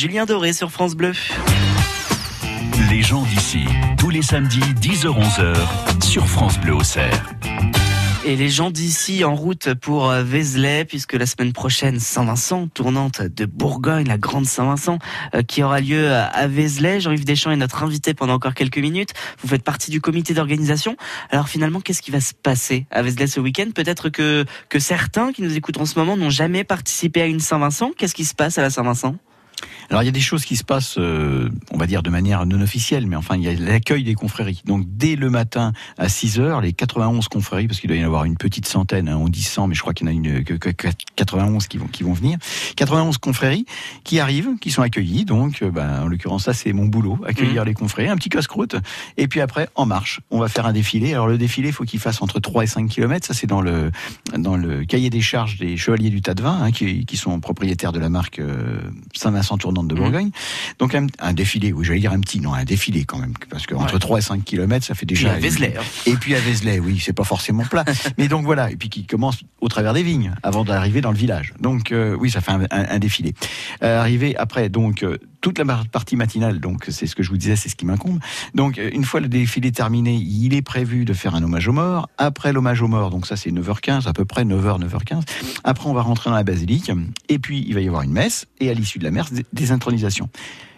Julien 0.00 0.24
Doré 0.24 0.54
sur 0.54 0.70
France 0.70 0.94
Bleu. 0.94 1.12
Les 2.88 3.02
gens 3.02 3.22
d'ici, 3.22 3.66
tous 3.98 4.08
les 4.08 4.22
samedis 4.22 4.60
10h-11h 4.80 5.54
sur 6.02 6.26
France 6.26 6.58
Bleu 6.58 6.74
Auxerre. 6.74 7.34
Et 8.24 8.34
les 8.34 8.48
gens 8.48 8.70
d'ici 8.70 9.24
en 9.24 9.34
route 9.34 9.74
pour 9.74 10.08
euh, 10.08 10.22
Vézelay, 10.22 10.86
puisque 10.86 11.12
la 11.12 11.26
semaine 11.26 11.52
prochaine, 11.52 12.00
Saint-Vincent, 12.00 12.68
tournante 12.68 13.20
de 13.20 13.44
Bourgogne, 13.44 14.08
la 14.08 14.16
grande 14.16 14.46
Saint-Vincent, 14.46 14.98
euh, 15.34 15.42
qui 15.42 15.62
aura 15.62 15.80
lieu 15.80 16.10
à 16.10 16.46
Vézelay. 16.46 16.98
Jean-Yves 17.00 17.26
Deschamps 17.26 17.50
est 17.50 17.56
notre 17.56 17.82
invité 17.82 18.14
pendant 18.14 18.32
encore 18.32 18.54
quelques 18.54 18.78
minutes. 18.78 19.10
Vous 19.42 19.48
faites 19.48 19.64
partie 19.64 19.90
du 19.90 20.00
comité 20.00 20.32
d'organisation. 20.32 20.96
Alors 21.28 21.50
finalement, 21.50 21.82
qu'est-ce 21.82 22.00
qui 22.00 22.10
va 22.10 22.22
se 22.22 22.32
passer 22.32 22.86
à 22.90 23.02
Vézelay 23.02 23.26
ce 23.26 23.38
week-end? 23.38 23.68
Peut-être 23.74 24.08
que, 24.08 24.46
que 24.70 24.78
certains 24.78 25.34
qui 25.34 25.42
nous 25.42 25.54
écoutent 25.58 25.78
en 25.78 25.84
ce 25.84 25.98
moment 25.98 26.16
n'ont 26.16 26.30
jamais 26.30 26.64
participé 26.64 27.20
à 27.20 27.26
une 27.26 27.40
Saint-Vincent. 27.40 27.90
Qu'est-ce 27.98 28.14
qui 28.14 28.24
se 28.24 28.34
passe 28.34 28.56
à 28.56 28.62
la 28.62 28.70
Saint-Vincent? 28.70 29.16
Alors 29.90 30.04
il 30.04 30.06
y 30.06 30.08
a 30.08 30.12
des 30.12 30.20
choses 30.20 30.44
qui 30.44 30.54
se 30.54 30.62
passent, 30.62 30.98
euh, 30.98 31.50
on 31.72 31.76
va 31.76 31.88
dire 31.88 32.04
de 32.04 32.10
manière 32.10 32.46
non 32.46 32.60
officielle, 32.60 33.08
mais 33.08 33.16
enfin 33.16 33.36
il 33.36 33.42
y 33.42 33.48
a 33.48 33.52
l'accueil 33.54 34.04
des 34.04 34.14
confréries. 34.14 34.62
Donc 34.64 34.84
dès 34.86 35.16
le 35.16 35.30
matin 35.30 35.72
à 35.98 36.08
6 36.08 36.38
heures, 36.38 36.60
les 36.60 36.72
91 36.72 37.26
confréries, 37.26 37.66
parce 37.66 37.80
qu'il 37.80 37.88
doit 37.88 37.96
y 37.96 38.02
en 38.02 38.06
avoir 38.06 38.24
une 38.24 38.36
petite 38.36 38.66
centaine, 38.66 39.08
hein, 39.08 39.16
on 39.16 39.28
dit 39.28 39.42
100, 39.42 39.66
mais 39.66 39.74
je 39.74 39.80
crois 39.80 39.92
qu'il 39.92 40.06
y 40.06 40.10
en 40.10 40.12
a 40.12 40.14
une 40.14 40.44
que, 40.44 40.54
que 40.54 40.88
91 41.16 41.66
qui 41.66 41.78
vont 41.78 41.88
qui 41.88 42.04
vont 42.04 42.12
venir. 42.12 42.38
91 42.76 43.18
confréries 43.18 43.66
qui 44.04 44.20
arrivent, 44.20 44.50
qui 44.60 44.70
sont 44.70 44.82
accueillis. 44.82 45.24
Donc 45.24 45.60
euh, 45.62 45.72
ben, 45.72 46.02
en 46.02 46.06
l'occurrence 46.06 46.44
ça 46.44 46.54
c'est 46.54 46.72
mon 46.72 46.86
boulot, 46.86 47.18
accueillir 47.26 47.64
les 47.64 47.74
confréries, 47.74 48.10
un 48.10 48.16
petit 48.16 48.28
casse-croûte. 48.28 48.76
Et 49.16 49.26
puis 49.26 49.40
après 49.40 49.68
en 49.74 49.86
marche, 49.86 50.20
on 50.30 50.38
va 50.38 50.46
faire 50.46 50.66
un 50.66 50.72
défilé. 50.72 51.14
Alors 51.14 51.26
le 51.26 51.36
défilé, 51.36 51.70
il 51.70 51.74
faut 51.74 51.84
qu'il 51.84 51.98
fasse 51.98 52.22
entre 52.22 52.38
3 52.38 52.62
et 52.62 52.68
5 52.68 52.88
km. 52.88 53.26
Ça 53.26 53.34
c'est 53.34 53.48
dans 53.48 53.60
le 53.60 53.90
dans 54.38 54.56
le 54.56 54.84
cahier 54.84 55.10
des 55.10 55.20
charges 55.20 55.58
des 55.58 55.76
chevaliers 55.76 56.10
du 56.10 56.22
tas 56.22 56.34
de 56.34 56.42
vin, 56.42 56.62
hein, 56.62 56.70
qui, 56.70 57.04
qui 57.06 57.16
sont 57.16 57.40
propriétaires 57.40 57.90
de 57.90 57.98
la 57.98 58.08
marque 58.08 58.38
euh, 58.38 58.80
Saint-Vincent 59.14 59.58
De 59.88 59.94
Bourgogne. 59.94 60.30
Donc 60.78 60.94
un, 60.94 61.06
un 61.18 61.32
défilé, 61.32 61.72
oui, 61.72 61.84
j'allais 61.84 62.00
dire 62.00 62.12
un 62.12 62.20
petit, 62.20 62.40
non, 62.40 62.52
un 62.54 62.64
défilé 62.64 63.04
quand 63.04 63.18
même, 63.18 63.32
parce 63.48 63.66
que 63.66 63.74
entre 63.74 63.98
3 63.98 64.18
et 64.18 64.22
5 64.22 64.44
km, 64.44 64.84
ça 64.84 64.94
fait 64.94 65.06
déjà. 65.06 65.28
Puis 65.30 65.36
à 65.36 65.40
Vézelay, 65.40 65.74
hein. 65.78 65.82
Et 66.06 66.14
puis 66.14 66.34
à 66.34 66.40
Vézelay, 66.40 66.78
oui, 66.78 67.00
c'est 67.04 67.12
pas 67.12 67.24
forcément 67.24 67.64
plat. 67.64 67.84
Mais 68.18 68.28
donc 68.28 68.44
voilà, 68.44 68.70
et 68.70 68.76
puis 68.76 68.88
qui 68.88 69.06
commence 69.06 69.38
au 69.60 69.68
travers 69.68 69.92
des 69.94 70.02
vignes, 70.02 70.32
avant 70.42 70.64
d'arriver 70.64 71.00
dans 71.00 71.10
le 71.12 71.16
village. 71.18 71.52
Donc 71.60 71.92
euh, 71.92 72.16
oui, 72.18 72.30
ça 72.30 72.40
fait 72.40 72.52
un, 72.52 72.62
un- 72.70 72.86
un 72.90 72.98
défilé. 72.98 73.34
Euh, 73.82 74.00
arrivé 74.00 74.36
après, 74.36 74.68
donc 74.68 75.02
euh, 75.02 75.18
toute 75.40 75.58
la 75.58 75.64
partie 75.90 76.16
matinale, 76.16 76.60
donc 76.60 76.86
c'est 76.90 77.06
ce 77.06 77.14
que 77.16 77.22
je 77.22 77.30
vous 77.30 77.36
disais, 77.36 77.56
c'est 77.56 77.68
ce 77.68 77.76
qui 77.76 77.86
m'incombe. 77.86 78.18
Donc 78.54 78.78
euh, 78.78 78.90
une 78.92 79.04
fois 79.04 79.20
le 79.20 79.28
défilé 79.28 79.72
terminé, 79.72 80.14
il 80.14 80.54
est 80.54 80.62
prévu 80.62 81.04
de 81.04 81.12
faire 81.12 81.34
un 81.34 81.42
hommage 81.42 81.66
aux 81.68 81.72
morts. 81.72 82.08
Après 82.18 82.52
l'hommage 82.52 82.82
aux 82.82 82.88
morts, 82.88 83.10
donc 83.10 83.26
ça 83.26 83.36
c'est 83.36 83.50
9h15 83.50 84.06
à 84.08 84.12
peu 84.12 84.24
près, 84.24 84.44
9h, 84.44 84.80
9h15. 84.86 85.22
Après 85.64 85.88
on 85.88 85.94
va 85.94 86.02
rentrer 86.02 86.30
dans 86.30 86.36
la 86.36 86.44
basilique, 86.44 86.90
et 87.28 87.38
puis 87.38 87.64
il 87.66 87.74
va 87.74 87.80
y 87.80 87.86
avoir 87.86 88.02
une 88.02 88.12
messe, 88.12 88.46
et 88.60 88.70
à 88.70 88.74
l'issue 88.74 88.98
de 88.98 89.04
la 89.04 89.10
messe, 89.10 89.32
des, 89.52 89.72
intronisations. 89.72 90.28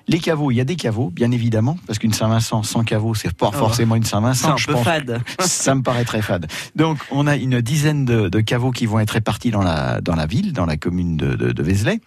Les 0.08 0.18
caveaux, 0.18 0.50
il 0.50 0.56
y 0.56 0.60
a 0.60 0.64
des 0.64 0.74
caveaux, 0.74 1.10
bien 1.10 1.30
évidemment, 1.30 1.78
parce 1.86 2.00
qu'une 2.00 2.12
Saint-Vincent 2.12 2.64
sans 2.64 2.82
caveau, 2.82 3.14
c'est 3.14 3.32
pas 3.32 3.50
Oh. 3.54 3.56
forcément 3.56 3.94
une 3.94 4.02
C'est 4.02 4.10
Saint-Vincent. 4.10 4.52
un 4.54 4.56
je 4.56 4.66
peu 4.66 4.72
pense. 4.72 4.84
fade. 4.84 5.20
Ça 5.40 5.76
me 5.76 5.82
paraît 5.82 6.04
très 6.04 6.22
fade. 6.22 6.48
Donc, 6.74 6.98
on 7.12 7.28
a 7.28 7.36
une 7.36 7.60
dizaine 7.60 8.04
de, 8.04 8.28
de 8.28 8.40
caveaux 8.40 8.72
qui 8.72 8.86
vont 8.86 8.98
être 8.98 9.12
répartis 9.12 9.52
dans 9.52 9.62
la, 9.62 10.00
dans 10.00 10.16
la 10.16 10.26
ville, 10.26 10.52
dans 10.52 10.66
la 10.66 10.76
commune 10.76 11.16
de, 11.16 11.36
de, 11.36 11.52
de 11.52 11.62
Vézelay 11.62 12.00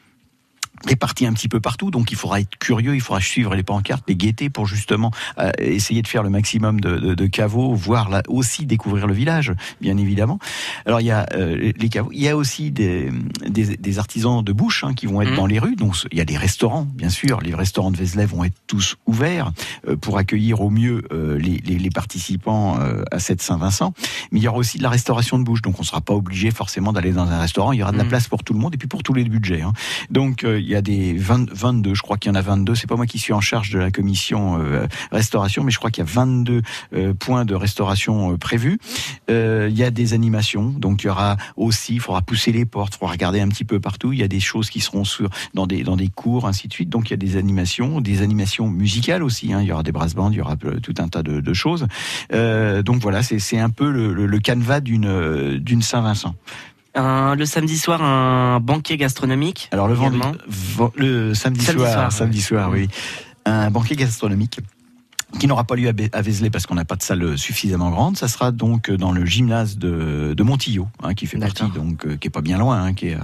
répartis 0.85 1.25
un 1.25 1.33
petit 1.33 1.47
peu 1.47 1.59
partout, 1.59 1.91
donc 1.91 2.11
il 2.11 2.17
faudra 2.17 2.39
être 2.41 2.57
curieux, 2.57 2.95
il 2.95 3.01
faudra 3.01 3.21
suivre 3.21 3.55
les 3.55 3.63
pancartes, 3.63 4.03
les 4.07 4.15
guetter 4.15 4.49
pour 4.49 4.67
justement 4.67 5.11
euh, 5.39 5.51
essayer 5.59 6.01
de 6.01 6.07
faire 6.07 6.23
le 6.23 6.29
maximum 6.29 6.79
de, 6.81 6.97
de, 6.97 7.15
de 7.15 7.25
caveaux, 7.27 7.73
voire 7.73 8.09
là 8.09 8.21
aussi 8.27 8.65
découvrir 8.65 9.07
le 9.07 9.13
village, 9.13 9.53
bien 9.81 9.97
évidemment. 9.97 10.39
Alors 10.85 11.01
il 11.01 11.05
y 11.05 11.11
a 11.11 11.25
euh, 11.33 11.71
les 11.77 11.89
caveaux, 11.89 12.11
il 12.13 12.21
y 12.21 12.27
a 12.29 12.35
aussi 12.37 12.71
des, 12.71 13.09
des, 13.47 13.77
des 13.77 13.99
artisans 13.99 14.43
de 14.43 14.51
bouche 14.53 14.83
hein, 14.83 14.93
qui 14.93 15.05
vont 15.05 15.21
être 15.21 15.29
Mhm. 15.29 15.35
dans 15.37 15.45
les 15.47 15.59
rues, 15.59 15.75
donc 15.75 15.95
il 16.11 16.17
y 16.17 16.21
a 16.21 16.25
des 16.25 16.37
restaurants, 16.37 16.83
bien 16.93 17.09
sûr, 17.09 17.41
les 17.41 17.55
restaurants 17.55 17.91
de 17.91 17.97
Vézelay 17.97 18.25
vont 18.25 18.43
être 18.43 18.55
tous 18.67 18.95
ouverts 19.07 19.51
euh, 19.87 19.95
pour 19.95 20.17
accueillir 20.17 20.61
au 20.61 20.69
mieux 20.69 21.03
les, 21.39 21.57
les, 21.65 21.77
les 21.79 21.89
participants 21.89 22.77
à 23.11 23.19
cette 23.19 23.41
Saint-Vincent, 23.41 23.93
mais 24.31 24.39
il 24.39 24.43
y 24.43 24.47
aura 24.47 24.57
aussi 24.57 24.77
de 24.77 24.83
la 24.83 24.89
restauration 24.89 25.39
de 25.39 25.43
bouche, 25.43 25.61
donc 25.61 25.79
on 25.79 25.83
sera 25.83 26.01
pas 26.01 26.13
obligé 26.13 26.51
forcément 26.51 26.93
d'aller 26.93 27.11
dans 27.11 27.27
un 27.29 27.39
restaurant, 27.39 27.71
il 27.71 27.79
y 27.79 27.83
aura 27.83 27.91
de 27.91 27.97
la 27.97 28.03
Mhm. 28.03 28.09
place 28.09 28.27
pour 28.27 28.43
tout 28.43 28.53
le 28.53 28.59
monde 28.59 28.73
et 28.73 28.77
puis 28.77 28.87
pour 28.87 29.01
tous 29.03 29.13
les 29.13 29.23
budgets. 29.23 29.61
Hein. 29.61 29.73
Donc 30.09 30.43
il 30.65 30.71
y 30.71 30.75
a 30.75 30.81
des 30.81 31.13
20, 31.13 31.51
22, 31.53 31.93
je 31.93 32.01
crois 32.01 32.17
qu'il 32.17 32.29
y 32.29 32.31
en 32.31 32.35
a 32.35 32.41
22. 32.41 32.73
C'est 32.75 32.87
pas 32.87 32.95
moi 32.95 33.05
qui 33.05 33.19
suis 33.19 33.33
en 33.33 33.41
charge 33.41 33.69
de 33.69 33.77
la 33.77 33.91
commission 33.91 34.59
euh, 34.59 34.87
restauration, 35.11 35.63
mais 35.63 35.71
je 35.71 35.77
crois 35.77 35.91
qu'il 35.91 36.03
y 36.03 36.07
a 36.07 36.11
22 36.11 36.61
euh, 36.93 37.13
points 37.13 37.45
de 37.45 37.53
restauration 37.53 38.33
euh, 38.33 38.37
prévus. 38.37 38.79
Euh, 39.29 39.67
il 39.69 39.77
y 39.77 39.83
a 39.83 39.91
des 39.91 40.13
animations, 40.13 40.69
donc 40.69 41.03
il 41.03 41.07
y 41.07 41.09
aura 41.09 41.37
aussi, 41.55 41.95
il 41.95 41.99
faudra 41.99 42.21
pousser 42.23 42.51
les 42.51 42.65
portes, 42.65 42.95
il 42.95 42.97
faudra 42.97 43.13
regarder 43.13 43.41
un 43.41 43.47
petit 43.47 43.63
peu 43.63 43.79
partout. 43.79 44.11
Il 44.11 44.19
y 44.19 44.23
a 44.23 44.27
des 44.27 44.39
choses 44.39 44.69
qui 44.71 44.81
seront 44.81 45.03
sur 45.03 45.29
dans 45.53 45.67
des 45.67 45.83
dans 45.83 45.95
des 45.95 46.09
cours, 46.09 46.47
ainsi 46.47 46.67
de 46.67 46.73
suite. 46.73 46.89
Donc 46.89 47.09
il 47.09 47.11
y 47.11 47.13
a 47.13 47.17
des 47.17 47.37
animations, 47.37 48.01
des 48.01 48.23
animations 48.23 48.67
musicales 48.67 49.21
aussi. 49.21 49.53
Hein. 49.53 49.61
Il 49.61 49.67
y 49.67 49.71
aura 49.71 49.83
des 49.83 49.91
brass 49.91 50.15
bands, 50.15 50.31
il 50.31 50.37
y 50.37 50.41
aura 50.41 50.55
euh, 50.65 50.79
tout 50.79 50.95
un 50.97 51.07
tas 51.09 51.21
de, 51.21 51.41
de 51.41 51.53
choses. 51.53 51.87
Donc 52.31 53.01
voilà, 53.01 53.21
c'est 53.23 53.59
un 53.59 53.69
peu 53.69 53.91
le, 53.91 54.13
le, 54.13 54.25
le 54.25 54.39
canevas 54.39 54.79
d'une 54.79 55.81
Saint-Vincent. 55.81 56.35
Un- 56.95 57.35
le 57.35 57.45
samedi 57.45 57.77
soir, 57.77 58.01
un 58.01 58.59
banquet 58.59 58.97
gastronomique. 58.97 59.69
Alors 59.71 59.87
le 59.87 59.93
vendredi, 59.93 60.17
également. 60.17 60.91
le 60.95 61.33
samedi, 61.33 61.63
Samedi 61.65 61.79
soir, 61.81 61.93
soir, 61.93 62.11
samedi 62.11 62.41
soir, 62.41 62.69
oui, 62.71 62.87
un 63.45 63.69
banquet 63.69 63.95
gastronomique 63.95 64.59
qui 65.39 65.47
n'aura 65.47 65.65
pas 65.65 65.75
lieu 65.75 65.91
à 66.13 66.21
Vézelay 66.21 66.49
parce 66.49 66.65
qu'on 66.65 66.75
n'a 66.75 66.85
pas 66.85 66.95
de 66.95 67.03
salle 67.03 67.37
suffisamment 67.37 67.89
grande. 67.89 68.15
Ça 68.15 68.29
sera 68.29 68.51
donc 68.53 68.89
dans 68.89 69.11
le 69.11 69.25
gymnase 69.25 69.77
de, 69.77 70.33
de 70.37 70.43
Montillot, 70.43 70.87
hein, 71.03 71.13
qui 71.13 71.25
fait 71.25 71.37
partie 71.37 71.63
donc 71.75 72.05
euh, 72.05 72.15
qui 72.15 72.27
est 72.27 72.31
pas 72.31 72.39
bien 72.41 72.57
loin, 72.57 72.81
hein, 72.81 72.93
qui 72.93 73.07
est 73.09 73.17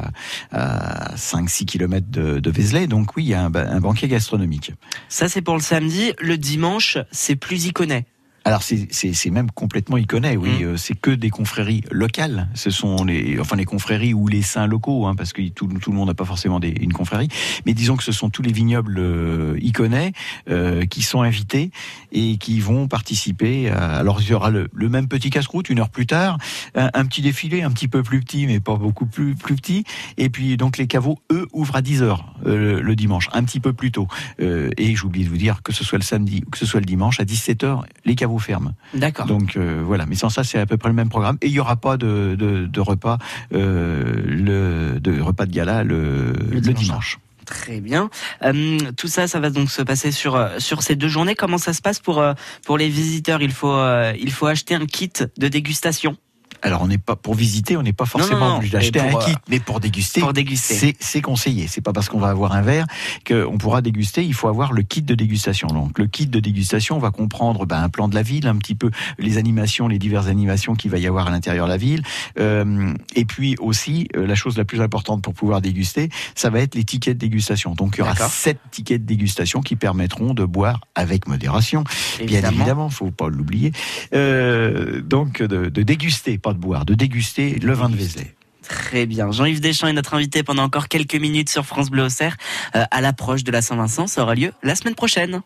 à, 0.51 1.11
à 1.11 1.15
5-6 1.15 1.63
km 1.65 2.05
de, 2.09 2.39
de 2.39 2.51
Vézelay. 2.51 2.87
Donc 2.87 3.15
oui, 3.15 3.23
il 3.23 3.29
y 3.29 3.33
a 3.33 3.45
un, 3.45 3.55
un 3.55 3.79
banquet 3.79 4.09
gastronomique. 4.09 4.73
Ça, 5.07 5.29
c'est 5.29 5.41
pour 5.41 5.55
le 5.55 5.61
samedi. 5.61 6.11
Le 6.19 6.37
dimanche, 6.37 6.97
c'est 7.11 7.37
plus 7.37 7.65
iconé. 7.67 8.05
Alors 8.43 8.63
c'est 8.63 9.29
même 9.29 9.51
complètement 9.51 9.97
iconé, 9.97 10.35
oui. 10.35 10.63
Euh, 10.63 10.75
C'est 10.75 10.99
que 10.99 11.11
des 11.11 11.29
confréries 11.29 11.83
locales. 11.91 12.49
Ce 12.55 12.71
sont 12.71 13.03
les 13.03 13.39
enfin 13.39 13.55
les 13.55 13.65
confréries 13.65 14.15
ou 14.15 14.27
les 14.27 14.41
saints 14.41 14.65
locaux, 14.65 15.05
hein, 15.05 15.15
parce 15.15 15.31
que 15.31 15.47
tout, 15.49 15.67
tout 15.67 15.91
le 15.91 15.97
monde 15.97 16.07
n'a 16.07 16.15
pas 16.15 16.25
forcément 16.25 16.59
des, 16.59 16.69
une 16.69 16.91
confrérie. 16.91 17.27
Mais 17.65 17.73
disons 17.73 17.95
que 17.97 18.03
ce 18.03 18.11
sont 18.11 18.31
tous 18.31 18.41
les 18.41 18.51
vignobles 18.51 18.97
euh, 18.97 19.57
iconais 19.61 20.13
euh, 20.49 20.85
qui 20.85 21.03
sont 21.03 21.21
invités 21.21 21.69
et 22.11 22.37
qui 22.37 22.59
vont 22.59 22.87
participer. 22.87 23.69
À, 23.69 23.97
alors 23.97 24.21
il 24.21 24.29
y 24.29 24.33
aura 24.33 24.49
le, 24.49 24.69
le 24.73 24.89
même 24.89 25.07
petit 25.07 25.29
casse-croûte 25.29 25.69
une 25.69 25.79
heure 25.79 25.89
plus 25.89 26.07
tard, 26.07 26.39
un, 26.73 26.89
un 26.95 27.05
petit 27.05 27.21
défilé 27.21 27.61
un 27.61 27.69
petit 27.69 27.87
peu 27.87 28.01
plus 28.01 28.21
petit, 28.21 28.47
mais 28.47 28.59
pas 28.59 28.75
beaucoup 28.75 29.05
plus 29.05 29.35
plus 29.35 29.55
petit. 29.55 29.83
Et 30.17 30.29
puis 30.29 30.57
donc 30.57 30.77
les 30.79 30.87
caveaux 30.87 31.19
eux 31.31 31.47
ouvrent 31.53 31.75
à 31.75 31.81
10 31.83 32.01
heures 32.01 32.33
euh, 32.47 32.57
le, 32.57 32.81
le 32.81 32.95
dimanche, 32.95 33.29
un 33.33 33.43
petit 33.43 33.59
peu 33.59 33.73
plus 33.73 33.91
tôt. 33.91 34.07
Euh, 34.39 34.71
et 34.77 34.95
j'oublie 34.95 35.25
de 35.25 35.29
vous 35.29 35.37
dire 35.37 35.61
que 35.61 35.73
ce 35.73 35.83
soit 35.83 35.99
le 35.99 36.03
samedi 36.03 36.41
ou 36.47 36.49
que 36.49 36.57
ce 36.57 36.65
soit 36.65 36.79
le 36.79 36.87
dimanche 36.87 37.19
à 37.19 37.25
17 37.25 37.63
heures, 37.63 37.85
les 38.03 38.15
caveaux 38.15 38.30
ferment. 38.39 38.73
D'accord. 38.93 39.25
Donc 39.25 39.55
euh, 39.55 39.81
voilà, 39.85 40.05
mais 40.05 40.15
sans 40.15 40.29
ça, 40.29 40.43
c'est 40.43 40.59
à 40.59 40.65
peu 40.65 40.77
près 40.77 40.89
le 40.89 40.95
même 40.95 41.09
programme. 41.09 41.37
Et 41.41 41.47
il 41.47 41.53
y 41.53 41.59
aura 41.59 41.75
pas 41.75 41.97
de, 41.97 42.35
de, 42.37 42.65
de 42.65 42.79
repas, 42.79 43.17
euh, 43.53 44.21
le 44.25 44.99
de 44.99 45.19
repas 45.21 45.45
de 45.45 45.51
gala 45.51 45.83
le, 45.83 46.33
le 46.51 46.59
dimanche. 46.59 47.19
Très 47.45 47.81
bien. 47.81 48.09
Euh, 48.43 48.77
tout 48.95 49.07
ça, 49.07 49.27
ça 49.27 49.39
va 49.39 49.49
donc 49.49 49.71
se 49.71 49.81
passer 49.81 50.11
sur 50.11 50.39
sur 50.59 50.83
ces 50.83 50.95
deux 50.95 51.09
journées. 51.09 51.35
Comment 51.35 51.57
ça 51.57 51.73
se 51.73 51.81
passe 51.81 51.99
pour 51.99 52.23
pour 52.65 52.77
les 52.77 52.87
visiteurs? 52.87 53.41
Il 53.41 53.51
faut 53.51 53.73
euh, 53.73 54.13
il 54.19 54.31
faut 54.31 54.45
acheter 54.45 54.75
un 54.75 54.85
kit 54.85 55.11
de 55.37 55.47
dégustation. 55.47 56.15
Alors 56.61 56.81
on 56.83 56.87
n'est 56.87 56.97
pas 56.97 57.15
pour 57.15 57.33
visiter, 57.35 57.77
on 57.77 57.83
n'est 57.83 57.93
pas 57.93 58.05
forcément 58.05 58.57
obligé 58.57 58.73
d'acheter 58.73 58.99
un 58.99 59.09
kit, 59.15 59.31
euh, 59.31 59.35
mais 59.49 59.59
pour 59.59 59.79
déguster, 59.79 60.21
pour 60.21 60.33
déguster. 60.33 60.75
c'est 60.75 60.95
c'est 60.99 61.21
conseillé. 61.21 61.67
C'est 61.67 61.81
pas 61.81 61.93
parce 61.93 62.09
qu'on 62.09 62.19
va 62.19 62.29
avoir 62.29 62.53
un 62.53 62.61
verre 62.61 62.85
qu'on 63.27 63.57
pourra 63.57 63.81
déguster. 63.81 64.23
Il 64.23 64.33
faut 64.33 64.47
avoir 64.47 64.71
le 64.73 64.83
kit 64.83 65.01
de 65.01 65.15
dégustation. 65.15 65.67
Donc 65.67 65.97
le 65.97 66.07
kit 66.07 66.27
de 66.27 66.39
dégustation 66.39 66.99
va 66.99 67.11
comprendre 67.11 67.65
ben, 67.65 67.81
un 67.81 67.89
plan 67.89 68.07
de 68.07 68.15
la 68.15 68.21
ville, 68.21 68.47
un 68.47 68.57
petit 68.57 68.75
peu 68.75 68.91
les 69.17 69.37
animations, 69.37 69.87
les 69.87 69.99
diverses 69.99 70.27
animations 70.27 70.75
qu'il 70.75 70.91
va 70.91 70.97
y 70.99 71.07
avoir 71.07 71.27
à 71.27 71.31
l'intérieur 71.31 71.65
de 71.65 71.71
la 71.71 71.77
ville, 71.77 72.03
Euh, 72.39 72.93
et 73.15 73.25
puis 73.25 73.55
aussi 73.59 74.07
euh, 74.15 74.25
la 74.25 74.35
chose 74.35 74.57
la 74.57 74.65
plus 74.65 74.81
importante 74.81 75.21
pour 75.23 75.33
pouvoir 75.33 75.61
déguster, 75.61 76.09
ça 76.35 76.49
va 76.49 76.59
être 76.59 76.75
les 76.75 76.83
tickets 76.83 77.17
de 77.17 77.19
dégustation. 77.19 77.73
Donc 77.73 77.95
il 77.95 77.99
y 77.99 78.01
aura 78.01 78.15
sept 78.15 78.57
tickets 78.71 79.01
de 79.01 79.07
dégustation 79.07 79.61
qui 79.61 79.75
permettront 79.75 80.33
de 80.33 80.45
boire 80.45 80.81
avec 80.95 81.27
modération, 81.27 81.83
bien 81.83 82.25
Évidemment. 82.27 82.57
évidemment, 82.57 82.89
faut 82.89 83.11
pas 83.11 83.29
l'oublier. 83.29 83.71
Euh, 84.13 85.01
donc 85.01 85.41
de, 85.41 85.69
de 85.69 85.81
déguster, 85.83 86.37
pas 86.37 86.50
de 86.53 86.59
boire, 86.59 86.85
de 86.85 86.93
déguster 86.93 87.59
le 87.61 87.73
vin 87.73 87.89
de 87.89 87.95
Vézelay. 87.95 88.35
Très 88.67 89.05
bien. 89.05 89.31
Jean-Yves 89.31 89.59
Deschamps 89.59 89.87
est 89.87 89.93
notre 89.93 90.13
invité 90.13 90.43
pendant 90.43 90.63
encore 90.63 90.87
quelques 90.87 91.15
minutes 91.15 91.49
sur 91.49 91.65
France 91.65 91.89
Bleu 91.89 92.03
Auxerre. 92.03 92.37
Euh, 92.75 92.83
à 92.89 93.01
l'approche 93.01 93.43
de 93.43 93.51
la 93.51 93.61
Saint-Vincent, 93.61 94.07
ça 94.07 94.23
aura 94.23 94.35
lieu 94.35 94.53
la 94.63 94.75
semaine 94.75 94.95
prochaine. 94.95 95.41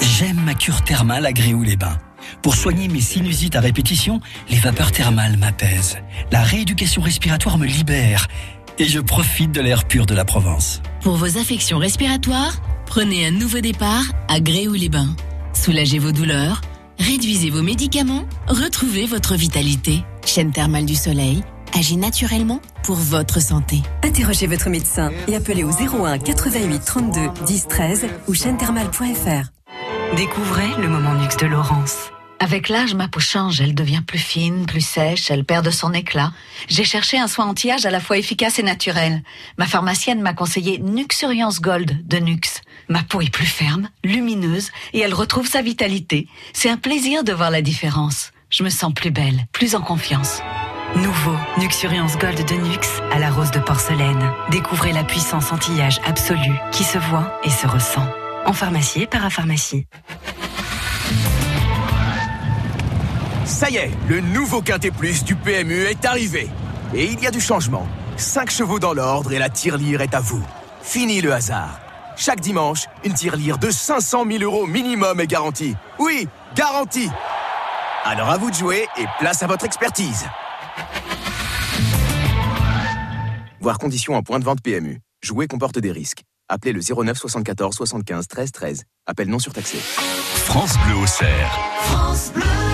J'aime 0.00 0.40
ma 0.44 0.54
cure 0.54 0.82
thermale 0.82 1.24
à 1.26 1.32
Gréoux-les-Bains. 1.32 1.98
Pour 2.42 2.54
soigner 2.56 2.88
mes 2.88 3.00
sinusites 3.00 3.56
à 3.56 3.60
répétition, 3.60 4.20
les 4.50 4.58
vapeurs 4.58 4.92
thermales 4.92 5.36
m'apaisent. 5.36 5.98
La 6.30 6.42
rééducation 6.42 7.00
respiratoire 7.00 7.56
me 7.58 7.66
libère. 7.66 8.26
Et 8.78 8.84
je 8.84 9.00
profite 9.00 9.52
de 9.52 9.60
l'air 9.60 9.84
pur 9.86 10.06
de 10.06 10.14
la 10.14 10.24
Provence. 10.24 10.82
Pour 11.00 11.16
vos 11.16 11.38
affections 11.38 11.78
respiratoires, 11.78 12.60
prenez 12.86 13.26
un 13.26 13.30
nouveau 13.30 13.60
départ 13.60 14.04
à 14.28 14.40
Gréoux-les-Bains. 14.40 15.16
Soulagez 15.52 15.98
vos 15.98 16.12
douleurs, 16.12 16.60
réduisez 16.98 17.50
vos 17.50 17.62
médicaments, 17.62 18.24
retrouvez 18.46 19.06
votre 19.06 19.34
vitalité. 19.34 20.04
Chaîne 20.24 20.52
thermale 20.52 20.86
du 20.86 20.94
soleil 20.94 21.42
agit 21.76 21.96
naturellement 21.96 22.60
pour 22.82 22.96
votre 22.96 23.40
santé. 23.40 23.82
Interrogez 24.02 24.46
votre 24.46 24.70
médecin 24.70 25.10
et 25.26 25.36
appelez 25.36 25.64
au 25.64 25.70
01 25.70 26.18
88 26.18 26.84
32 26.84 27.20
10 27.46 27.66
13 27.68 28.06
ou 28.26 28.34
chaîne-thermale.fr. 28.34 29.50
Découvrez 30.16 30.68
le 30.80 30.88
moment 30.88 31.14
Nux 31.14 31.36
de 31.40 31.46
Laurence. 31.46 32.10
Avec 32.40 32.68
l'âge, 32.68 32.94
ma 32.94 33.08
peau 33.08 33.18
change, 33.18 33.60
elle 33.60 33.74
devient 33.74 34.02
plus 34.06 34.18
fine, 34.18 34.64
plus 34.64 34.80
sèche, 34.80 35.30
elle 35.30 35.44
perd 35.44 35.64
de 35.64 35.70
son 35.72 35.92
éclat. 35.92 36.32
J'ai 36.68 36.84
cherché 36.84 37.18
un 37.18 37.26
soin 37.26 37.46
anti-âge 37.46 37.84
à 37.84 37.90
la 37.90 37.98
fois 37.98 38.16
efficace 38.16 38.60
et 38.60 38.62
naturel. 38.62 39.22
Ma 39.58 39.66
pharmacienne 39.66 40.22
m'a 40.22 40.34
conseillé 40.34 40.78
Nuxuriance 40.78 41.60
Gold 41.60 42.06
de 42.06 42.16
Nux. 42.18 42.62
Ma 42.88 43.02
peau 43.02 43.20
est 43.20 43.30
plus 43.30 43.46
ferme, 43.46 43.90
lumineuse 44.02 44.70
et 44.94 45.00
elle 45.00 45.12
retrouve 45.12 45.46
sa 45.46 45.60
vitalité. 45.60 46.26
C'est 46.54 46.70
un 46.70 46.78
plaisir 46.78 47.22
de 47.22 47.32
voir 47.32 47.50
la 47.50 47.60
différence. 47.60 48.32
Je 48.48 48.62
me 48.62 48.70
sens 48.70 48.94
plus 48.94 49.10
belle, 49.10 49.46
plus 49.52 49.74
en 49.74 49.82
confiance. 49.82 50.40
Nouveau 50.96 51.36
Nuxuriance 51.58 52.16
Gold 52.16 52.48
de 52.48 52.54
Nux 52.54 53.02
à 53.12 53.18
la 53.18 53.30
rose 53.30 53.50
de 53.50 53.58
porcelaine. 53.58 54.32
Découvrez 54.50 54.92
la 54.92 55.04
puissance 55.04 55.52
anti-âge 55.52 56.00
absolue 56.06 56.58
qui 56.72 56.82
se 56.82 56.96
voit 56.96 57.38
et 57.44 57.50
se 57.50 57.66
ressent. 57.66 58.08
En 58.46 58.54
pharmacie 58.54 59.02
et 59.02 59.06
parapharmacie. 59.06 59.86
Ça 63.44 63.68
y 63.68 63.76
est, 63.76 63.90
le 64.08 64.20
nouveau 64.20 64.62
Quintet 64.62 64.90
Plus 64.90 65.24
du 65.24 65.34
PMU 65.36 65.82
est 65.82 66.06
arrivé. 66.06 66.48
Et 66.94 67.04
il 67.04 67.20
y 67.20 67.26
a 67.26 67.30
du 67.30 67.40
changement. 67.40 67.86
5 68.16 68.50
chevaux 68.50 68.78
dans 68.78 68.94
l'ordre 68.94 69.32
et 69.32 69.38
la 69.38 69.50
tirelire 69.50 70.00
est 70.00 70.14
à 70.14 70.20
vous. 70.20 70.42
Fini 70.80 71.20
le 71.20 71.34
hasard. 71.34 71.80
Chaque 72.18 72.40
dimanche, 72.40 72.86
une 73.04 73.14
tirelire 73.14 73.58
de 73.58 73.70
500 73.70 74.24
000 74.28 74.42
euros 74.42 74.66
minimum 74.66 75.20
est 75.20 75.28
garantie. 75.28 75.76
Oui, 76.00 76.26
garantie 76.56 77.08
Alors 78.04 78.28
à 78.28 78.36
vous 78.36 78.50
de 78.50 78.56
jouer 78.56 78.88
et 78.98 79.04
place 79.20 79.42
à 79.44 79.46
votre 79.46 79.64
expertise. 79.64 80.26
Voir 83.60 83.78
conditions 83.78 84.14
en 84.14 84.22
point 84.22 84.40
de 84.40 84.44
vente 84.44 84.60
PMU. 84.62 85.00
Jouer 85.22 85.46
comporte 85.46 85.78
des 85.78 85.92
risques. 85.92 86.24
Appelez 86.48 86.72
le 86.72 86.80
09 86.80 87.16
74 87.16 87.76
75 87.76 88.26
13 88.26 88.52
13. 88.52 88.82
Appel 89.06 89.28
non 89.28 89.38
surtaxé. 89.38 89.78
France 89.78 90.76
Bleu 90.86 90.96
au 90.96 91.06
cerf. 91.06 91.58
France 91.82 92.32
Bleu. 92.34 92.67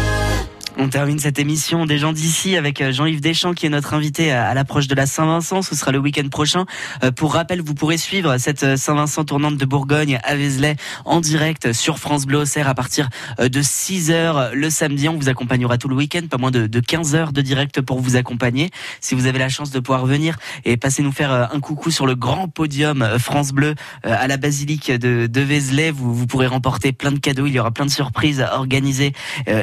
On 0.76 0.88
termine 0.88 1.20
cette 1.20 1.38
émission 1.38 1.86
des 1.86 1.98
gens 1.98 2.12
d'ici 2.12 2.56
avec 2.56 2.80
euh, 2.80 2.90
Jean-Yves 2.90 3.20
Deschamps 3.20 3.54
qui 3.54 3.64
est 3.66 3.68
notre 3.68 3.94
invité 3.94 4.32
à, 4.32 4.52
l'approche 4.54 4.88
de 4.88 4.94
la 4.96 5.06
Saint-Vincent. 5.06 5.62
Ce 5.62 5.76
sera 5.76 5.92
le 5.92 5.98
week-end 5.98 6.28
prochain. 6.28 6.66
Euh, 7.04 7.12
pour 7.12 7.34
rappel, 7.34 7.60
vous 7.62 7.74
pourrez 7.74 7.96
suivre 7.96 8.38
cette 8.38 8.64
euh, 8.64 8.76
Saint-Vincent 8.76 9.24
tournante 9.24 9.56
de 9.56 9.64
Bourgogne 9.64 10.18
à 10.24 10.34
Vézelay 10.34 10.74
en 11.04 11.20
direct 11.20 11.72
sur 11.72 12.00
France 12.00 12.26
Bleu 12.26 12.38
Auxerre 12.38 12.66
à 12.66 12.74
partir 12.74 13.08
de 13.38 13.62
6 13.62 14.10
heures 14.10 14.50
le 14.52 14.68
samedi. 14.68 15.08
On 15.08 15.16
vous 15.16 15.28
accompagnera 15.28 15.78
tout 15.78 15.88
le 15.88 15.94
week-end, 15.94 16.22
pas 16.28 16.38
moins 16.38 16.50
de, 16.50 16.66
de 16.66 16.80
15 16.80 17.14
heures 17.14 17.32
de 17.32 17.40
direct 17.40 17.80
pour 17.80 18.00
vous 18.00 18.16
accompagner. 18.16 18.70
Si 19.00 19.14
vous 19.14 19.26
avez 19.26 19.38
la 19.38 19.48
chance 19.48 19.70
de 19.70 19.78
pouvoir 19.78 20.06
venir 20.06 20.36
et 20.64 20.76
passer 20.76 21.02
nous 21.02 21.12
faire 21.12 21.30
un 21.30 21.60
coucou 21.60 21.92
sur 21.92 22.06
le 22.06 22.16
grand 22.16 22.48
podium 22.48 23.06
France 23.18 23.52
Bleu 23.52 23.74
à 24.02 24.26
la 24.26 24.36
basilique 24.36 24.90
de, 24.90 25.26
de 25.26 25.40
Vézelay, 25.40 25.90
vous, 25.92 26.14
vous 26.14 26.26
pourrez 26.26 26.46
remporter 26.46 26.92
plein 26.92 27.12
de 27.12 27.18
cadeaux. 27.18 27.46
Il 27.46 27.52
y 27.52 27.60
aura 27.60 27.70
plein 27.70 27.86
de 27.86 27.90
surprises 27.90 28.44
organisées 28.52 29.12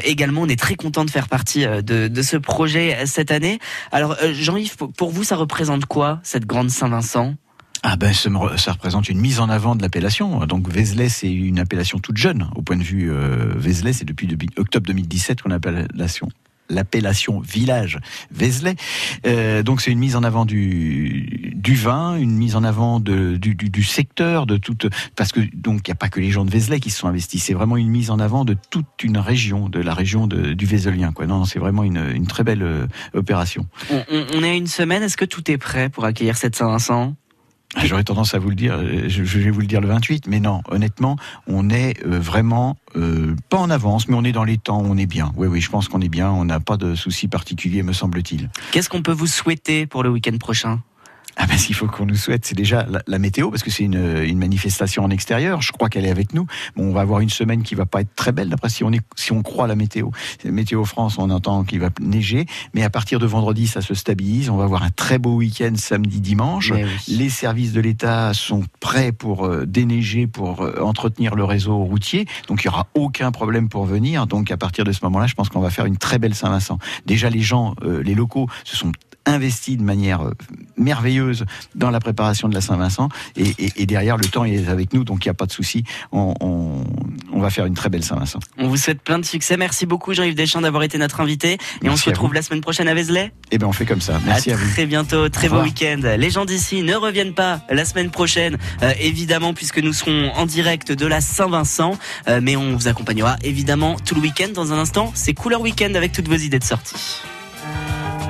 également. 0.03 0.41
On 0.41 0.47
est 0.47 0.59
très 0.59 0.75
content 0.75 1.00
de 1.05 1.09
faire 1.11 1.27
partie 1.27 1.65
euh, 1.65 1.81
de, 1.81 2.21
ce 2.21 2.37
projet 2.37 2.95
euh, 2.95 3.05
cette 3.05 3.31
année. 3.31 3.59
Alors, 3.91 4.15
euh, 4.21 4.33
Jean-Yves, 4.33 4.75
pour- 4.77 5.11
vous, 5.11 5.23
ça 5.23 5.35
représente 5.35 5.85
quoi, 5.85 6.19
cette 6.23 6.45
grande 6.45 6.69
Saint-Vincent? 6.69 7.35
Ah 7.83 7.95
ben, 7.95 8.13
ça 8.13 8.71
représente 8.73 9.09
une 9.09 9.19
mise 9.19 9.39
en 9.39 9.49
avant 9.49 9.75
de 9.75 9.81
l'appellation. 9.81 10.45
Donc 10.45 10.69
Vézelay, 10.69 11.09
c'est 11.09 11.31
une 11.33 11.57
appellation 11.57 11.97
toute 11.97 12.17
jeune. 12.17 12.47
Au 12.55 12.61
point 12.61 12.77
de 12.77 12.83
vue 12.83 13.11
euh, 13.11 13.53
Vézelay, 13.55 13.91
c'est 13.91 14.05
depuis, 14.05 14.27
depuis 14.27 14.49
octobre 14.57 14.85
2017 14.85 15.41
qu'on 15.41 15.49
appelle 15.49 15.75
l'appellation 15.75 16.29
l'appellation 16.71 17.39
village 17.39 17.99
Vézelay. 18.31 18.75
Euh, 19.25 19.61
donc 19.63 19.81
c'est 19.81 19.91
une 19.91 19.99
mise 19.99 20.15
en 20.15 20.23
avant 20.23 20.45
du, 20.45 21.53
du 21.55 21.75
vin, 21.75 22.15
une 22.15 22.31
mise 22.37 22.55
en 22.55 22.63
avant 22.63 22.99
de, 22.99 23.37
du, 23.37 23.55
du, 23.55 23.69
du 23.69 23.83
secteur, 23.83 24.45
de 24.45 24.57
toute 24.57 24.87
parce 25.15 25.31
que 25.31 25.41
donc 25.53 25.87
il 25.87 25.91
n'y 25.91 25.93
a 25.93 25.95
pas 25.95 26.09
que 26.09 26.19
les 26.19 26.31
gens 26.31 26.45
de 26.45 26.51
Vézelay 26.51 26.79
qui 26.79 26.89
se 26.89 26.99
sont 26.99 27.07
investis. 27.07 27.43
C'est 27.43 27.53
vraiment 27.53 27.77
une 27.77 27.89
mise 27.89 28.09
en 28.09 28.19
avant 28.19 28.45
de 28.45 28.55
toute 28.69 29.03
une 29.03 29.17
région, 29.17 29.69
de 29.69 29.79
la 29.79 29.93
région 29.93 30.27
de, 30.27 30.53
du 30.53 30.65
Vézelien. 30.65 31.11
Quoi. 31.11 31.27
Non, 31.27 31.39
non, 31.39 31.45
c'est 31.45 31.59
vraiment 31.59 31.83
une, 31.83 32.03
une 32.15 32.27
très 32.27 32.43
belle 32.43 32.63
euh, 32.63 32.87
opération. 33.13 33.67
on, 33.91 34.03
on- 34.11 34.25
on 34.35 34.43
est 34.43 34.49
à 34.51 34.53
une 34.55 34.67
semaine. 34.67 35.03
Est-ce 35.03 35.17
que 35.17 35.25
tout 35.25 35.49
est 35.51 35.57
prêt 35.57 35.89
pour 35.89 36.05
accueillir 36.05 36.37
cette 36.37 36.55
Saint-Vincent? 36.55 37.15
J'aurais 37.83 38.03
tendance 38.03 38.33
à 38.33 38.39
vous 38.39 38.49
le 38.49 38.55
dire, 38.55 38.75
euh, 38.75 39.07
je, 39.07 39.23
je 39.23 39.39
vais 39.39 39.49
vous 39.49 39.61
le 39.61 39.67
dire 39.67 39.81
le 39.81 39.87
28, 39.87 40.27
mais 40.27 40.39
non, 40.39 40.61
honnêtement, 40.69 41.15
on 41.47 41.69
est 41.69 42.05
euh, 42.05 42.19
vraiment 42.19 42.77
euh, 42.95 43.35
pas 43.49 43.57
en 43.57 43.69
avance, 43.69 44.07
mais 44.07 44.15
on 44.15 44.23
est 44.23 44.33
dans 44.33 44.43
les 44.43 44.57
temps, 44.57 44.81
on 44.83 44.97
est 44.97 45.05
bien. 45.05 45.31
Oui, 45.37 45.47
oui, 45.47 45.61
je 45.61 45.69
pense 45.69 45.87
qu'on 45.87 46.01
est 46.01 46.09
bien, 46.09 46.29
on 46.29 46.45
n'a 46.45 46.59
pas 46.59 46.77
de 46.77 46.95
soucis 46.95 47.27
particuliers, 47.27 47.83
me 47.83 47.93
semble-t-il. 47.93 48.49
Qu'est-ce 48.71 48.89
qu'on 48.89 49.01
peut 49.01 49.13
vous 49.13 49.27
souhaiter 49.27 49.85
pour 49.85 50.03
le 50.03 50.09
week-end 50.09 50.37
prochain? 50.37 50.79
Ah 51.43 51.47
ben, 51.47 51.57
ce 51.57 51.65
qu'il 51.65 51.75
faut 51.75 51.87
qu'on 51.87 52.05
nous 52.05 52.15
souhaite, 52.15 52.45
c'est 52.45 52.53
déjà 52.53 52.85
la, 52.87 53.01
la 53.07 53.17
météo, 53.17 53.49
parce 53.49 53.63
que 53.63 53.71
c'est 53.71 53.83
une, 53.83 54.21
une 54.23 54.37
manifestation 54.37 55.03
en 55.03 55.09
extérieur. 55.09 55.59
Je 55.63 55.71
crois 55.71 55.89
qu'elle 55.89 56.05
est 56.05 56.11
avec 56.11 56.35
nous. 56.35 56.45
Bon, 56.75 56.83
on 56.83 56.93
va 56.93 57.01
avoir 57.01 57.19
une 57.19 57.31
semaine 57.31 57.63
qui 57.63 57.73
va 57.73 57.87
pas 57.87 58.01
être 58.01 58.13
très 58.15 58.31
belle, 58.31 58.49
d'après 58.49 58.69
si 58.69 58.83
on 58.83 58.91
est, 58.91 59.01
si 59.15 59.31
on 59.31 59.41
croit 59.41 59.65
la 59.65 59.73
météo. 59.75 60.11
Météo 60.45 60.85
France, 60.85 61.17
on 61.17 61.31
entend 61.31 61.63
qu'il 61.63 61.79
va 61.79 61.89
neiger, 61.99 62.45
mais 62.75 62.83
à 62.83 62.91
partir 62.91 63.17
de 63.17 63.25
vendredi, 63.25 63.65
ça 63.65 63.81
se 63.81 63.95
stabilise. 63.95 64.51
On 64.51 64.57
va 64.57 64.65
avoir 64.65 64.83
un 64.83 64.91
très 64.91 65.17
beau 65.17 65.37
week-end 65.37 65.73
samedi, 65.77 66.21
dimanche. 66.21 66.71
Oui. 66.75 66.83
Les 67.07 67.29
services 67.29 67.73
de 67.73 67.81
l'État 67.81 68.35
sont 68.35 68.63
prêts 68.79 69.11
pour 69.11 69.47
euh, 69.47 69.65
déneiger, 69.65 70.27
pour 70.27 70.61
euh, 70.61 70.79
entretenir 70.81 71.33
le 71.33 71.43
réseau 71.43 71.75
routier. 71.79 72.27
Donc 72.49 72.61
il 72.63 72.65
y 72.65 72.69
aura 72.69 72.85
aucun 72.93 73.31
problème 73.31 73.67
pour 73.67 73.85
venir. 73.85 74.27
Donc 74.27 74.51
à 74.51 74.57
partir 74.57 74.83
de 74.83 74.91
ce 74.91 74.99
moment-là, 75.05 75.25
je 75.25 75.33
pense 75.33 75.49
qu'on 75.49 75.61
va 75.61 75.71
faire 75.71 75.87
une 75.87 75.97
très 75.97 76.19
belle 76.19 76.35
Saint-Vincent. 76.35 76.77
Déjà, 77.07 77.31
les 77.31 77.41
gens, 77.41 77.73
euh, 77.83 78.03
les 78.03 78.13
locaux, 78.13 78.47
se 78.63 78.77
sont 78.77 78.91
investis 79.25 79.77
de 79.77 79.83
manière 79.83 80.21
euh, 80.21 80.31
merveilleuse 80.77 81.45
dans 81.75 81.89
la 81.91 81.99
préparation 81.99 82.49
de 82.49 82.53
la 82.55 82.61
Saint-Vincent 82.61 83.09
et, 83.35 83.53
et- 83.59 83.71
et 83.77 83.85
derrière 83.85 84.17
le 84.17 84.25
temps 84.25 84.45
est 84.45 84.67
avec 84.67 84.93
nous 84.93 85.03
donc 85.03 85.23
il 85.25 85.27
n'y 85.27 85.31
a 85.31 85.35
pas 85.35 85.45
de 85.45 85.51
souci 85.51 85.83
on, 86.11 86.33
on- 86.41 86.83
on 87.33 87.39
va 87.39 87.49
faire 87.49 87.65
une 87.65 87.73
très 87.75 87.89
belle 87.89 88.03
Saint-Vincent 88.03 88.39
On 88.57 88.67
vous 88.67 88.77
souhaite 88.77 89.01
plein 89.01 89.17
de 89.19 89.25
succès. 89.25 89.57
Merci 89.57 89.85
beaucoup 89.85 90.13
Jean-Yves 90.13 90.35
Deschamps 90.35 90.61
d'avoir 90.61 90.83
été 90.83 90.97
notre 90.97 91.21
invité. 91.21 91.57
Et 91.83 91.89
on 91.89 91.95
se 91.95 92.09
à 92.09 92.11
retrouve 92.11 92.33
la 92.33 92.41
semaine 92.41 92.61
prochaine 92.61 92.87
à 92.87 92.93
Vézelay. 92.93 93.31
et 93.51 93.57
bien 93.57 93.67
on 93.67 93.71
fait 93.71 93.85
comme 93.85 94.01
ça 94.01 94.19
merci 94.25 94.51
à, 94.51 94.55
vous 94.57 94.69
Très 94.71 94.85
bientôt, 94.85 95.29
très 95.29 95.47
Au 95.47 95.51
beau 95.51 95.61
week-end. 95.61 96.01
Les 96.17 96.29
gens 96.29 96.45
d'ici 96.45 96.81
ne 96.83 96.93
reviennent 96.95 97.33
pas 97.33 97.61
la 97.69 97.85
semaine 97.85 98.09
prochaine, 98.11 98.57
euh, 98.83 98.91
évidemment, 98.99 99.53
puisque 99.53 99.79
nous 99.79 99.93
serons 99.93 100.31
en 100.35 100.45
direct 100.45 100.91
de 100.91 101.05
la 101.05 101.21
Saint-Vincent. 101.21 101.97
Euh, 102.27 102.41
mais 102.43 102.55
on 102.57 102.75
vous 102.75 102.87
accompagnera 102.87 103.37
évidemment 103.43 103.95
tout 103.97 104.15
le 104.15 104.21
week-end. 104.21 104.49
Dans 104.53 104.73
un 104.73 104.77
instant, 104.79 105.11
c'est 105.15 105.33
Couleur 105.33 105.61
Week-end 105.61 105.93
avec 105.95 106.11
toutes 106.11 106.27
vos 106.27 106.35
idées 106.35 106.59
de 106.59 106.63
sortie. 106.63 106.95